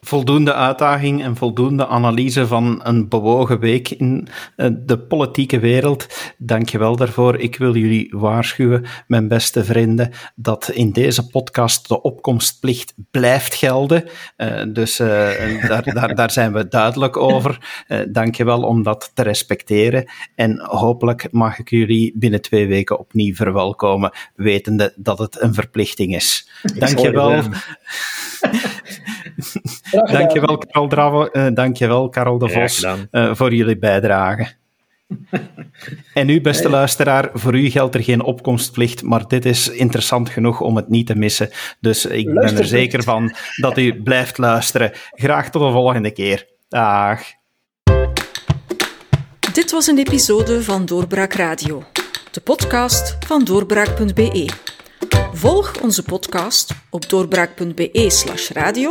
voldoende 0.00 0.54
uitdaging 0.54 1.22
en 1.22 1.36
voldoende 1.36 1.86
analyse 1.86 2.46
van 2.46 2.80
een 2.82 3.08
bewogen 3.08 3.60
week 3.60 3.90
in 3.90 4.28
eh, 4.56 4.68
de 4.72 4.98
politieke 4.98 5.58
wereld. 5.58 6.06
Dank 6.38 6.68
je 6.68 6.78
wel 6.78 6.96
daarvoor. 6.96 7.38
Ik 7.38 7.56
wil 7.56 7.76
jullie 7.76 8.08
waarschuwen, 8.10 8.86
mijn 9.06 9.28
beste 9.28 9.64
vrienden, 9.64 10.10
dat 10.34 10.70
in 10.70 10.92
deze 10.92 11.26
podcast 11.26 11.88
de 11.88 12.02
opkomstplicht 12.02 12.94
blijft 13.10 13.54
gelden. 13.54 14.04
Uh, 14.36 14.62
dus 14.68 15.00
uh, 15.00 15.08
daar, 15.68 15.94
daar, 15.94 16.14
daar 16.14 16.30
zijn 16.30 16.52
we 16.52 16.68
duidelijk 16.68 17.16
over. 17.16 17.84
Uh, 17.88 17.98
dank 18.08 18.34
je 18.34 18.44
wel 18.44 18.62
om 18.62 18.82
dat 18.82 19.10
te 19.14 19.22
respecteren. 19.22 20.10
En 20.34 20.60
hopelijk 20.60 21.28
mag 21.30 21.58
ik 21.58 21.70
jullie 21.70 22.12
binnen 22.16 22.40
twee 22.40 22.66
weken 22.66 22.98
opnieuw 22.98 23.34
verwelkomen, 23.34 24.12
wetende 24.34 24.92
dat 24.96 25.18
het 25.18 25.40
een 25.40 25.54
verplichting 25.54 26.14
is. 26.14 26.48
Dank 26.78 26.98
je 26.98 27.10
wel. 27.10 27.42
dankjewel, 29.90 30.58
Karel 30.58 30.88
Drave, 30.88 31.30
uh, 31.32 31.46
dankjewel, 31.54 32.08
Karel 32.08 32.38
de 32.38 32.48
Vos, 32.48 32.86
uh, 33.12 33.34
voor 33.34 33.54
jullie 33.54 33.78
bijdrage. 33.78 34.58
en 36.14 36.28
u, 36.28 36.40
beste 36.40 36.68
luisteraar, 36.68 37.30
voor 37.32 37.54
u 37.54 37.70
geldt 37.70 37.94
er 37.94 38.02
geen 38.02 38.22
opkomstplicht, 38.22 39.02
maar 39.02 39.28
dit 39.28 39.44
is 39.44 39.68
interessant 39.68 40.28
genoeg 40.28 40.60
om 40.60 40.76
het 40.76 40.88
niet 40.88 41.06
te 41.06 41.16
missen. 41.16 41.50
Dus 41.80 42.06
ik 42.06 42.34
ben 42.34 42.58
er 42.58 42.64
zeker 42.64 43.02
van 43.02 43.34
dat 43.56 43.78
u 43.78 43.94
blijft 44.02 44.38
luisteren. 44.38 44.92
Graag 45.10 45.50
tot 45.50 45.62
de 45.62 45.70
volgende 45.70 46.10
keer. 46.10 46.46
Dag. 46.68 47.22
Dit 49.52 49.70
was 49.70 49.86
een 49.86 49.98
episode 49.98 50.62
van 50.62 50.86
Doorbraak 50.86 51.32
Radio, 51.32 51.82
de 52.30 52.40
podcast 52.40 53.16
van 53.26 53.44
doorbraak.be. 53.44 54.48
Volg 55.32 55.80
onze 55.82 56.02
podcast 56.02 56.74
op 56.90 57.08
doorbraak.be/radio 57.08 58.90